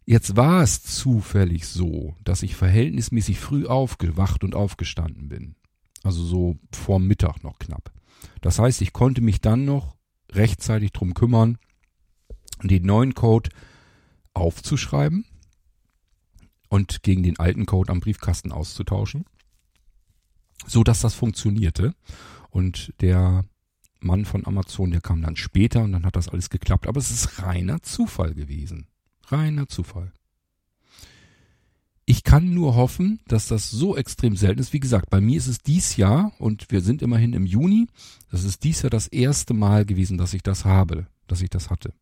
[0.09, 5.55] Jetzt war es zufällig so, dass ich verhältnismäßig früh aufgewacht und aufgestanden bin.
[6.01, 7.91] Also so vorm Mittag noch knapp.
[8.41, 9.97] Das heißt, ich konnte mich dann noch
[10.31, 11.59] rechtzeitig drum kümmern,
[12.63, 13.51] den neuen Code
[14.33, 15.25] aufzuschreiben
[16.69, 19.25] und gegen den alten Code am Briefkasten auszutauschen,
[20.65, 21.93] so dass das funktionierte.
[22.49, 23.45] Und der
[23.99, 26.87] Mann von Amazon, der kam dann später und dann hat das alles geklappt.
[26.87, 28.88] Aber es ist reiner Zufall gewesen.
[29.31, 30.11] Reiner Zufall.
[32.05, 34.73] Ich kann nur hoffen, dass das so extrem selten ist.
[34.73, 37.87] Wie gesagt, bei mir ist es dies Jahr und wir sind immerhin im Juni.
[38.31, 41.69] Das ist dies Jahr das erste Mal gewesen, dass ich das habe, dass ich das
[41.69, 41.93] hatte.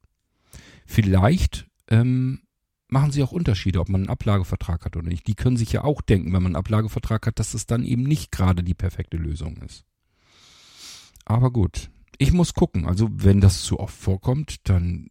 [0.85, 2.39] Vielleicht ähm,
[2.87, 5.27] machen sie auch Unterschiede, ob man einen Ablagevertrag hat oder nicht.
[5.27, 8.03] Die können sich ja auch denken, wenn man einen Ablagevertrag hat, dass es dann eben
[8.03, 9.83] nicht gerade die perfekte Lösung ist.
[11.25, 12.85] Aber gut, ich muss gucken.
[12.85, 15.09] Also wenn das zu oft vorkommt, dann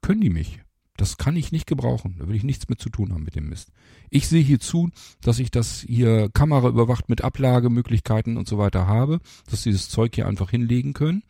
[0.00, 0.62] können die mich.
[0.98, 2.16] Das kann ich nicht gebrauchen.
[2.18, 3.70] Da will ich nichts mit zu tun haben mit dem Mist.
[4.10, 8.88] Ich sehe hier zu, dass ich das hier Kamera überwacht mit Ablagemöglichkeiten und so weiter
[8.88, 11.22] habe, dass sie das Zeug hier einfach hinlegen können.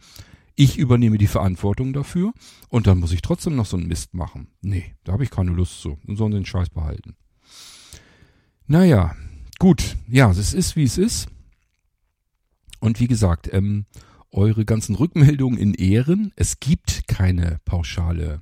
[0.54, 2.32] Ich übernehme die Verantwortung dafür
[2.70, 4.48] und dann muss ich trotzdem noch so einen Mist machen.
[4.62, 5.98] Nee, da habe ich keine Lust zu.
[6.04, 7.14] Dann sollen sie den Scheiß behalten.
[8.66, 9.14] Naja,
[9.58, 9.96] gut.
[10.08, 11.28] Ja, es ist, wie es ist.
[12.80, 13.84] Und wie gesagt, ähm,
[14.32, 16.32] eure ganzen Rückmeldungen in Ehren.
[16.36, 18.40] Es gibt keine pauschale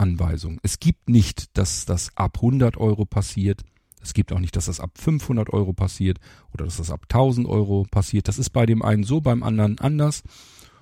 [0.00, 0.58] Anweisung.
[0.62, 3.62] Es gibt nicht, dass das ab 100 Euro passiert.
[4.02, 6.18] Es gibt auch nicht, dass das ab 500 Euro passiert
[6.52, 8.28] oder dass das ab 1000 Euro passiert.
[8.28, 10.22] Das ist bei dem einen so, beim anderen anders.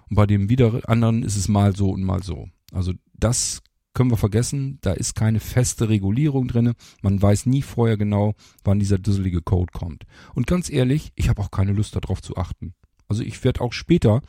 [0.09, 2.49] Und bei dem wieder anderen ist es mal so und mal so.
[2.73, 3.61] Also das
[3.93, 4.79] können wir vergessen.
[4.83, 6.75] Da ist keine feste Regulierung drinne.
[7.03, 10.05] Man weiß nie vorher genau, wann dieser dusselige Code kommt.
[10.35, 12.75] Und ganz ehrlich, ich habe auch keine Lust darauf zu achten.
[13.09, 14.23] Also ich werde auch später,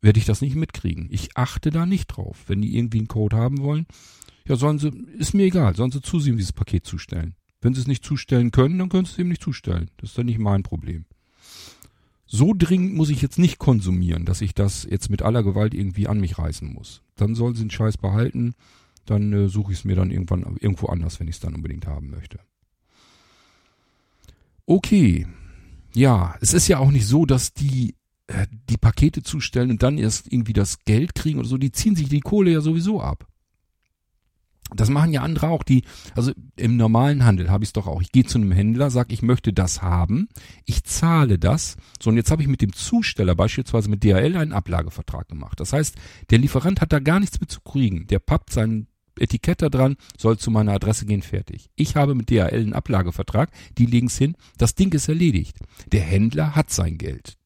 [0.00, 1.06] werde ich das nicht mitkriegen.
[1.10, 2.38] Ich achte da nicht drauf.
[2.48, 3.86] Wenn die irgendwie einen Code haben wollen,
[4.46, 7.34] ja, sollen sie, ist mir egal, sollen sie zusehen, das Paket zustellen.
[7.60, 9.90] Wenn sie es nicht zustellen können, dann können sie es eben nicht zustellen.
[9.98, 11.04] Das ist dann nicht mein Problem
[12.32, 16.08] so dringend muss ich jetzt nicht konsumieren, dass ich das jetzt mit aller Gewalt irgendwie
[16.08, 17.02] an mich reißen muss.
[17.14, 18.54] Dann soll sie den Scheiß behalten,
[19.04, 21.86] dann äh, suche ich es mir dann irgendwann irgendwo anders, wenn ich es dann unbedingt
[21.86, 22.40] haben möchte.
[24.64, 25.26] Okay.
[25.94, 27.96] Ja, es ist ja auch nicht so, dass die
[28.28, 31.58] äh, die Pakete zustellen und dann erst irgendwie das Geld kriegen oder so.
[31.58, 33.26] Die ziehen sich die Kohle ja sowieso ab.
[34.76, 35.84] Das machen ja andere auch, die,
[36.14, 38.00] also im normalen Handel habe ich es doch auch.
[38.00, 40.28] Ich gehe zu einem Händler, sage, ich möchte das haben,
[40.64, 41.76] ich zahle das.
[42.00, 45.60] So, und jetzt habe ich mit dem Zusteller, beispielsweise mit DHL, einen Ablagevertrag gemacht.
[45.60, 45.96] Das heißt,
[46.30, 48.06] der Lieferant hat da gar nichts mit zu kriegen.
[48.06, 48.86] Der pappt sein
[49.18, 51.70] Etikett da dran, soll zu meiner Adresse gehen, fertig.
[51.74, 55.58] Ich habe mit DHL einen Ablagevertrag, die legen's hin, das Ding ist erledigt.
[55.92, 57.36] Der Händler hat sein Geld.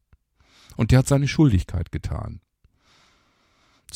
[0.77, 2.41] Und der hat seine Schuldigkeit getan.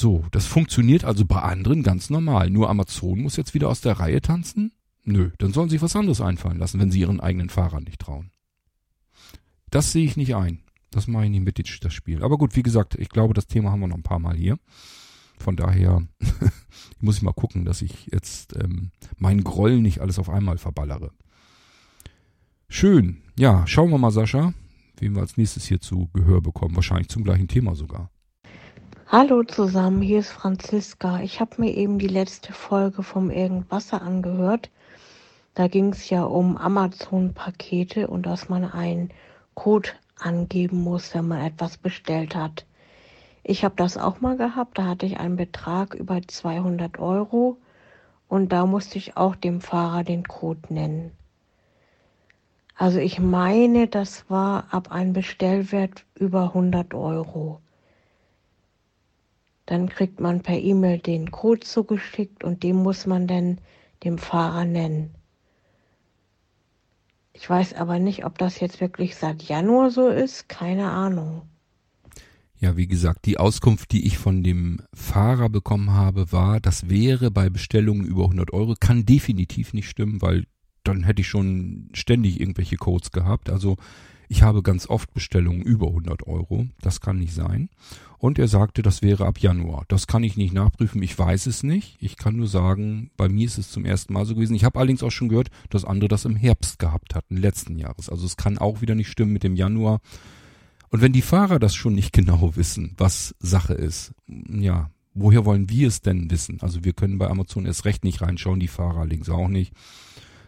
[0.01, 2.49] So, das funktioniert also bei anderen ganz normal.
[2.49, 4.73] Nur Amazon muss jetzt wieder aus der Reihe tanzen?
[5.05, 8.01] Nö, dann sollen sie sich was anderes einfallen lassen, wenn sie ihren eigenen Fahrern nicht
[8.01, 8.31] trauen.
[9.69, 10.61] Das sehe ich nicht ein.
[10.91, 12.25] Das mache ich nicht mit, das Spiel.
[12.25, 14.59] Aber gut, wie gesagt, ich glaube, das Thema haben wir noch ein paar Mal hier.
[15.39, 16.03] Von daher
[17.01, 21.11] muss ich mal gucken, dass ich jetzt ähm, meinen Groll nicht alles auf einmal verballere.
[22.71, 23.21] Schön.
[23.39, 24.55] Ja, schauen wir mal, Sascha,
[24.97, 26.75] wen wir als nächstes hier zu Gehör bekommen.
[26.75, 28.11] Wahrscheinlich zum gleichen Thema sogar.
[29.13, 31.19] Hallo zusammen, hier ist Franziska.
[31.19, 34.71] Ich habe mir eben die letzte Folge vom Irgendwasser angehört.
[35.55, 39.11] Da ging es ja um Amazon-Pakete und dass man einen
[39.55, 42.67] Code angeben muss, wenn man etwas bestellt hat.
[43.43, 44.79] Ich habe das auch mal gehabt.
[44.79, 47.57] Da hatte ich einen Betrag über 200 Euro
[48.29, 51.11] und da musste ich auch dem Fahrer den Code nennen.
[52.77, 57.61] Also ich meine, das war ab einem Bestellwert über 100 Euro.
[59.71, 63.61] Dann kriegt man per E-Mail den Code zugeschickt und den muss man dann
[64.03, 65.15] dem Fahrer nennen.
[67.33, 70.49] Ich weiß aber nicht, ob das jetzt wirklich seit Januar so ist.
[70.49, 71.43] Keine Ahnung.
[72.59, 77.31] Ja, wie gesagt, die Auskunft, die ich von dem Fahrer bekommen habe, war, das wäre
[77.31, 80.47] bei Bestellungen über 100 Euro, kann definitiv nicht stimmen, weil
[80.83, 83.49] dann hätte ich schon ständig irgendwelche Codes gehabt.
[83.49, 83.77] Also
[84.29, 86.67] ich habe ganz oft Bestellungen über 100 Euro.
[86.81, 87.69] Das kann nicht sein.
[88.21, 89.87] Und er sagte, das wäre ab Januar.
[89.89, 91.03] Das kann ich nicht nachprüfen.
[91.03, 91.97] Ich weiß es nicht.
[92.01, 94.55] Ich kann nur sagen, bei mir ist es zum ersten Mal so gewesen.
[94.55, 98.11] Ich habe allerdings auch schon gehört, dass andere das im Herbst gehabt hatten, letzten Jahres.
[98.11, 100.01] Also es kann auch wieder nicht stimmen mit dem Januar.
[100.91, 105.71] Und wenn die Fahrer das schon nicht genau wissen, was Sache ist, ja, woher wollen
[105.71, 106.59] wir es denn wissen?
[106.61, 109.73] Also wir können bei Amazon erst recht nicht reinschauen, die Fahrer links auch nicht.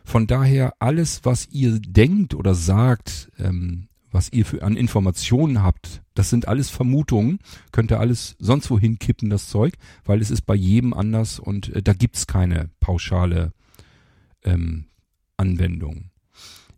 [0.05, 6.03] Von daher alles, was ihr denkt oder sagt, ähm, was ihr für an Informationen habt,
[6.15, 7.39] das sind alles Vermutungen,
[7.73, 9.75] könnt ihr alles sonst wohin kippen, das Zeug,
[10.05, 13.53] weil es ist bei jedem anders und äh, da gibt's keine pauschale
[14.45, 14.85] ähm,
[15.37, 16.11] Anwendung.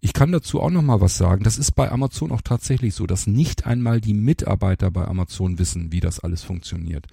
[0.01, 1.45] Ich kann dazu auch noch mal was sagen.
[1.45, 5.93] Das ist bei Amazon auch tatsächlich so, dass nicht einmal die Mitarbeiter bei Amazon wissen,
[5.93, 7.07] wie das alles funktioniert.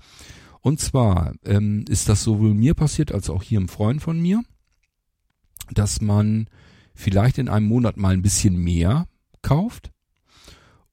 [0.60, 4.43] Und zwar ähm, ist das sowohl mir passiert als auch hier einem Freund von mir,
[5.72, 6.48] dass man
[6.93, 9.07] vielleicht in einem Monat mal ein bisschen mehr
[9.41, 9.91] kauft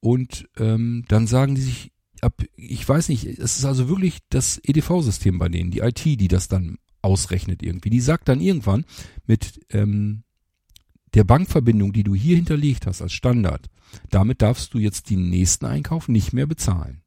[0.01, 4.61] und ähm, dann sagen die sich ab, ich weiß nicht, es ist also wirklich das
[4.63, 7.91] EDV-System bei denen, die IT, die das dann ausrechnet irgendwie.
[7.91, 8.85] Die sagt dann irgendwann
[9.27, 10.25] mit ähm,
[11.15, 13.67] der Bankverbindung, die du hier hinterlegt hast als Standard,
[14.11, 17.03] damit darfst du jetzt den nächsten Einkauf nicht mehr bezahlen.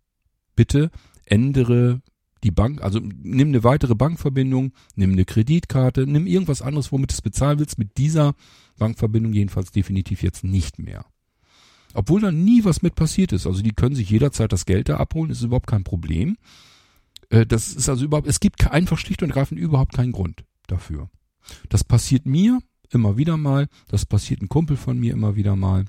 [0.55, 0.91] Bitte
[1.25, 2.01] ändere
[2.43, 7.13] die Bank, also nimm eine weitere Bankverbindung, nimm eine Kreditkarte, nimm irgendwas anderes, womit du
[7.13, 8.33] es bezahlen willst, mit dieser
[8.79, 11.05] Bankverbindung jedenfalls definitiv jetzt nicht mehr.
[11.93, 13.47] Obwohl da nie was mit passiert ist.
[13.47, 16.37] Also die können sich jederzeit das Geld da abholen, ist überhaupt kein Problem.
[17.29, 21.09] Äh, das ist also überhaupt, es gibt einfach schlicht und ergreifend überhaupt keinen Grund dafür.
[21.69, 22.59] Das passiert mir
[22.91, 23.67] immer wieder mal.
[23.87, 25.85] Das passiert ein Kumpel von mir immer wieder mal.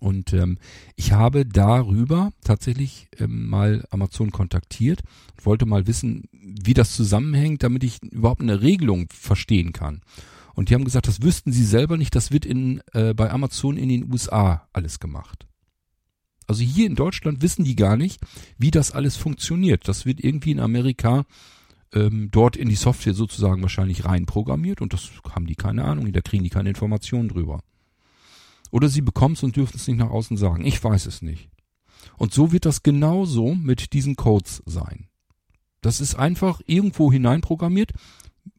[0.00, 0.58] Und ähm,
[0.96, 5.00] ich habe darüber tatsächlich ähm, mal Amazon kontaktiert
[5.36, 10.00] und wollte mal wissen, wie das zusammenhängt, damit ich überhaupt eine Regelung verstehen kann.
[10.54, 13.76] Und die haben gesagt, das wüssten sie selber nicht, das wird in, äh, bei Amazon
[13.76, 15.46] in den USA alles gemacht.
[16.46, 18.20] Also hier in Deutschland wissen die gar nicht,
[18.58, 19.88] wie das alles funktioniert.
[19.88, 21.24] Das wird irgendwie in Amerika
[21.94, 26.20] ähm, dort in die Software sozusagen wahrscheinlich reinprogrammiert und das haben die keine Ahnung, da
[26.20, 27.60] kriegen die keine Informationen drüber.
[28.70, 30.64] Oder sie bekommen es und dürfen es nicht nach außen sagen.
[30.64, 31.50] Ich weiß es nicht.
[32.16, 35.08] Und so wird das genauso mit diesen Codes sein.
[35.82, 37.92] Das ist einfach irgendwo hineinprogrammiert,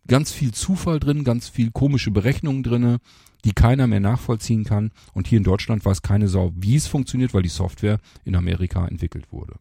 [0.07, 2.99] ganz viel Zufall drin, ganz viel komische Berechnungen drinne,
[3.45, 4.91] die keiner mehr nachvollziehen kann.
[5.13, 8.87] Und hier in Deutschland weiß keine Sau, wie es funktioniert, weil die Software in Amerika
[8.87, 9.55] entwickelt wurde.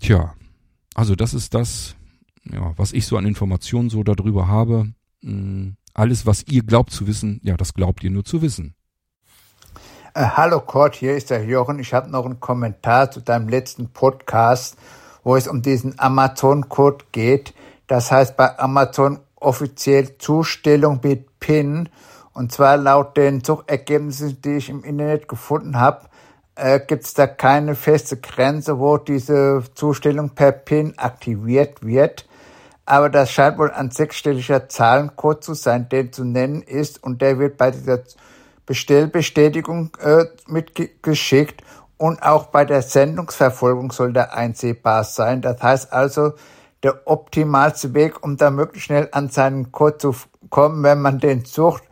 [0.00, 0.34] Tja,
[0.94, 1.94] also das ist das,
[2.44, 4.92] ja, was ich so an Informationen so darüber habe.
[5.22, 8.74] Hm, alles, was ihr glaubt zu wissen, ja, das glaubt ihr nur zu wissen.
[10.14, 11.78] Äh, hallo Kurt, hier ist der Jochen.
[11.78, 14.76] Ich habe noch einen Kommentar zu deinem letzten Podcast,
[15.22, 17.54] wo es um diesen Amazon-Code geht.
[17.92, 21.90] Das heißt bei Amazon offiziell Zustellung mit PIN.
[22.32, 26.06] Und zwar laut den Suchergebnissen, die ich im Internet gefunden habe,
[26.54, 32.26] äh, gibt es da keine feste Grenze, wo diese Zustellung per PIN aktiviert wird.
[32.86, 37.38] Aber das scheint wohl ein sechsstelliger Zahlencode zu sein, der zu nennen ist und der
[37.38, 37.98] wird bei dieser
[38.64, 41.62] Bestellbestätigung äh, mitgeschickt
[41.98, 45.42] und auch bei der Sendungsverfolgung soll der einsehbar sein.
[45.42, 46.32] Das heißt also,
[46.82, 50.14] der optimalste Weg, um da möglichst schnell an seinen Code zu
[50.50, 51.84] kommen, wenn man den sucht,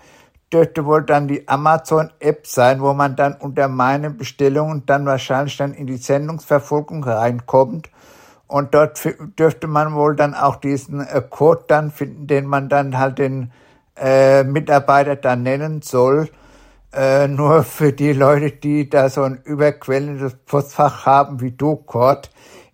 [0.52, 5.74] dürfte wohl dann die Amazon-App sein, wo man dann unter meinen Bestellungen dann wahrscheinlich dann
[5.74, 7.88] in die Sendungsverfolgung reinkommt.
[8.48, 9.00] Und dort
[9.38, 13.52] dürfte man wohl dann auch diesen äh, Code dann finden, den man dann halt den
[13.96, 16.28] äh, Mitarbeiter dann nennen soll.
[16.92, 22.30] Äh, nur für die Leute, die da so ein überquellendes Postfach haben wie du, Kurt,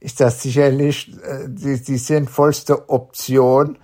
[0.06, 3.76] ist das sicherlich äh, die, die sinnvollste Option.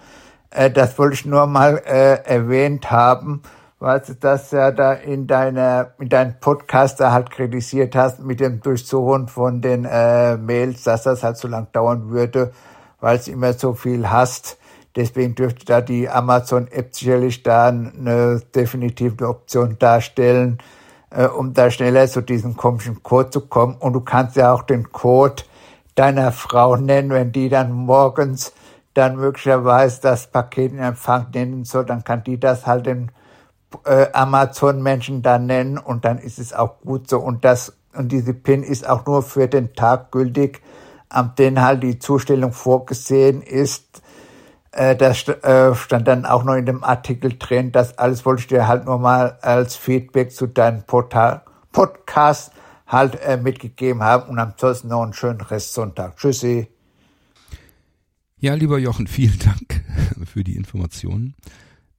[0.50, 3.42] Äh, das wollte ich nur mal äh, erwähnt haben
[3.82, 8.38] weil du das ja da in deiner, in deinem Podcast da halt kritisiert hast mit
[8.38, 12.52] dem Durchsuchen von den äh, Mails, dass das halt so lang dauern würde,
[13.00, 14.56] weil es immer so viel hast.
[14.94, 20.58] Deswegen dürfte da die Amazon-App sicherlich da eine definitive Option darstellen,
[21.10, 23.74] äh, um da schneller zu diesem komischen Code zu kommen.
[23.80, 25.42] Und du kannst ja auch den Code
[25.94, 28.52] deiner Frau nennen, wenn die dann morgens
[28.94, 33.10] dann möglicherweise das Paket in Empfang nehmen soll, dann kann die das halt den
[33.84, 37.18] äh, Amazon-Menschen da nennen und dann ist es auch gut so.
[37.18, 40.62] Und das und diese PIN ist auch nur für den Tag gültig,
[41.08, 44.02] am den halt die Zustellung vorgesehen ist.
[44.72, 47.72] Äh, das äh, stand dann auch noch in dem Artikel drin.
[47.72, 51.42] Das alles wollte ich dir halt nur mal als Feedback zu deinem Portal
[51.72, 52.51] Podcast
[52.92, 56.16] halt äh, mitgegeben haben und ansonsten noch einen schönen Restsonntag.
[56.16, 56.68] Tschüssi.
[58.38, 59.82] Ja, lieber Jochen, vielen Dank
[60.24, 61.34] für die Informationen.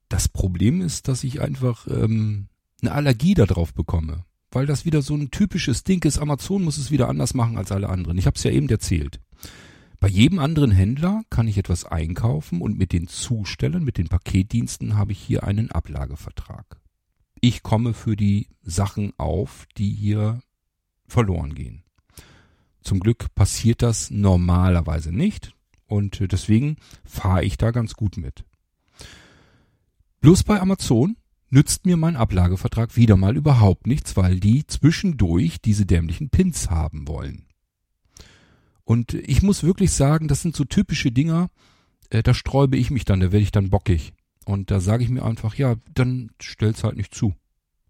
[0.10, 2.48] Das Problem ist, dass ich einfach ähm,
[2.82, 6.20] eine Allergie darauf bekomme, weil das wieder so ein typisches Ding ist.
[6.20, 8.18] Amazon muss es wieder anders machen als alle anderen.
[8.18, 9.20] Ich habe es ja eben erzählt.
[10.00, 14.98] Bei jedem anderen Händler kann ich etwas einkaufen und mit den Zustellern, mit den Paketdiensten
[14.98, 16.82] habe ich hier einen Ablagevertrag.
[17.40, 20.42] Ich komme für die Sachen auf, die hier
[21.08, 21.84] verloren gehen.
[22.82, 25.54] Zum Glück passiert das normalerweise nicht
[25.88, 28.44] und deswegen fahre ich da ganz gut mit.
[30.22, 31.18] Bloß bei Amazon
[31.50, 37.08] nützt mir mein Ablagevertrag wieder mal überhaupt nichts, weil die zwischendurch diese dämlichen Pins haben
[37.08, 37.46] wollen.
[38.86, 41.50] Und ich muss wirklich sagen, das sind so typische Dinger,
[42.10, 44.14] äh, da sträube ich mich dann, da werde ich dann bockig.
[44.46, 47.34] Und da sage ich mir einfach, ja, dann stell's halt nicht zu.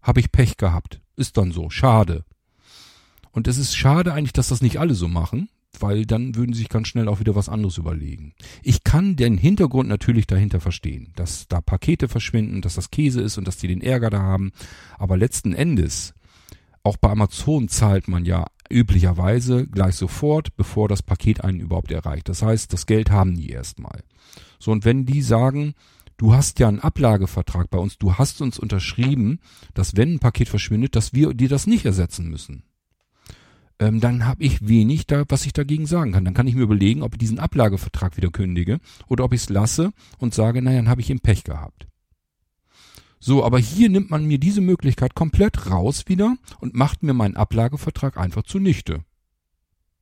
[0.02, 1.00] Hab ich Pech gehabt.
[1.16, 1.70] Ist dann so.
[1.70, 2.24] Schade.
[3.34, 5.48] Und es ist schade eigentlich, dass das nicht alle so machen,
[5.80, 8.32] weil dann würden sie sich ganz schnell auch wieder was anderes überlegen.
[8.62, 13.36] Ich kann den Hintergrund natürlich dahinter verstehen, dass da Pakete verschwinden, dass das Käse ist
[13.36, 14.52] und dass die den Ärger da haben.
[14.98, 16.14] Aber letzten Endes,
[16.84, 22.28] auch bei Amazon zahlt man ja üblicherweise gleich sofort, bevor das Paket einen überhaupt erreicht.
[22.28, 24.04] Das heißt, das Geld haben die erstmal.
[24.60, 25.74] So, und wenn die sagen,
[26.18, 29.40] du hast ja einen Ablagevertrag bei uns, du hast uns unterschrieben,
[29.74, 32.62] dass wenn ein Paket verschwindet, dass wir dir das nicht ersetzen müssen
[33.78, 36.24] ähm, dann habe ich wenig da, was ich dagegen sagen kann.
[36.24, 38.78] Dann kann ich mir überlegen, ob ich diesen Ablagevertrag wieder kündige
[39.08, 41.88] oder ob ich es lasse und sage, naja, dann habe ich ihm Pech gehabt.
[43.18, 47.36] So, aber hier nimmt man mir diese Möglichkeit komplett raus wieder und macht mir meinen
[47.36, 49.02] Ablagevertrag einfach zunichte.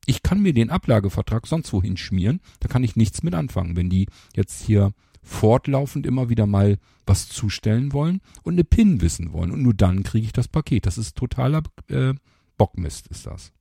[0.05, 3.89] Ich kann mir den Ablagevertrag sonst wohin schmieren, da kann ich nichts mit anfangen, wenn
[3.89, 4.91] die jetzt hier
[5.21, 10.03] fortlaufend immer wieder mal was zustellen wollen und eine PIN wissen wollen und nur dann
[10.03, 10.85] kriege ich das Paket.
[10.85, 12.13] Das ist totaler äh,
[12.57, 13.53] Bockmist ist das.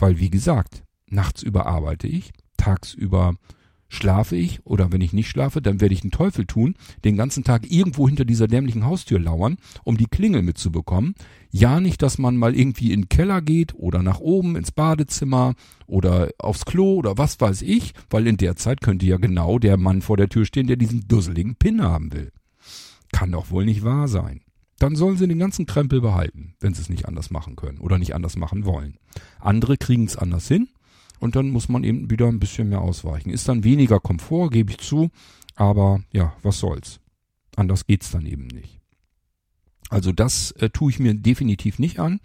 [0.00, 3.34] Weil, wie gesagt, nachts überarbeite ich, tagsüber
[3.88, 6.74] schlafe ich oder wenn ich nicht schlafe, dann werde ich einen Teufel tun,
[7.04, 11.14] den ganzen Tag irgendwo hinter dieser dämlichen Haustür lauern, um die Klingel mitzubekommen.
[11.50, 15.54] Ja, nicht, dass man mal irgendwie in den Keller geht oder nach oben ins Badezimmer
[15.86, 19.76] oder aufs Klo oder was weiß ich, weil in der Zeit könnte ja genau der
[19.76, 22.30] Mann vor der Tür stehen, der diesen dusseligen Pin haben will.
[23.12, 24.40] Kann doch wohl nicht wahr sein
[24.80, 27.98] dann sollen sie den ganzen Krempel behalten, wenn sie es nicht anders machen können oder
[27.98, 28.98] nicht anders machen wollen.
[29.38, 30.68] Andere kriegen es anders hin
[31.20, 33.30] und dann muss man eben wieder ein bisschen mehr ausweichen.
[33.30, 35.10] Ist dann weniger Komfort, gebe ich zu,
[35.54, 36.98] aber ja, was soll's.
[37.56, 38.80] Anders geht's dann eben nicht.
[39.90, 42.20] Also das äh, tue ich mir definitiv nicht an.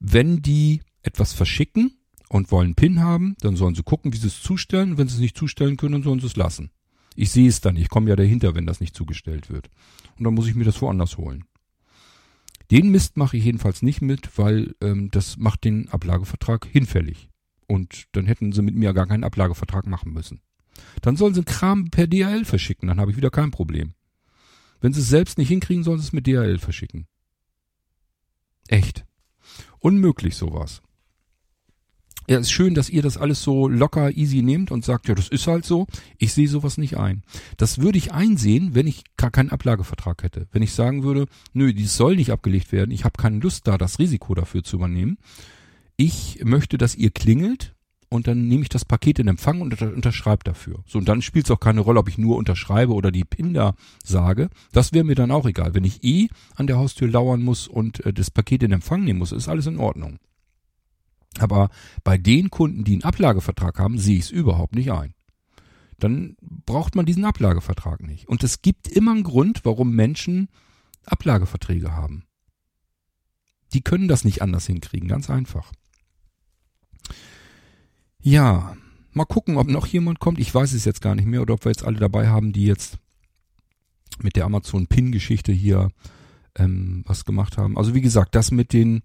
[0.00, 1.98] Wenn die etwas verschicken
[2.30, 4.96] und wollen PIN haben, dann sollen sie gucken, wie sie es zustellen.
[4.96, 6.70] Wenn sie es nicht zustellen können, dann sollen sie es lassen.
[7.14, 9.68] Ich sehe es dann, ich komme ja dahinter, wenn das nicht zugestellt wird.
[10.16, 11.44] Und dann muss ich mir das woanders holen.
[12.72, 17.28] Den Mist mache ich jedenfalls nicht mit, weil ähm, das macht den Ablagevertrag hinfällig.
[17.66, 20.40] Und dann hätten sie mit mir gar keinen Ablagevertrag machen müssen.
[21.02, 23.92] Dann sollen sie Kram per DHL verschicken, dann habe ich wieder kein Problem.
[24.80, 27.06] Wenn sie es selbst nicht hinkriegen, sollen sie es mit DHL verschicken.
[28.68, 29.04] Echt.
[29.78, 30.80] Unmöglich sowas.
[32.28, 35.28] Ja, ist schön, dass ihr das alles so locker easy nehmt und sagt, ja, das
[35.28, 35.86] ist halt so.
[36.18, 37.22] Ich sehe sowas nicht ein.
[37.56, 40.46] Das würde ich einsehen, wenn ich gar keinen Ablagevertrag hätte.
[40.52, 42.90] Wenn ich sagen würde, nö, dies soll nicht abgelegt werden.
[42.92, 45.18] Ich habe keine Lust da, das Risiko dafür zu übernehmen.
[45.96, 47.74] Ich möchte, dass ihr klingelt
[48.12, 50.80] und dann nehme ich das Paket in Empfang und unterschreibe dafür.
[50.86, 53.54] So, und dann spielt es auch keine Rolle, ob ich nur unterschreibe oder die PIN
[53.54, 53.74] da
[54.04, 54.50] sage.
[54.72, 55.74] Das wäre mir dann auch egal.
[55.74, 59.18] Wenn ich eh an der Haustür lauern muss und äh, das Paket in Empfang nehmen
[59.18, 60.18] muss, ist alles in Ordnung.
[61.38, 61.70] Aber
[62.04, 65.14] bei den Kunden, die einen Ablagevertrag haben, sehe ich es überhaupt nicht ein.
[65.98, 68.28] Dann braucht man diesen Ablagevertrag nicht.
[68.28, 70.48] Und es gibt immer einen Grund, warum Menschen
[71.04, 72.24] Ablageverträge haben.
[73.72, 75.72] Die können das nicht anders hinkriegen, ganz einfach.
[78.20, 78.76] Ja,
[79.12, 80.38] mal gucken, ob noch jemand kommt.
[80.38, 82.66] Ich weiß es jetzt gar nicht mehr oder ob wir jetzt alle dabei haben, die
[82.66, 82.98] jetzt
[84.20, 85.90] mit der Amazon Pin-Geschichte hier
[86.56, 87.78] ähm, was gemacht haben.
[87.78, 89.02] Also wie gesagt, das mit den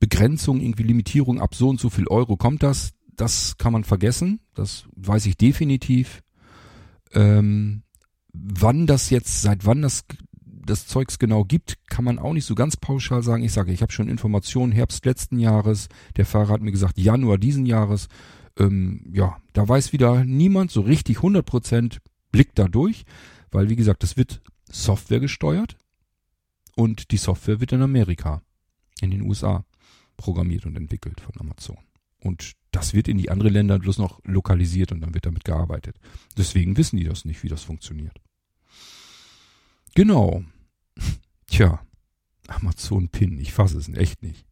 [0.00, 2.92] Begrenzung, irgendwie Limitierung ab so und so viel Euro kommt das.
[3.14, 4.40] Das kann man vergessen.
[4.54, 6.22] Das weiß ich definitiv.
[7.12, 7.82] Ähm,
[8.32, 10.04] wann das jetzt, seit wann das
[10.42, 13.42] das Zeugs genau gibt, kann man auch nicht so ganz pauschal sagen.
[13.42, 15.88] Ich sage, ich habe schon Informationen Herbst letzten Jahres.
[16.16, 18.08] Der Fahrer hat mir gesagt Januar diesen Jahres.
[18.58, 21.98] Ähm, ja, da weiß wieder niemand so richtig 100 Prozent
[22.30, 23.04] Blick da durch,
[23.50, 24.40] weil wie gesagt, das wird
[24.70, 25.76] Software gesteuert
[26.76, 28.42] und die Software wird in Amerika,
[29.00, 29.64] in den USA
[30.20, 31.78] programmiert und entwickelt von Amazon.
[32.22, 35.96] Und das wird in die anderen Länder bloß noch lokalisiert und dann wird damit gearbeitet.
[36.36, 38.20] Deswegen wissen die das nicht, wie das funktioniert.
[39.94, 40.44] Genau.
[41.46, 41.80] Tja,
[42.48, 44.44] Amazon Pin, ich fasse es echt nicht.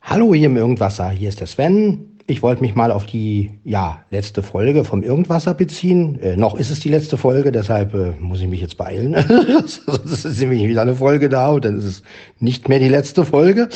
[0.00, 2.18] Hallo hier im Irgendwasser, hier ist der Sven.
[2.26, 6.18] Ich wollte mich mal auf die ja, letzte Folge vom Irgendwasser beziehen.
[6.20, 9.14] Äh, noch ist es die letzte Folge, deshalb äh, muss ich mich jetzt beeilen.
[9.66, 12.02] Sonst ist nämlich wieder eine Folge da und dann ist es
[12.38, 13.68] nicht mehr die letzte Folge.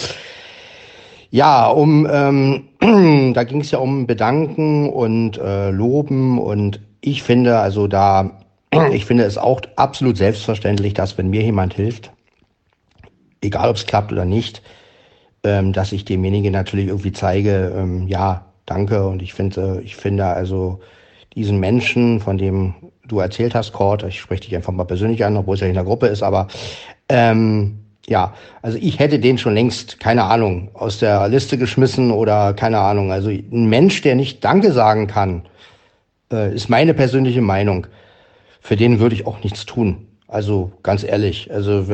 [1.31, 2.69] Ja, um ähm,
[3.35, 8.39] da ging es ja um Bedanken und äh, Loben und ich finde, also da,
[8.93, 12.11] ich finde es auch absolut selbstverständlich, dass wenn mir jemand hilft,
[13.43, 14.63] egal ob es klappt oder nicht,
[15.45, 19.07] ähm, dass ich demjenigen natürlich irgendwie zeige, ähm, ja, danke.
[19.07, 20.81] Und ich finde, ich finde also
[21.35, 22.75] diesen Menschen, von dem
[23.07, 25.75] du erzählt hast, Cord, ich spreche dich einfach mal persönlich an, obwohl es ja in
[25.75, 26.49] der Gruppe ist, aber
[27.09, 27.79] ähm,
[28.09, 32.79] ja, also ich hätte den schon längst, keine Ahnung, aus der Liste geschmissen oder keine
[32.79, 33.13] Ahnung.
[33.13, 35.43] Also ein Mensch, der nicht Danke sagen kann,
[36.33, 37.87] äh, ist meine persönliche Meinung.
[38.61, 40.07] Für den würde ich auch nichts tun.
[40.27, 41.53] Also ganz ehrlich.
[41.53, 41.87] Also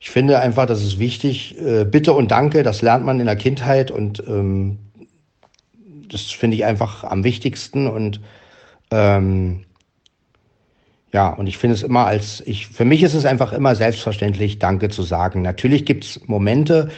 [0.00, 1.56] ich finde einfach, das ist wichtig.
[1.60, 4.78] Äh, Bitte und Danke, das lernt man in der Kindheit und ähm,
[6.08, 8.20] das finde ich einfach am wichtigsten und
[8.90, 9.64] ähm,
[11.14, 14.58] ja, und ich finde es immer als, ich, für mich ist es einfach immer selbstverständlich,
[14.58, 15.42] Danke zu sagen.
[15.42, 16.88] Natürlich gibt es Momente,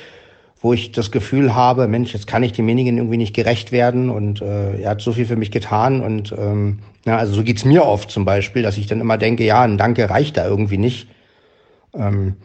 [0.62, 4.40] wo ich das Gefühl habe, Mensch, jetzt kann ich demjenigen irgendwie nicht gerecht werden und
[4.40, 7.84] äh, er hat so viel für mich getan und ähm, ja, also so geht's mir
[7.84, 11.08] oft zum Beispiel, dass ich dann immer denke, ja, ein Danke reicht da irgendwie nicht.
[11.94, 12.36] Ähm,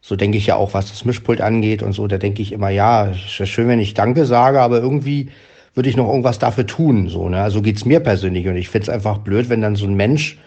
[0.00, 2.08] so denke ich ja auch, was das Mischpult angeht und so.
[2.08, 5.30] Da denke ich immer, ja, ist ja schön, wenn ich Danke sage, aber irgendwie
[5.74, 7.08] würde ich noch irgendwas dafür tun.
[7.08, 7.40] So, ne?
[7.40, 8.48] Also geht's mir persönlich.
[8.48, 10.38] Und ich find's einfach blöd, wenn dann so ein Mensch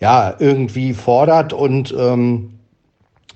[0.00, 2.56] ja irgendwie fordert und ähm,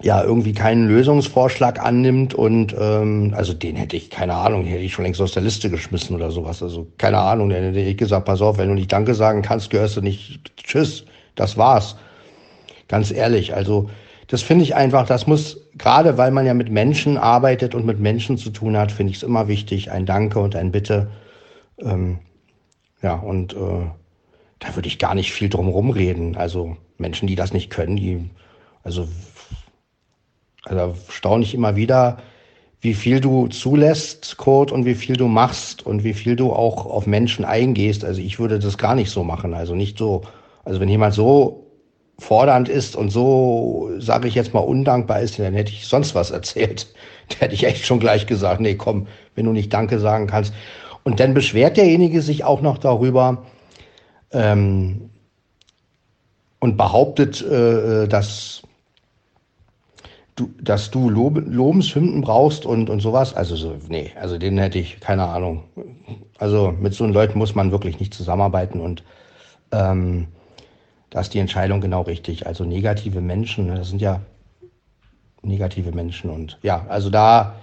[0.02, 4.84] ja irgendwie keinen Lösungsvorschlag annimmt und ähm, also den hätte ich, keine Ahnung, den hätte
[4.84, 6.62] ich schon längst aus der Liste geschmissen oder sowas.
[6.62, 9.70] Also keine Ahnung, dann hätte ich gesagt, pass auf, wenn du nicht Danke sagen kannst,
[9.70, 11.04] gehörst du nicht, tschüss,
[11.34, 11.96] das war's.
[12.88, 13.90] Ganz ehrlich, also
[14.26, 18.00] das finde ich einfach, das muss, gerade weil man ja mit Menschen arbeitet und mit
[18.00, 21.10] Menschen zu tun hat, finde ich es immer wichtig, ein Danke und ein Bitte.
[21.78, 22.20] Ähm,
[23.02, 23.86] ja, und äh,
[24.60, 26.36] da würde ich gar nicht viel drum rumreden.
[26.36, 28.30] Also Menschen, die das nicht können, die,
[28.84, 29.08] also,
[30.64, 32.18] also staune ich immer wieder,
[32.82, 36.86] wie viel du zulässt, Kurt, und wie viel du machst und wie viel du auch
[36.86, 38.04] auf Menschen eingehst.
[38.04, 39.54] Also ich würde das gar nicht so machen.
[39.54, 40.22] Also nicht so,
[40.64, 41.66] also wenn jemand so
[42.18, 46.30] fordernd ist und so, sage ich jetzt mal, undankbar ist, dann hätte ich sonst was
[46.30, 46.86] erzählt.
[47.30, 49.06] Da hätte ich echt schon gleich gesagt, nee, komm,
[49.36, 50.52] wenn du nicht Danke sagen kannst.
[51.04, 53.44] Und dann beschwert derjenige sich auch noch darüber
[54.32, 55.10] ähm,
[56.60, 58.62] und behauptet, äh, dass
[60.36, 63.34] du, dass du Lob, Lobeshymnen brauchst und, und sowas.
[63.34, 65.64] Also so, nee, also den hätte ich, keine Ahnung.
[66.38, 69.02] Also mit so Leuten muss man wirklich nicht zusammenarbeiten und
[69.72, 70.28] ähm,
[71.10, 72.46] da ist die Entscheidung genau richtig.
[72.46, 74.20] Also negative Menschen, ne, das sind ja
[75.42, 76.30] negative Menschen.
[76.30, 77.56] Und ja, also da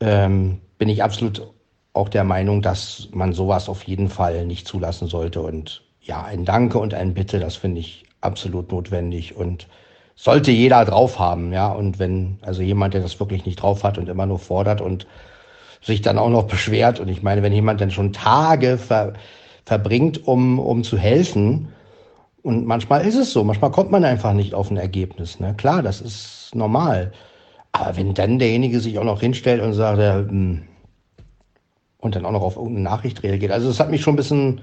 [0.00, 1.53] ähm, bin ich absolut
[1.94, 5.40] auch der Meinung, dass man sowas auf jeden Fall nicht zulassen sollte.
[5.40, 9.68] Und ja, ein Danke und ein Bitte, das finde ich absolut notwendig und
[10.16, 11.72] sollte jeder drauf haben, ja.
[11.72, 15.06] Und wenn also jemand, der das wirklich nicht drauf hat und immer nur fordert und
[15.80, 19.14] sich dann auch noch beschwert, und ich meine, wenn jemand dann schon Tage ver,
[19.64, 21.68] verbringt, um, um zu helfen,
[22.42, 25.40] und manchmal ist es so, manchmal kommt man einfach nicht auf ein Ergebnis.
[25.40, 25.54] Ne?
[25.56, 27.12] Klar, das ist normal.
[27.72, 30.62] Aber wenn dann derjenige sich auch noch hinstellt und sagt, ja, hm,
[32.04, 33.50] und dann auch noch auf irgendeine Nachricht reagiert.
[33.50, 34.60] Also das hat mich schon ein bisschen,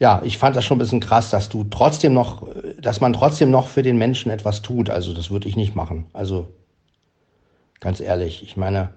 [0.00, 2.46] ja, ich fand das schon ein bisschen krass, dass du trotzdem noch,
[2.80, 4.90] dass man trotzdem noch für den Menschen etwas tut.
[4.90, 6.06] Also das würde ich nicht machen.
[6.12, 6.48] Also
[7.78, 8.90] ganz ehrlich, ich meine,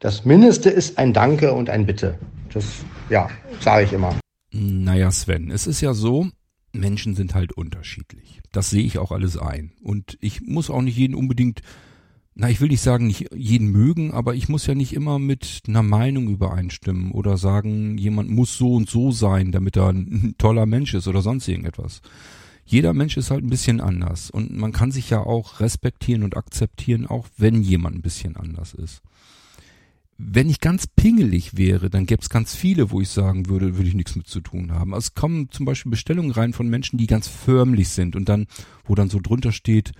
[0.00, 2.18] das Mindeste ist ein Danke und ein Bitte.
[2.52, 2.66] Das,
[3.08, 3.28] ja,
[3.60, 4.14] sage ich immer.
[4.52, 6.26] Naja, Sven, es ist ja so,
[6.72, 8.42] Menschen sind halt unterschiedlich.
[8.52, 9.72] Das sehe ich auch alles ein.
[9.82, 11.62] Und ich muss auch nicht jeden unbedingt,
[12.34, 15.62] na, ich will nicht sagen, nicht jeden mögen, aber ich muss ja nicht immer mit
[15.68, 20.66] einer Meinung übereinstimmen oder sagen, jemand muss so und so sein, damit er ein toller
[20.66, 22.02] Mensch ist oder sonst irgendetwas.
[22.66, 26.36] Jeder Mensch ist halt ein bisschen anders und man kann sich ja auch respektieren und
[26.36, 29.02] akzeptieren, auch wenn jemand ein bisschen anders ist
[30.16, 33.88] wenn ich ganz pingelig wäre, dann gäbe es ganz viele, wo ich sagen würde, würde
[33.88, 34.94] ich nichts mit zu tun haben.
[34.94, 38.46] Also es kommen zum Beispiel Bestellungen rein von Menschen, die ganz förmlich sind und dann,
[38.84, 39.92] wo dann so drunter steht,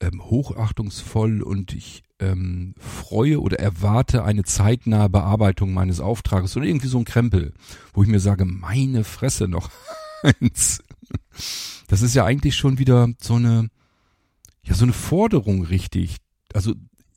[0.00, 6.88] ähm, hochachtungsvoll und ich ähm, freue oder erwarte eine zeitnahe Bearbeitung meines Auftrages oder irgendwie
[6.88, 7.54] so ein Krempel,
[7.92, 9.70] wo ich mir sage, meine Fresse noch
[10.22, 10.82] eins.
[11.88, 13.68] Das ist ja eigentlich schon wieder so eine,
[14.62, 16.16] ja, so eine Forderung richtig.
[16.52, 16.74] Also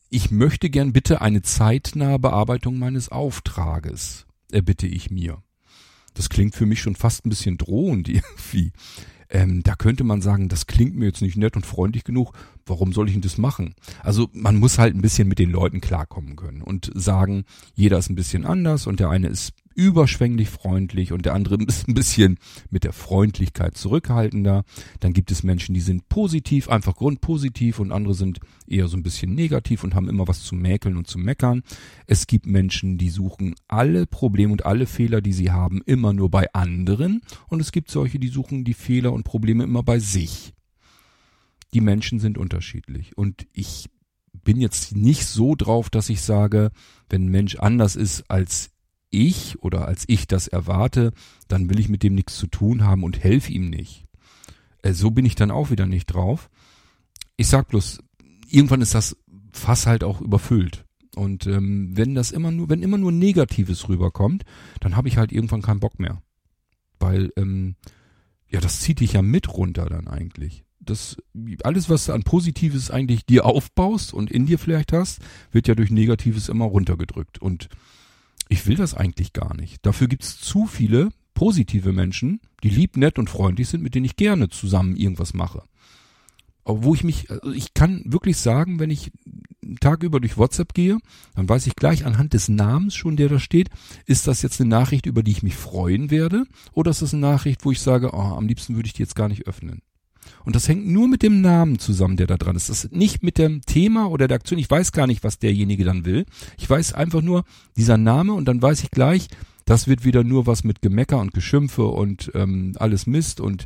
[0.09, 5.41] ich möchte gern bitte eine zeitnahe Bearbeitung meines Auftrages, erbitte ich mir.
[6.13, 8.71] Das klingt für mich schon fast ein bisschen drohend irgendwie.
[9.29, 12.33] Ähm, da könnte man sagen, das klingt mir jetzt nicht nett und freundlich genug.
[12.65, 13.75] Warum soll ich denn das machen?
[14.01, 18.09] Also man muss halt ein bisschen mit den Leuten klarkommen können und sagen, jeder ist
[18.09, 22.37] ein bisschen anders und der eine ist überschwänglich freundlich und der andere ist ein bisschen
[22.69, 24.63] mit der Freundlichkeit zurückhaltender.
[24.99, 29.03] Dann gibt es Menschen, die sind positiv, einfach grundpositiv und andere sind eher so ein
[29.03, 31.63] bisschen negativ und haben immer was zu mäkeln und zu meckern.
[32.07, 36.29] Es gibt Menschen, die suchen alle Probleme und alle Fehler, die sie haben, immer nur
[36.29, 40.53] bei anderen und es gibt solche, die suchen die Fehler und Probleme immer bei sich.
[41.73, 43.89] Die Menschen sind unterschiedlich und ich
[44.43, 46.71] bin jetzt nicht so drauf, dass ich sage,
[47.09, 48.71] wenn ein Mensch anders ist als
[49.09, 51.13] ich oder als ich das erwarte,
[51.47, 54.05] dann will ich mit dem nichts zu tun haben und helfe ihm nicht.
[54.81, 56.49] Äh, so bin ich dann auch wieder nicht drauf.
[57.37, 57.99] Ich sag bloß,
[58.47, 59.15] irgendwann ist das
[59.51, 60.85] Fass halt auch überfüllt.
[61.15, 64.43] Und ähm, wenn das immer nur, wenn immer nur Negatives rüberkommt,
[64.79, 66.23] dann habe ich halt irgendwann keinen Bock mehr.
[66.99, 67.75] Weil, ähm,
[68.49, 70.62] ja, das zieht dich ja mit runter dann eigentlich.
[70.85, 71.17] Das,
[71.63, 75.75] alles, was du an Positives eigentlich dir aufbaust und in dir vielleicht hast, wird ja
[75.75, 77.39] durch Negatives immer runtergedrückt.
[77.39, 77.69] Und
[78.49, 79.85] ich will das eigentlich gar nicht.
[79.85, 84.15] Dafür gibt's zu viele positive Menschen, die lieb, nett und freundlich sind, mit denen ich
[84.15, 85.63] gerne zusammen irgendwas mache.
[86.65, 89.11] Aber wo ich mich, also ich kann wirklich sagen, wenn ich
[89.61, 90.97] einen Tag über durch WhatsApp gehe,
[91.35, 93.69] dann weiß ich gleich anhand des Namens schon, der da steht,
[94.05, 97.21] ist das jetzt eine Nachricht, über die ich mich freuen werde, oder ist das eine
[97.21, 99.81] Nachricht, wo ich sage, oh, am liebsten würde ich die jetzt gar nicht öffnen.
[100.45, 102.69] Und das hängt nur mit dem Namen zusammen, der da dran ist.
[102.69, 104.59] Das ist nicht mit dem Thema oder der Aktion.
[104.59, 106.25] Ich weiß gar nicht, was derjenige dann will.
[106.57, 107.43] Ich weiß einfach nur
[107.77, 109.27] dieser Name und dann weiß ich gleich,
[109.65, 113.65] das wird wieder nur was mit Gemecker und Geschimpfe und ähm, alles Mist und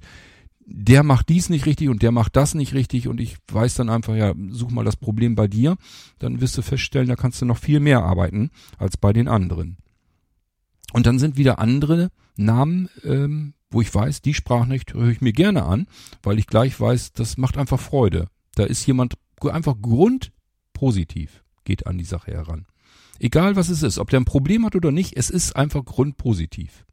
[0.69, 3.89] der macht dies nicht richtig und der macht das nicht richtig und ich weiß dann
[3.89, 5.77] einfach, ja, such mal das Problem bei dir,
[6.19, 9.77] dann wirst du feststellen, da kannst du noch viel mehr arbeiten als bei den anderen.
[10.91, 15.33] Und dann sind wieder andere Namen ähm, wo ich weiß, die Sprachnachricht höre ich mir
[15.33, 15.87] gerne an,
[16.23, 18.27] weil ich gleich weiß, das macht einfach Freude.
[18.55, 22.65] Da ist jemand einfach grundpositiv, geht an die Sache heran.
[23.19, 26.85] Egal was es ist, ob der ein Problem hat oder nicht, es ist einfach grundpositiv.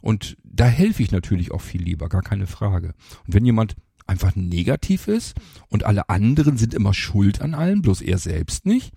[0.00, 2.94] Und da helfe ich natürlich auch viel lieber, gar keine Frage.
[3.26, 3.76] Und wenn jemand
[4.06, 5.34] einfach negativ ist
[5.68, 8.92] und alle anderen sind immer schuld an allem, bloß er selbst nicht,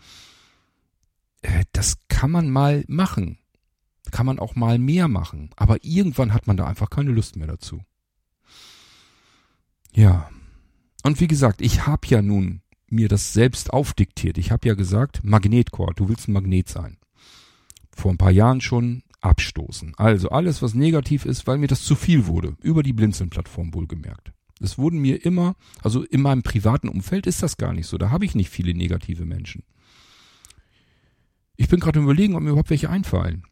[1.41, 3.39] äh, das kann man mal machen
[4.11, 5.49] kann man auch mal mehr machen.
[5.55, 7.81] Aber irgendwann hat man da einfach keine Lust mehr dazu.
[9.93, 10.29] Ja.
[11.03, 14.37] Und wie gesagt, ich habe ja nun mir das selbst aufdiktiert.
[14.37, 16.97] Ich habe ja gesagt, Magnetcore, du willst ein Magnet sein.
[17.95, 19.93] Vor ein paar Jahren schon abstoßen.
[19.97, 22.55] Also alles, was negativ ist, weil mir das zu viel wurde.
[22.61, 24.33] Über die Blinzeln-Plattform wohlgemerkt.
[24.61, 27.97] Es wurden mir immer, also in meinem privaten Umfeld ist das gar nicht so.
[27.97, 29.63] Da habe ich nicht viele negative Menschen.
[31.55, 33.43] Ich bin gerade überlegen, ob mir überhaupt welche einfallen.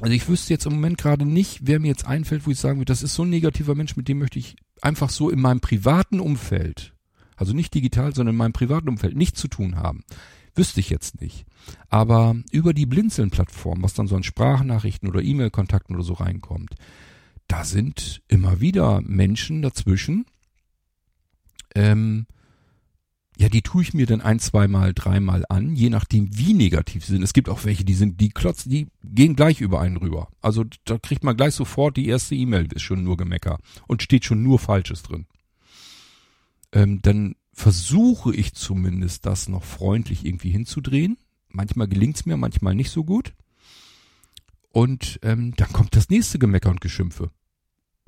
[0.00, 2.78] Also ich wüsste jetzt im Moment gerade nicht, wer mir jetzt einfällt, wo ich sagen
[2.78, 5.60] würde, das ist so ein negativer Mensch, mit dem möchte ich einfach so in meinem
[5.60, 6.94] privaten Umfeld,
[7.36, 10.04] also nicht digital, sondern in meinem privaten Umfeld nichts zu tun haben.
[10.54, 11.46] Wüsste ich jetzt nicht.
[11.88, 16.74] Aber über die Blinzeln-Plattform, was dann so an Sprachnachrichten oder E-Mail-Kontakten oder so reinkommt,
[17.48, 20.26] da sind immer wieder Menschen dazwischen,
[21.74, 22.26] ähm,
[23.38, 27.12] ja, die tue ich mir dann ein, zweimal, dreimal an, je nachdem, wie negativ sie
[27.12, 27.22] sind.
[27.22, 30.28] Es gibt auch welche, die sind, die klotzen, die gehen gleich über einen rüber.
[30.40, 34.24] Also da kriegt man gleich sofort die erste E-Mail, ist schon nur Gemecker und steht
[34.24, 35.26] schon nur Falsches drin.
[36.72, 41.18] Ähm, dann versuche ich zumindest, das noch freundlich irgendwie hinzudrehen.
[41.50, 43.34] Manchmal gelingt's mir, manchmal nicht so gut.
[44.72, 47.30] Und ähm, dann kommt das nächste Gemecker und Geschimpfe.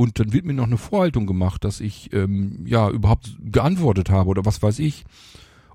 [0.00, 4.28] Und dann wird mir noch eine Vorhaltung gemacht, dass ich ähm, ja überhaupt geantwortet habe
[4.30, 5.04] oder was weiß ich.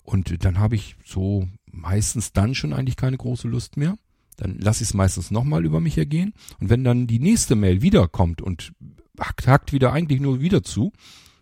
[0.02, 3.98] Und dann habe ich so meistens dann schon eigentlich keine große Lust mehr.
[4.38, 6.34] Dann lasse ich es meistens nochmal über mich ergehen.
[6.62, 8.72] Und wenn dann die nächste Mail wiederkommt und
[9.20, 10.94] hackt, hackt wieder eigentlich nur wieder zu,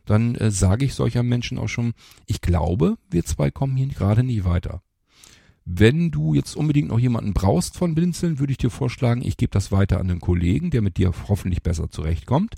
[0.05, 1.93] dann äh, sage ich solcher Menschen auch schon,
[2.25, 4.81] ich glaube, wir zwei kommen hier gerade nie weiter.
[5.65, 9.51] Wenn du jetzt unbedingt noch jemanden brauchst von Blinzeln, würde ich dir vorschlagen, ich gebe
[9.51, 12.55] das weiter an einen Kollegen, der mit dir hoffentlich besser zurechtkommt.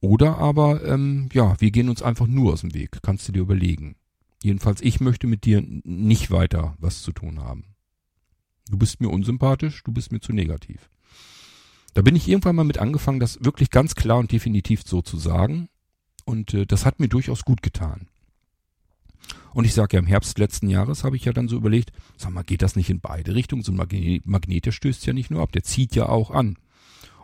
[0.00, 2.98] Oder aber, ähm, ja, wir gehen uns einfach nur aus dem Weg.
[3.02, 3.96] Kannst du dir überlegen.
[4.42, 7.74] Jedenfalls, ich möchte mit dir nicht weiter was zu tun haben.
[8.70, 10.90] Du bist mir unsympathisch, du bist mir zu negativ.
[11.94, 15.16] Da bin ich irgendwann mal mit angefangen, das wirklich ganz klar und definitiv so zu
[15.16, 15.68] sagen.
[16.24, 18.08] Und äh, das hat mir durchaus gut getan.
[19.52, 22.32] Und ich sage ja, im Herbst letzten Jahres habe ich ja dann so überlegt, sag
[22.32, 23.62] mal, geht das nicht in beide Richtungen?
[23.62, 26.56] So ein Magnet, Magnet, der stößt ja nicht nur ab, der zieht ja auch an.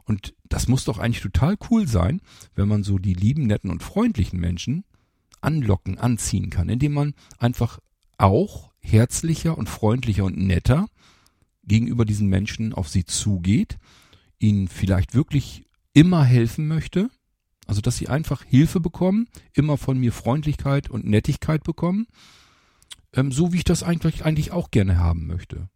[0.05, 2.21] Und das muss doch eigentlich total cool sein,
[2.55, 4.85] wenn man so die lieben, netten und freundlichen Menschen
[5.41, 7.79] anlocken, anziehen kann, indem man einfach
[8.19, 10.87] auch herzlicher und freundlicher und netter
[11.65, 13.79] gegenüber diesen Menschen auf sie zugeht,
[14.39, 17.11] ihnen vielleicht wirklich immer helfen möchte,
[17.67, 22.07] Also, dass sie einfach Hilfe bekommen, immer von mir Freundlichkeit und Nettigkeit bekommen,
[23.13, 25.69] ähm, so wie ich das eigentlich, eigentlich auch gerne haben möchte.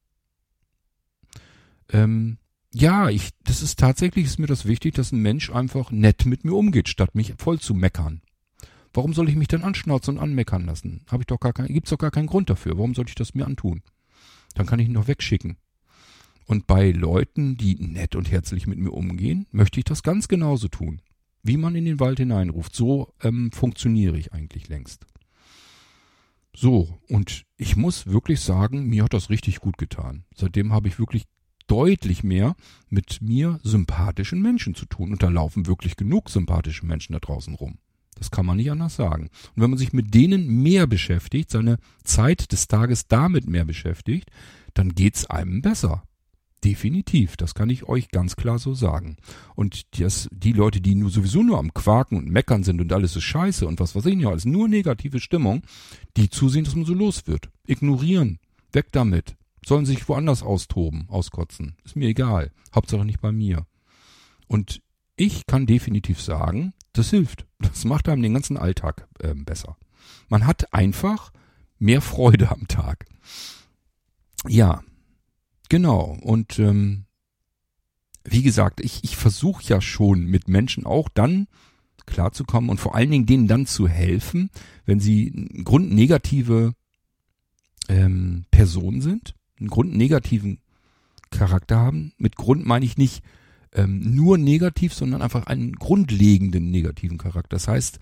[1.90, 2.38] Ähm,
[2.74, 6.44] ja, ich, das ist tatsächlich, ist mir das wichtig, dass ein Mensch einfach nett mit
[6.44, 8.20] mir umgeht, statt mich voll zu meckern.
[8.92, 11.04] Warum soll ich mich denn anschnauzen und anmeckern lassen?
[11.08, 12.76] Habe ich doch gar kein, gibt's doch gar keinen Grund dafür.
[12.76, 13.82] Warum sollte ich das mir antun?
[14.54, 15.58] Dann kann ich ihn doch wegschicken.
[16.46, 20.68] Und bei Leuten, die nett und herzlich mit mir umgehen, möchte ich das ganz genauso
[20.68, 21.02] tun.
[21.46, 22.74] Wie man in den Wald hineinruft.
[22.74, 25.06] So ähm, funktioniere ich eigentlich längst.
[26.54, 30.24] So, und ich muss wirklich sagen, mir hat das richtig gut getan.
[30.34, 31.24] Seitdem habe ich wirklich
[31.66, 32.56] deutlich mehr
[32.88, 35.12] mit mir sympathischen Menschen zu tun.
[35.12, 37.78] Und da laufen wirklich genug sympathische Menschen da draußen rum.
[38.14, 39.28] Das kann man nicht anders sagen.
[39.54, 44.30] Und wenn man sich mit denen mehr beschäftigt, seine Zeit des Tages damit mehr beschäftigt,
[44.72, 46.02] dann geht's einem besser.
[46.66, 49.18] Definitiv, das kann ich euch ganz klar so sagen.
[49.54, 53.14] Und das, die Leute, die nur sowieso nur am Quaken und Meckern sind und alles
[53.14, 55.62] ist scheiße und was weiß ich nicht, alles nur negative Stimmung,
[56.16, 57.50] die zusehen, dass man so los wird.
[57.68, 58.40] Ignorieren.
[58.72, 59.36] Weg damit.
[59.64, 61.76] Sollen sich woanders austoben, auskotzen.
[61.84, 62.50] Ist mir egal.
[62.74, 63.64] Hauptsache nicht bei mir.
[64.48, 64.82] Und
[65.14, 67.46] ich kann definitiv sagen, das hilft.
[67.60, 69.76] Das macht einem den ganzen Alltag äh, besser.
[70.28, 71.32] Man hat einfach
[71.78, 73.06] mehr Freude am Tag.
[74.48, 74.82] Ja,
[75.68, 76.16] genau.
[76.22, 77.04] Und ähm,
[78.24, 81.46] wie gesagt, ich, ich versuche ja schon mit Menschen auch dann
[82.06, 84.50] klarzukommen und vor allen Dingen denen dann zu helfen,
[84.84, 86.74] wenn sie grundnegative
[87.88, 90.60] ähm, Personen sind, einen grundnegativen
[91.30, 92.12] Charakter haben.
[92.18, 93.22] Mit Grund meine ich nicht
[93.72, 97.56] ähm, nur negativ, sondern einfach einen grundlegenden negativen Charakter.
[97.56, 97.98] Das heißt,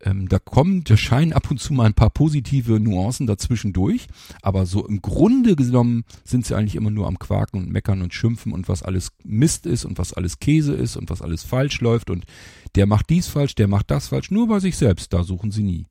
[0.00, 4.06] ähm, da kommen, da scheinen ab und zu mal ein paar positive Nuancen dazwischen durch,
[4.42, 8.14] aber so im Grunde genommen sind sie eigentlich immer nur am Quaken und Meckern und
[8.14, 11.80] Schimpfen und was alles Mist ist und was alles Käse ist und was alles falsch
[11.80, 12.26] läuft und
[12.74, 15.62] der macht dies falsch, der macht das falsch, nur bei sich selbst, da suchen sie
[15.62, 15.86] nie.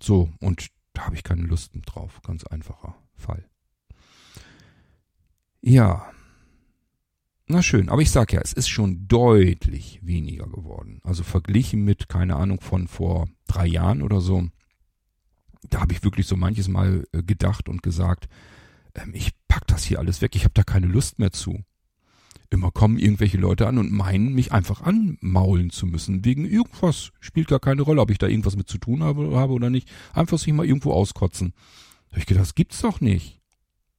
[0.00, 3.44] So, und da habe ich keine Lust drauf, ganz einfacher Fall.
[5.60, 6.12] Ja,
[7.46, 11.00] na schön, aber ich sag ja, es ist schon deutlich weniger geworden.
[11.04, 14.48] Also verglichen mit, keine Ahnung, von vor drei Jahren oder so.
[15.68, 18.28] Da habe ich wirklich so manches Mal äh, gedacht und gesagt,
[18.94, 21.62] ähm, ich pack das hier alles weg, ich habe da keine Lust mehr zu.
[22.50, 26.24] Immer kommen irgendwelche Leute an und meinen, mich einfach anmaulen zu müssen.
[26.24, 27.10] Wegen irgendwas.
[27.18, 29.90] Spielt gar keine Rolle, ob ich da irgendwas mit zu tun habe, habe oder nicht.
[30.12, 31.52] Einfach sich mal irgendwo auskotzen.
[32.08, 33.40] Da hab ich gedacht, das gibt's doch nicht.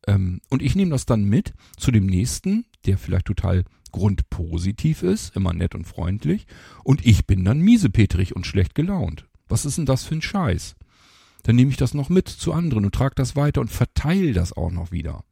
[0.08, 5.36] Ähm, und ich nehme das dann mit zu dem nächsten, der vielleicht total grundpositiv ist,
[5.36, 6.48] immer nett und freundlich,
[6.84, 9.26] und ich bin dann miesepetrig und schlecht gelaunt.
[9.48, 10.76] Was ist denn das für ein Scheiß?
[11.44, 14.54] Dann nehme ich das noch mit zu anderen und trage das weiter und verteile das
[14.54, 15.24] auch noch wieder.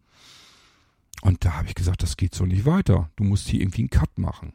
[1.21, 3.09] Und da habe ich gesagt, das geht so nicht weiter.
[3.15, 4.53] Du musst hier irgendwie einen Cut machen.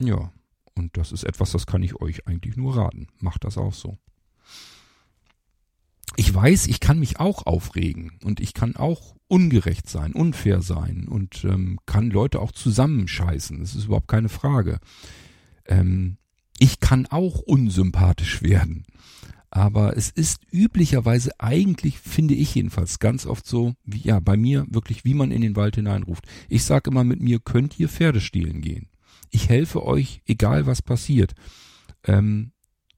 [0.00, 0.32] Ja,
[0.74, 3.06] und das ist etwas, das kann ich euch eigentlich nur raten.
[3.20, 3.98] Macht das auch so
[6.16, 11.08] ich weiß, ich kann mich auch aufregen und ich kann auch ungerecht sein, unfair sein
[11.08, 13.60] und ähm, kann Leute auch zusammenscheißen.
[13.60, 14.78] Das ist überhaupt keine Frage.
[15.66, 16.16] Ähm,
[16.58, 18.84] ich kann auch unsympathisch werden.
[19.50, 24.66] Aber es ist üblicherweise eigentlich, finde ich jedenfalls, ganz oft so, wie, ja, bei mir
[24.68, 26.26] wirklich, wie man in den Wald hineinruft.
[26.48, 28.88] Ich sage immer, mit mir könnt ihr Pferde stehlen gehen.
[29.30, 31.34] Ich helfe euch, egal was passiert.
[32.04, 32.52] Ähm,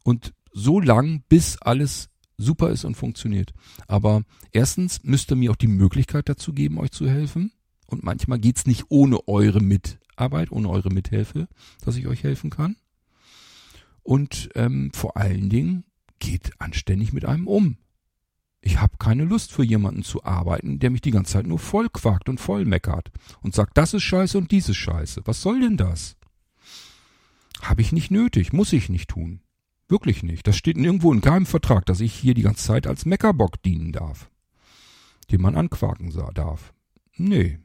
[0.05, 2.09] und so lang, bis alles
[2.39, 3.53] super ist und funktioniert.
[3.87, 7.53] Aber erstens müsst ihr mir auch die Möglichkeit dazu geben, euch zu helfen.
[7.87, 11.49] Und manchmal geht's nicht ohne eure Mitarbeit, ohne eure Mithilfe,
[11.85, 12.77] dass ich euch helfen kann.
[14.03, 15.85] Und ähm, vor allen Dingen
[16.19, 17.77] geht anständig mit einem um.
[18.61, 21.89] Ich habe keine Lust für jemanden zu arbeiten, der mich die ganze Zeit nur voll
[21.89, 23.11] quakt und voll meckert
[23.41, 25.23] und sagt, das ist scheiße und dies ist scheiße.
[25.27, 26.17] Was soll denn das?
[27.63, 29.41] Habe ich nicht nötig, muss ich nicht tun.
[29.89, 30.47] Wirklich nicht.
[30.47, 33.93] Das steht nirgendwo in keinem Vertrag, dass ich hier die ganze Zeit als Meckerbock dienen
[33.93, 34.31] darf.
[35.31, 36.75] Den man anquaken darf.
[37.17, 37.59] Nee.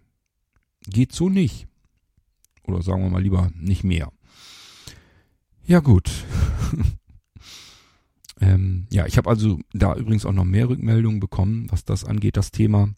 [0.87, 1.67] Geht so nicht.
[2.63, 4.11] Oder sagen wir mal lieber nicht mehr.
[5.65, 6.09] Ja gut.
[8.41, 12.37] ähm, ja, ich habe also da übrigens auch noch mehr Rückmeldungen bekommen, was das angeht,
[12.37, 12.89] das Thema.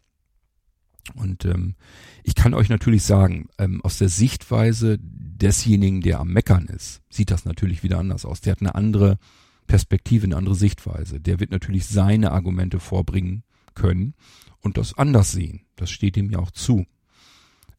[1.14, 1.76] Und ähm,
[2.23, 4.97] ich kann euch natürlich sagen, ähm, aus der Sichtweise
[5.36, 8.41] desjenigen, der am Meckern ist, sieht das natürlich wieder anders aus.
[8.41, 9.18] Der hat eine andere
[9.68, 11.20] Perspektive, eine andere Sichtweise.
[11.20, 13.44] Der wird natürlich seine Argumente vorbringen
[13.74, 14.14] können
[14.62, 15.66] und das anders sehen.
[15.76, 16.86] Das steht ihm ja auch zu.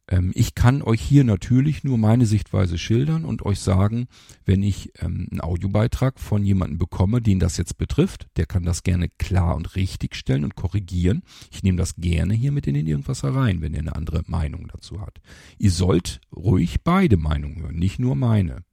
[0.07, 4.07] Ähm, ich kann euch hier natürlich nur meine Sichtweise schildern und euch sagen,
[4.45, 8.83] wenn ich ähm, einen Audiobeitrag von jemandem bekomme, den das jetzt betrifft, der kann das
[8.83, 11.23] gerne klar und richtig stellen und korrigieren.
[11.51, 14.67] Ich nehme das gerne hier mit in den Irgendwas herein, wenn er eine andere Meinung
[14.71, 15.19] dazu hat.
[15.57, 18.63] Ihr sollt ruhig beide Meinungen hören, nicht nur meine.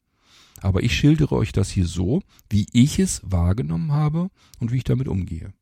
[0.61, 4.31] Aber ich schildere euch das hier so, wie ich es wahrgenommen habe
[4.61, 5.53] und wie ich damit umgehe.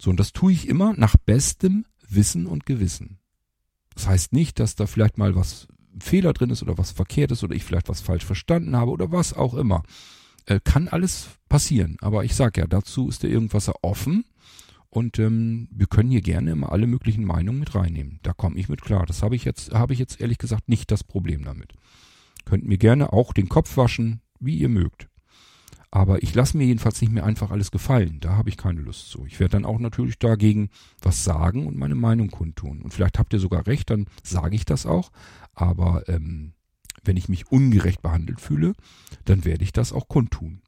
[0.00, 3.18] So, und das tue ich immer nach bestem Wissen und Gewissen.
[3.94, 7.44] Das heißt nicht, dass da vielleicht mal was Fehler drin ist oder was verkehrt ist
[7.44, 9.82] oder ich vielleicht was falsch verstanden habe oder was auch immer.
[10.46, 11.96] Äh, kann alles passieren.
[12.00, 14.24] Aber ich sag ja, dazu ist der Irgendwasser offen
[14.88, 18.20] und ähm, wir können hier gerne immer alle möglichen Meinungen mit reinnehmen.
[18.22, 19.06] Da komme ich mit klar.
[19.06, 21.72] Das habe ich jetzt, habe ich jetzt ehrlich gesagt nicht das Problem damit.
[22.44, 25.08] Könnt mir gerne auch den Kopf waschen, wie ihr mögt.
[25.94, 28.16] Aber ich lasse mir jedenfalls nicht mehr einfach alles gefallen.
[28.20, 29.26] Da habe ich keine Lust zu.
[29.26, 30.70] Ich werde dann auch natürlich dagegen
[31.02, 32.80] was sagen und meine Meinung kundtun.
[32.80, 35.12] Und vielleicht habt ihr sogar recht, dann sage ich das auch.
[35.52, 36.54] Aber ähm,
[37.04, 38.72] wenn ich mich ungerecht behandelt fühle,
[39.26, 40.62] dann werde ich das auch kundtun.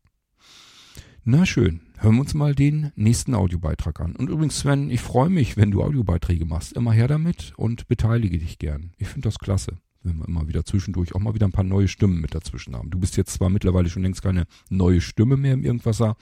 [1.25, 4.17] Na schön, hören wir uns mal den nächsten Audiobeitrag an.
[4.17, 6.75] Und übrigens, Sven, ich freue mich, wenn du Audiobeiträge machst.
[6.75, 8.93] Immer her damit und beteilige dich gern.
[8.99, 11.89] Ich finde das klasse wenn wir immer wieder zwischendurch auch mal wieder ein paar neue
[11.89, 12.91] Stimmen mit dazwischen haben.
[12.91, 16.17] Du bist jetzt zwar mittlerweile schon längst keine neue Stimme mehr im Irgendwasser,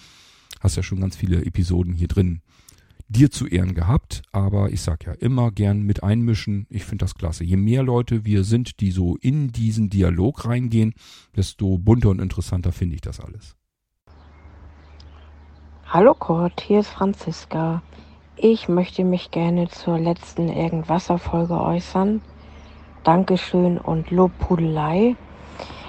[0.60, 2.42] hast ja schon ganz viele Episoden hier drin
[3.12, 6.66] dir zu Ehren gehabt, aber ich sag ja immer gern mit einmischen.
[6.70, 7.44] Ich finde das klasse.
[7.44, 10.94] Je mehr Leute wir sind, die so in diesen Dialog reingehen,
[11.36, 13.54] desto bunter und interessanter finde ich das alles.
[15.86, 17.82] Hallo Kurt, hier ist Franziska.
[18.36, 22.22] Ich möchte mich gerne zur letzten Irgendwasser-Folge äußern.
[23.04, 25.16] Dankeschön und Lobpudelei.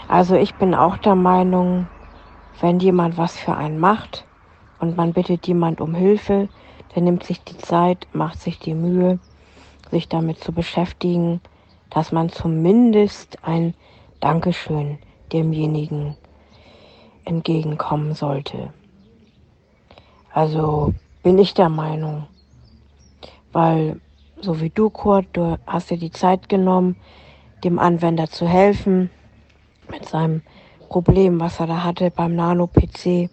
[0.07, 1.88] Also ich bin auch der Meinung,
[2.60, 4.26] wenn jemand was für einen macht
[4.80, 6.49] und man bittet jemand um Hilfe,
[6.95, 9.19] der nimmt sich die Zeit, macht sich die Mühe,
[9.91, 11.41] sich damit zu beschäftigen,
[11.90, 13.73] dass man zumindest ein
[14.19, 14.98] Dankeschön
[15.31, 16.15] demjenigen
[17.26, 18.73] entgegenkommen sollte.
[20.31, 22.27] Also bin ich der Meinung,
[23.52, 24.02] weil
[24.44, 26.98] so wie du, Kurt, du hast dir die Zeit genommen,
[27.64, 29.10] dem Anwender zu helfen
[29.90, 30.41] mit seinem
[30.90, 33.30] Problem, was er da hatte beim Nano-PC.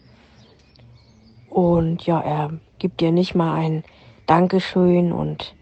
[1.49, 3.83] Und ja, er gibt dir nicht mal ein
[4.27, 5.55] Dankeschön und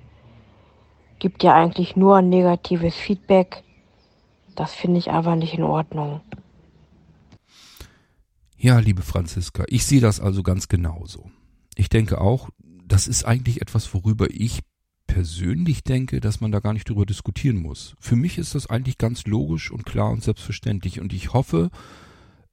[1.18, 3.64] gibt dir eigentlich nur ein negatives Feedback.
[4.54, 6.20] Das finde ich aber nicht in Ordnung.
[8.56, 11.30] Ja, liebe Franziska, ich sehe das also ganz genauso.
[11.74, 12.50] Ich denke auch,
[12.84, 14.60] das ist eigentlich etwas, worüber ich
[15.08, 17.96] persönlich denke, dass man da gar nicht drüber diskutieren muss.
[17.98, 21.70] Für mich ist das eigentlich ganz logisch und klar und selbstverständlich und ich hoffe,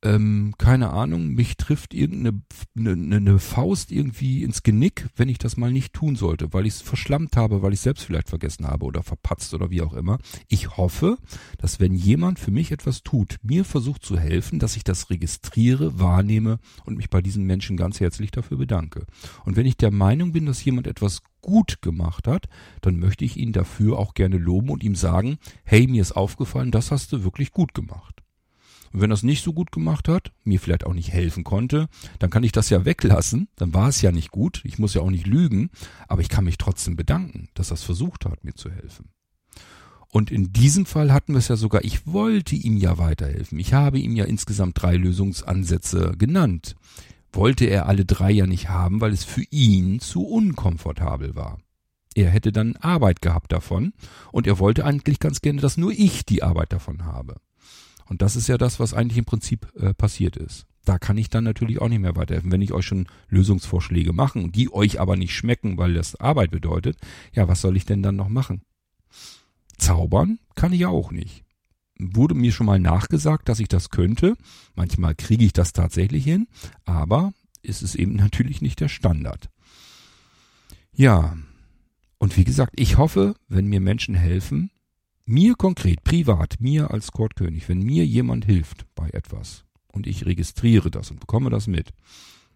[0.05, 2.41] ähm, keine Ahnung, mich trifft irgendeine
[2.77, 6.75] eine, eine Faust irgendwie ins Genick, wenn ich das mal nicht tun sollte, weil ich
[6.75, 10.19] es verschlammt habe, weil ich selbst vielleicht vergessen habe oder verpatzt oder wie auch immer.
[10.47, 11.17] Ich hoffe,
[11.57, 15.99] dass wenn jemand für mich etwas tut, mir versucht zu helfen, dass ich das registriere,
[15.99, 19.05] wahrnehme und mich bei diesen Menschen ganz herzlich dafür bedanke.
[19.43, 22.49] Und wenn ich der Meinung bin, dass jemand etwas gut gemacht hat,
[22.81, 26.71] dann möchte ich ihn dafür auch gerne loben und ihm sagen, hey, mir ist aufgefallen,
[26.71, 28.23] das hast du wirklich gut gemacht.
[28.91, 32.31] Und wenn es nicht so gut gemacht hat, mir vielleicht auch nicht helfen konnte, dann
[32.31, 35.11] kann ich das ja weglassen, dann war es ja nicht gut, ich muss ja auch
[35.11, 35.69] nicht lügen,
[36.07, 39.09] aber ich kann mich trotzdem bedanken, dass er es versucht hat, mir zu helfen.
[40.09, 43.59] Und in diesem Fall hatten wir es ja sogar, ich wollte ihm ja weiterhelfen.
[43.59, 46.75] Ich habe ihm ja insgesamt drei Lösungsansätze genannt.
[47.35, 51.59] Wollte er alle drei ja nicht haben, weil es für ihn zu unkomfortabel war.
[52.15, 53.93] Er hätte dann Arbeit gehabt davon
[54.31, 57.35] und er wollte eigentlich ganz gerne, dass nur ich die Arbeit davon habe.
[58.05, 60.65] Und das ist ja das, was eigentlich im Prinzip äh, passiert ist.
[60.85, 62.51] Da kann ich dann natürlich auch nicht mehr weiterhelfen.
[62.51, 66.97] Wenn ich euch schon Lösungsvorschläge machen, die euch aber nicht schmecken, weil das Arbeit bedeutet,
[67.33, 68.61] ja, was soll ich denn dann noch machen?
[69.77, 71.44] Zaubern kann ich auch nicht.
[71.97, 74.35] Wurde mir schon mal nachgesagt, dass ich das könnte.
[74.75, 76.47] Manchmal kriege ich das tatsächlich hin,
[76.83, 79.49] aber ist es eben natürlich nicht der Standard.
[80.93, 81.37] Ja,
[82.17, 84.71] und wie gesagt, ich hoffe, wenn mir Menschen helfen,
[85.25, 90.91] mir konkret, privat, mir als Kurt wenn mir jemand hilft bei etwas und ich registriere
[90.91, 91.91] das und bekomme das mit,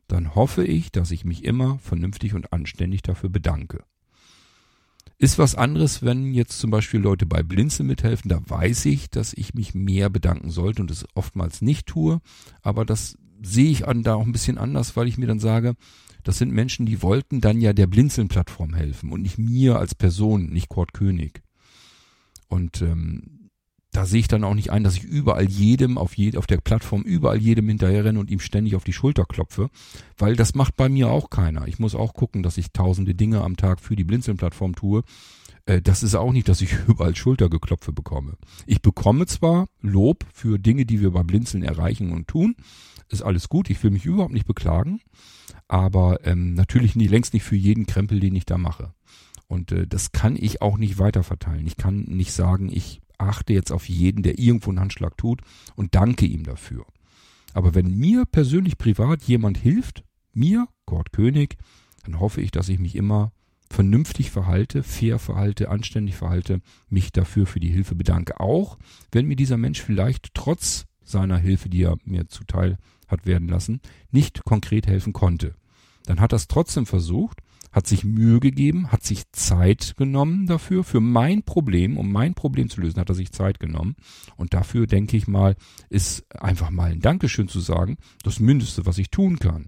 [0.07, 3.83] dann hoffe ich, dass ich mich immer vernünftig und anständig dafür bedanke.
[5.21, 9.33] Ist was anderes, wenn jetzt zum Beispiel Leute bei Blinzeln mithelfen, da weiß ich, dass
[9.33, 12.21] ich mich mehr bedanken sollte und es oftmals nicht tue,
[12.61, 15.75] aber das sehe ich an da auch ein bisschen anders, weil ich mir dann sage,
[16.23, 20.47] das sind Menschen, die wollten dann ja der Blinzeln-Plattform helfen und nicht mir als Person,
[20.47, 21.43] nicht Kurt König.
[22.47, 23.38] Und ähm,
[23.99, 26.61] da sehe ich dann auch nicht ein, dass ich überall jedem auf, je, auf der
[26.61, 29.69] Plattform überall jedem hinterher renne und ihm ständig auf die Schulter klopfe,
[30.17, 31.67] weil das macht bei mir auch keiner.
[31.67, 35.03] Ich muss auch gucken, dass ich tausende Dinge am Tag für die Blinzeln-Plattform tue.
[35.65, 38.37] Äh, das ist auch nicht, dass ich überall Schultergeklopfe bekomme.
[38.65, 42.55] Ich bekomme zwar Lob für Dinge, die wir bei Blinzeln erreichen und tun,
[43.09, 45.01] ist alles gut, ich will mich überhaupt nicht beklagen,
[45.67, 48.93] aber ähm, natürlich nie, längst nicht für jeden Krempel, den ich da mache.
[49.49, 51.67] Und äh, das kann ich auch nicht weiterverteilen.
[51.67, 55.41] Ich kann nicht sagen, ich achte jetzt auf jeden, der irgendwo einen Handschlag tut
[55.75, 56.85] und danke ihm dafür.
[57.53, 61.57] Aber wenn mir persönlich privat jemand hilft, mir, Gott König,
[62.03, 63.31] dann hoffe ich, dass ich mich immer
[63.69, 68.39] vernünftig verhalte, fair verhalte, anständig verhalte, mich dafür für die Hilfe bedanke.
[68.39, 68.77] Auch
[69.11, 72.77] wenn mir dieser Mensch vielleicht trotz seiner Hilfe, die er mir zuteil
[73.07, 73.81] hat werden lassen,
[74.11, 75.55] nicht konkret helfen konnte.
[76.05, 77.41] Dann hat er es trotzdem versucht,
[77.71, 82.69] hat sich Mühe gegeben, hat sich Zeit genommen dafür, für mein Problem, um mein Problem
[82.69, 83.95] zu lösen, hat er sich Zeit genommen.
[84.35, 85.55] Und dafür, denke ich mal,
[85.89, 89.67] ist einfach mal ein Dankeschön zu sagen, das Mindeste, was ich tun kann.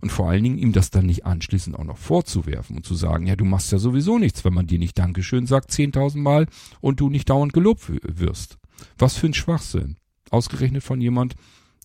[0.00, 3.26] Und vor allen Dingen ihm das dann nicht anschließend auch noch vorzuwerfen und zu sagen,
[3.26, 6.46] ja, du machst ja sowieso nichts, wenn man dir nicht Dankeschön sagt, zehntausend Mal
[6.80, 8.58] und du nicht dauernd gelobt wirst.
[8.98, 9.96] Was für ein Schwachsinn.
[10.30, 11.34] Ausgerechnet von jemand,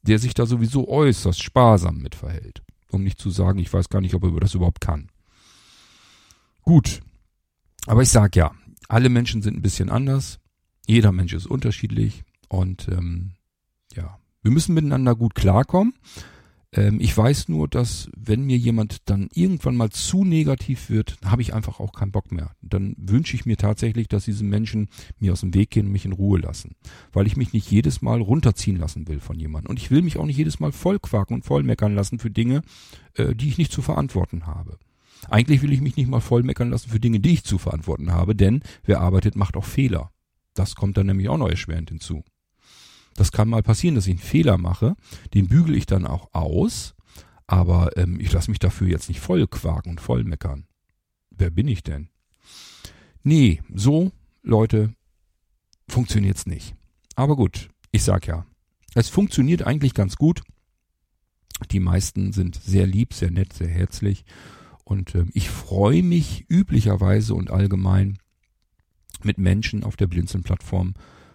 [0.03, 2.63] der sich da sowieso äußerst sparsam mit verhält.
[2.89, 5.09] Um nicht zu sagen, ich weiß gar nicht, ob er das überhaupt kann.
[6.65, 7.01] Gut.
[7.85, 8.51] Aber ich sag ja,
[8.89, 10.39] alle Menschen sind ein bisschen anders.
[10.87, 12.23] Jeder Mensch ist unterschiedlich.
[12.49, 13.33] Und ähm,
[13.93, 15.93] ja, wir müssen miteinander gut klarkommen.
[16.71, 21.41] Ähm, ich weiß nur, dass wenn mir jemand dann irgendwann mal zu negativ wird, habe
[21.41, 22.51] ich einfach auch keinen Bock mehr.
[22.61, 24.89] Dann wünsche ich mir tatsächlich, dass diese Menschen
[25.19, 26.75] mir aus dem Weg gehen und mich in Ruhe lassen.
[27.13, 29.69] Weil ich mich nicht jedes Mal runterziehen lassen will von jemandem.
[29.69, 32.61] Und ich will mich auch nicht jedes Mal vollquaken und vollmeckern lassen für Dinge,
[33.13, 34.77] äh, die ich nicht zu verantworten habe.
[35.29, 38.35] Eigentlich will ich mich nicht mal vollmeckern lassen für Dinge, die ich zu verantworten habe,
[38.35, 40.11] denn wer arbeitet, macht auch Fehler.
[40.53, 42.23] Das kommt dann nämlich auch noch erschwerend hinzu.
[43.15, 44.95] Das kann mal passieren, dass ich einen Fehler mache,
[45.33, 46.95] den bügel ich dann auch aus,
[47.47, 50.65] aber ähm, ich lasse mich dafür jetzt nicht voll quaken und voll meckern.
[51.29, 52.09] Wer bin ich denn?
[53.23, 54.11] Nee, so,
[54.43, 54.93] Leute,
[55.87, 56.75] funktioniert's nicht.
[57.15, 58.45] Aber gut, ich sag ja,
[58.93, 60.41] es funktioniert eigentlich ganz gut.
[61.71, 64.25] Die meisten sind sehr lieb, sehr nett, sehr herzlich.
[64.85, 68.19] Und äh, ich freue mich üblicherweise und allgemein
[69.23, 70.93] mit Menschen auf der Blinzeln-Plattform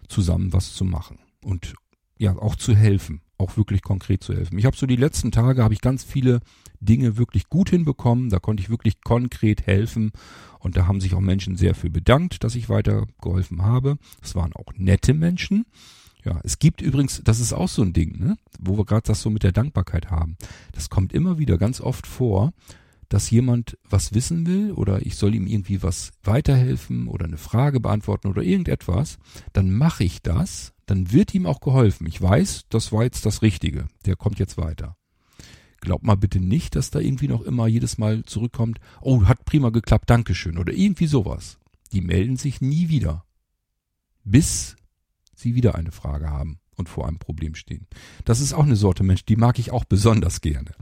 [0.08, 1.74] zusammen was zu machen und
[2.16, 4.58] ja auch zu helfen, auch wirklich konkret zu helfen.
[4.58, 6.40] Ich habe so die letzten Tage habe ich ganz viele
[6.80, 10.12] Dinge wirklich gut hinbekommen, da konnte ich wirklich konkret helfen
[10.58, 13.98] und da haben sich auch Menschen sehr für bedankt, dass ich weitergeholfen habe.
[14.22, 15.66] Es waren auch nette Menschen.
[16.24, 19.22] Ja, es gibt übrigens, das ist auch so ein Ding, ne, wo wir gerade das
[19.22, 20.36] so mit der Dankbarkeit haben.
[20.72, 22.52] Das kommt immer wieder ganz oft vor,
[23.10, 27.78] dass jemand was wissen will oder ich soll ihm irgendwie was weiterhelfen oder eine Frage
[27.80, 29.18] beantworten oder irgendetwas,
[29.52, 32.08] dann mache ich das dann wird ihm auch geholfen.
[32.08, 33.86] Ich weiß, das war jetzt das Richtige.
[34.06, 34.96] Der kommt jetzt weiter.
[35.80, 39.70] Glaubt mal bitte nicht, dass da irgendwie noch immer jedes Mal zurückkommt, oh, hat prima
[39.70, 41.60] geklappt, Dankeschön oder irgendwie sowas.
[41.92, 43.24] Die melden sich nie wieder.
[44.24, 44.74] Bis
[45.32, 47.86] sie wieder eine Frage haben und vor einem Problem stehen.
[48.24, 50.72] Das ist auch eine Sorte Mensch, die mag ich auch besonders gerne.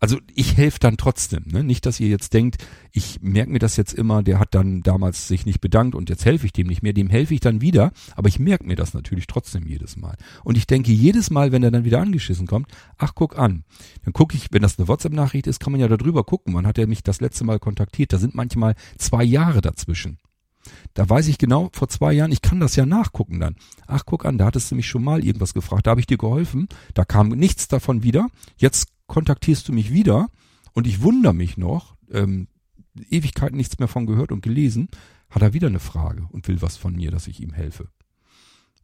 [0.00, 1.44] Also ich helfe dann trotzdem.
[1.46, 1.62] Ne?
[1.62, 2.58] Nicht, dass ihr jetzt denkt,
[2.90, 6.24] ich merke mir das jetzt immer, der hat dann damals sich nicht bedankt und jetzt
[6.24, 6.92] helfe ich dem nicht mehr.
[6.92, 10.16] Dem helfe ich dann wieder, aber ich merke mir das natürlich trotzdem jedes Mal.
[10.42, 12.68] Und ich denke jedes Mal, wenn er dann wieder angeschissen kommt,
[12.98, 13.64] ach guck an.
[14.04, 16.54] Dann gucke ich, wenn das eine WhatsApp-Nachricht ist, kann man ja darüber gucken.
[16.54, 18.12] Wann hat er mich das letzte Mal kontaktiert?
[18.12, 20.18] Da sind manchmal zwei Jahre dazwischen.
[20.94, 23.56] Da weiß ich genau, vor zwei Jahren, ich kann das ja nachgucken dann.
[23.86, 26.18] Ach, guck an, da hattest du mich schon mal irgendwas gefragt, da habe ich dir
[26.18, 28.28] geholfen, da kam nichts davon wieder.
[28.56, 30.28] Jetzt kontaktierst du mich wieder
[30.72, 32.48] und ich wundere mich noch, ähm,
[33.10, 34.88] Ewigkeiten nichts mehr von gehört und gelesen,
[35.30, 37.88] hat er wieder eine Frage und will was von mir, dass ich ihm helfe.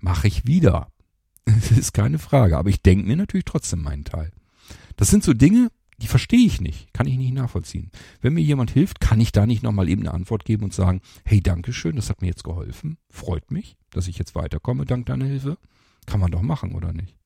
[0.00, 0.88] Mache ich wieder.
[1.44, 4.32] Das ist keine Frage, aber ich denke mir natürlich trotzdem meinen Teil.
[4.96, 7.90] Das sind so Dinge, die verstehe ich nicht, kann ich nicht nachvollziehen.
[8.20, 11.00] Wenn mir jemand hilft, kann ich da nicht nochmal eben eine Antwort geben und sagen,
[11.24, 15.26] hey, Dankeschön, das hat mir jetzt geholfen, freut mich, dass ich jetzt weiterkomme dank deiner
[15.26, 15.58] Hilfe.
[16.06, 17.16] Kann man doch machen, oder nicht?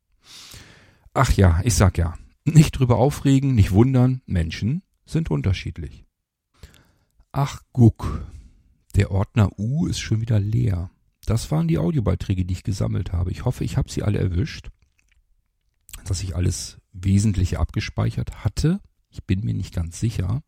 [1.15, 6.05] Ach ja, ich sag ja, nicht drüber aufregen, nicht wundern, Menschen sind unterschiedlich.
[7.31, 8.27] Ach, guck,
[8.95, 10.91] der Ordner U ist schon wieder leer.
[11.25, 13.31] Das waren die Audiobeiträge, die ich gesammelt habe.
[13.31, 14.71] Ich hoffe, ich habe sie alle erwischt,
[16.05, 18.81] dass ich alles Wesentliche abgespeichert hatte.
[19.11, 20.43] Ich bin mir nicht ganz sicher.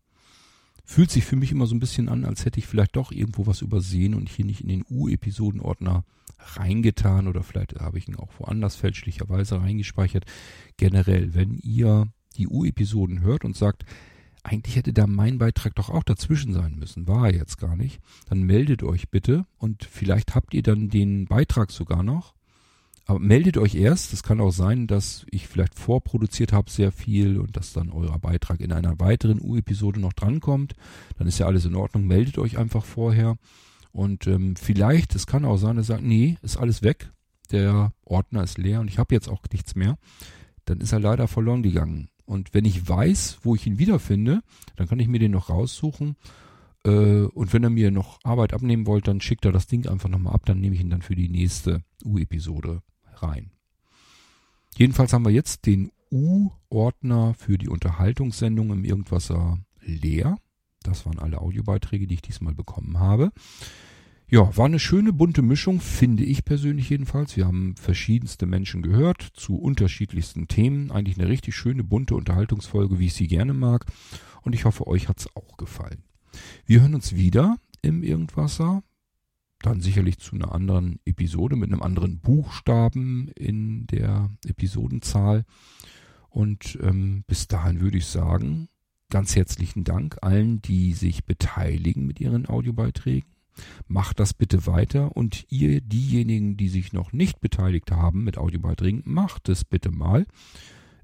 [0.85, 3.47] Fühlt sich für mich immer so ein bisschen an, als hätte ich vielleicht doch irgendwo
[3.47, 6.05] was übersehen und hier nicht in den U-Episodenordner
[6.39, 10.25] reingetan oder vielleicht habe ich ihn auch woanders fälschlicherweise reingespeichert.
[10.77, 13.87] Generell, wenn ihr die U-Episoden hört und sagt,
[14.43, 18.01] eigentlich hätte da mein Beitrag doch auch dazwischen sein müssen, war er jetzt gar nicht,
[18.29, 22.35] dann meldet euch bitte und vielleicht habt ihr dann den Beitrag sogar noch
[23.07, 24.13] aber meldet euch erst.
[24.13, 28.19] Es kann auch sein, dass ich vielleicht vorproduziert habe sehr viel und dass dann euer
[28.19, 30.75] Beitrag in einer weiteren U-Episode noch drankommt.
[31.19, 32.07] Dann ist ja alles in Ordnung.
[32.07, 33.37] Meldet euch einfach vorher.
[33.93, 37.13] Und ähm, vielleicht, es kann auch sein, dass ihr sagt, nee, ist alles weg.
[37.51, 39.99] Der Ordner ist leer und ich habe jetzt auch nichts mehr.
[40.65, 42.09] Dann ist er leider verloren gegangen.
[42.25, 44.41] Und wenn ich weiß, wo ich ihn wiederfinde,
[44.77, 46.17] dann kann ich mir den noch raussuchen.
[46.87, 50.09] Äh, und wenn er mir noch Arbeit abnehmen wollt, dann schickt er das Ding einfach
[50.09, 50.47] nochmal ab.
[50.47, 52.81] Dann nehme ich ihn dann für die nächste U-Episode
[53.23, 53.51] rein.
[54.77, 60.37] Jedenfalls haben wir jetzt den U-Ordner für die Unterhaltungssendung im Irgendwasser leer.
[60.83, 63.33] Das waren alle Audiobeiträge, die ich diesmal bekommen habe.
[64.29, 67.37] Ja, war eine schöne bunte Mischung, finde ich persönlich jedenfalls.
[67.37, 70.91] Wir haben verschiedenste Menschen gehört zu unterschiedlichsten Themen.
[70.91, 73.87] Eigentlich eine richtig schöne bunte Unterhaltungsfolge, wie ich sie gerne mag.
[74.43, 76.05] Und ich hoffe, euch hat's auch gefallen.
[76.67, 78.83] Wir hören uns wieder im Irgendwasser.
[79.65, 85.47] Dann sicherlich zu einer anderen Episode mit einem anderen Buchstaben in der Episodenzahl.
[86.29, 88.69] Und ähm, bis dahin würde ich sagen,
[89.09, 93.31] ganz herzlichen Dank allen, die sich beteiligen mit ihren Audiobeiträgen.
[93.87, 99.01] Macht das bitte weiter und ihr, diejenigen, die sich noch nicht beteiligt haben mit Audiobeiträgen,
[99.07, 100.27] macht es bitte mal.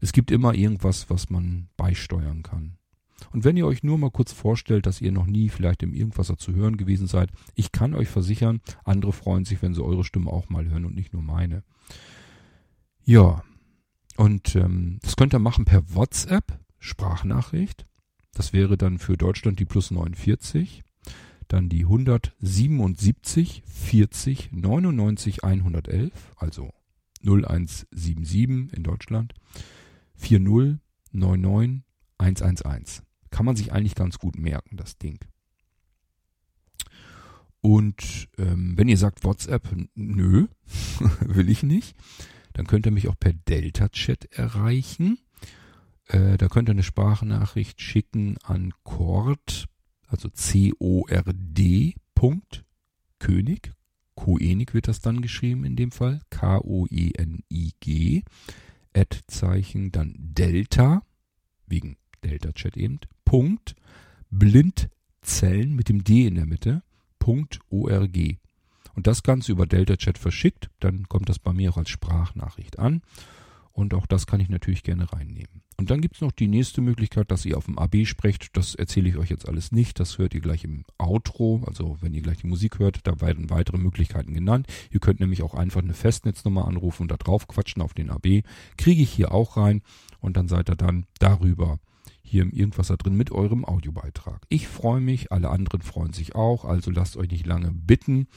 [0.03, 2.77] Es gibt immer irgendwas, was man beisteuern kann.
[3.33, 6.37] Und wenn ihr euch nur mal kurz vorstellt, dass ihr noch nie vielleicht im Irgendwasser
[6.37, 10.31] zu hören gewesen seid, ich kann euch versichern, andere freuen sich, wenn sie eure Stimme
[10.31, 11.63] auch mal hören und nicht nur meine.
[13.05, 13.43] Ja,
[14.17, 17.87] und ähm, das könnt ihr machen per WhatsApp, Sprachnachricht.
[18.35, 20.83] Das wäre dann für Deutschland die plus 49.
[21.49, 26.71] Dann die 177 40 99 111, also
[27.23, 29.35] 0177 in Deutschland.
[30.15, 30.79] 40
[31.13, 31.83] 99
[32.19, 33.03] 111.
[33.41, 35.19] Kann man sich eigentlich ganz gut merken, das Ding.
[37.63, 40.47] Und ähm, wenn ihr sagt WhatsApp, nö,
[41.21, 41.97] will ich nicht,
[42.53, 45.21] dann könnt ihr mich auch per Delta-Chat erreichen.
[46.09, 49.69] Äh, da könnt ihr eine Sprachnachricht schicken an Cord,
[50.07, 51.95] also C-O-R-D.
[53.19, 53.73] König.
[54.17, 56.21] Koenig wird das dann geschrieben in dem Fall.
[56.29, 58.23] K-O-E-N-I-G.
[58.95, 61.07] Ad-Zeichen, dann Delta,
[61.67, 63.01] wegen Delta-Chat eben.
[63.31, 63.77] Punkt.
[64.31, 66.83] Blindzellen mit dem D in der Mitte.
[67.21, 68.19] Punkt .org.
[68.97, 73.03] Und das Ganze über Delta-Chat verschickt, dann kommt das bei mir auch als Sprachnachricht an.
[73.71, 75.63] Und auch das kann ich natürlich gerne reinnehmen.
[75.77, 78.57] Und dann gibt's noch die nächste Möglichkeit, dass ihr auf dem AB sprecht.
[78.57, 80.01] Das erzähle ich euch jetzt alles nicht.
[80.01, 81.63] Das hört ihr gleich im Outro.
[81.69, 84.67] Also wenn ihr gleich die Musik hört, da werden weitere Möglichkeiten genannt.
[84.91, 88.43] Ihr könnt nämlich auch einfach eine Festnetznummer anrufen und da drauf quatschen auf den AB.
[88.77, 89.83] Kriege ich hier auch rein.
[90.19, 91.79] Und dann seid ihr dann darüber
[92.31, 94.47] hier im Irgendwas da drin mit eurem Audiobeitrag.
[94.49, 96.65] Ich freue mich, alle anderen freuen sich auch.
[96.65, 98.29] Also lasst euch nicht lange bitten.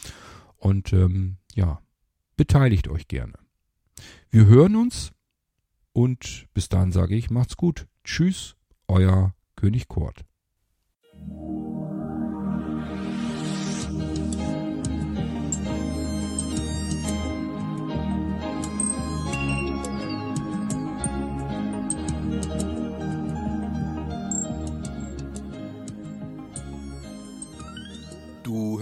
[0.57, 1.79] Und ähm, ja,
[2.35, 3.33] beteiligt euch gerne.
[4.29, 5.11] Wir hören uns
[5.91, 7.87] und bis dahin sage ich, macht's gut.
[8.03, 8.55] Tschüss,
[8.87, 10.25] euer König Kurt.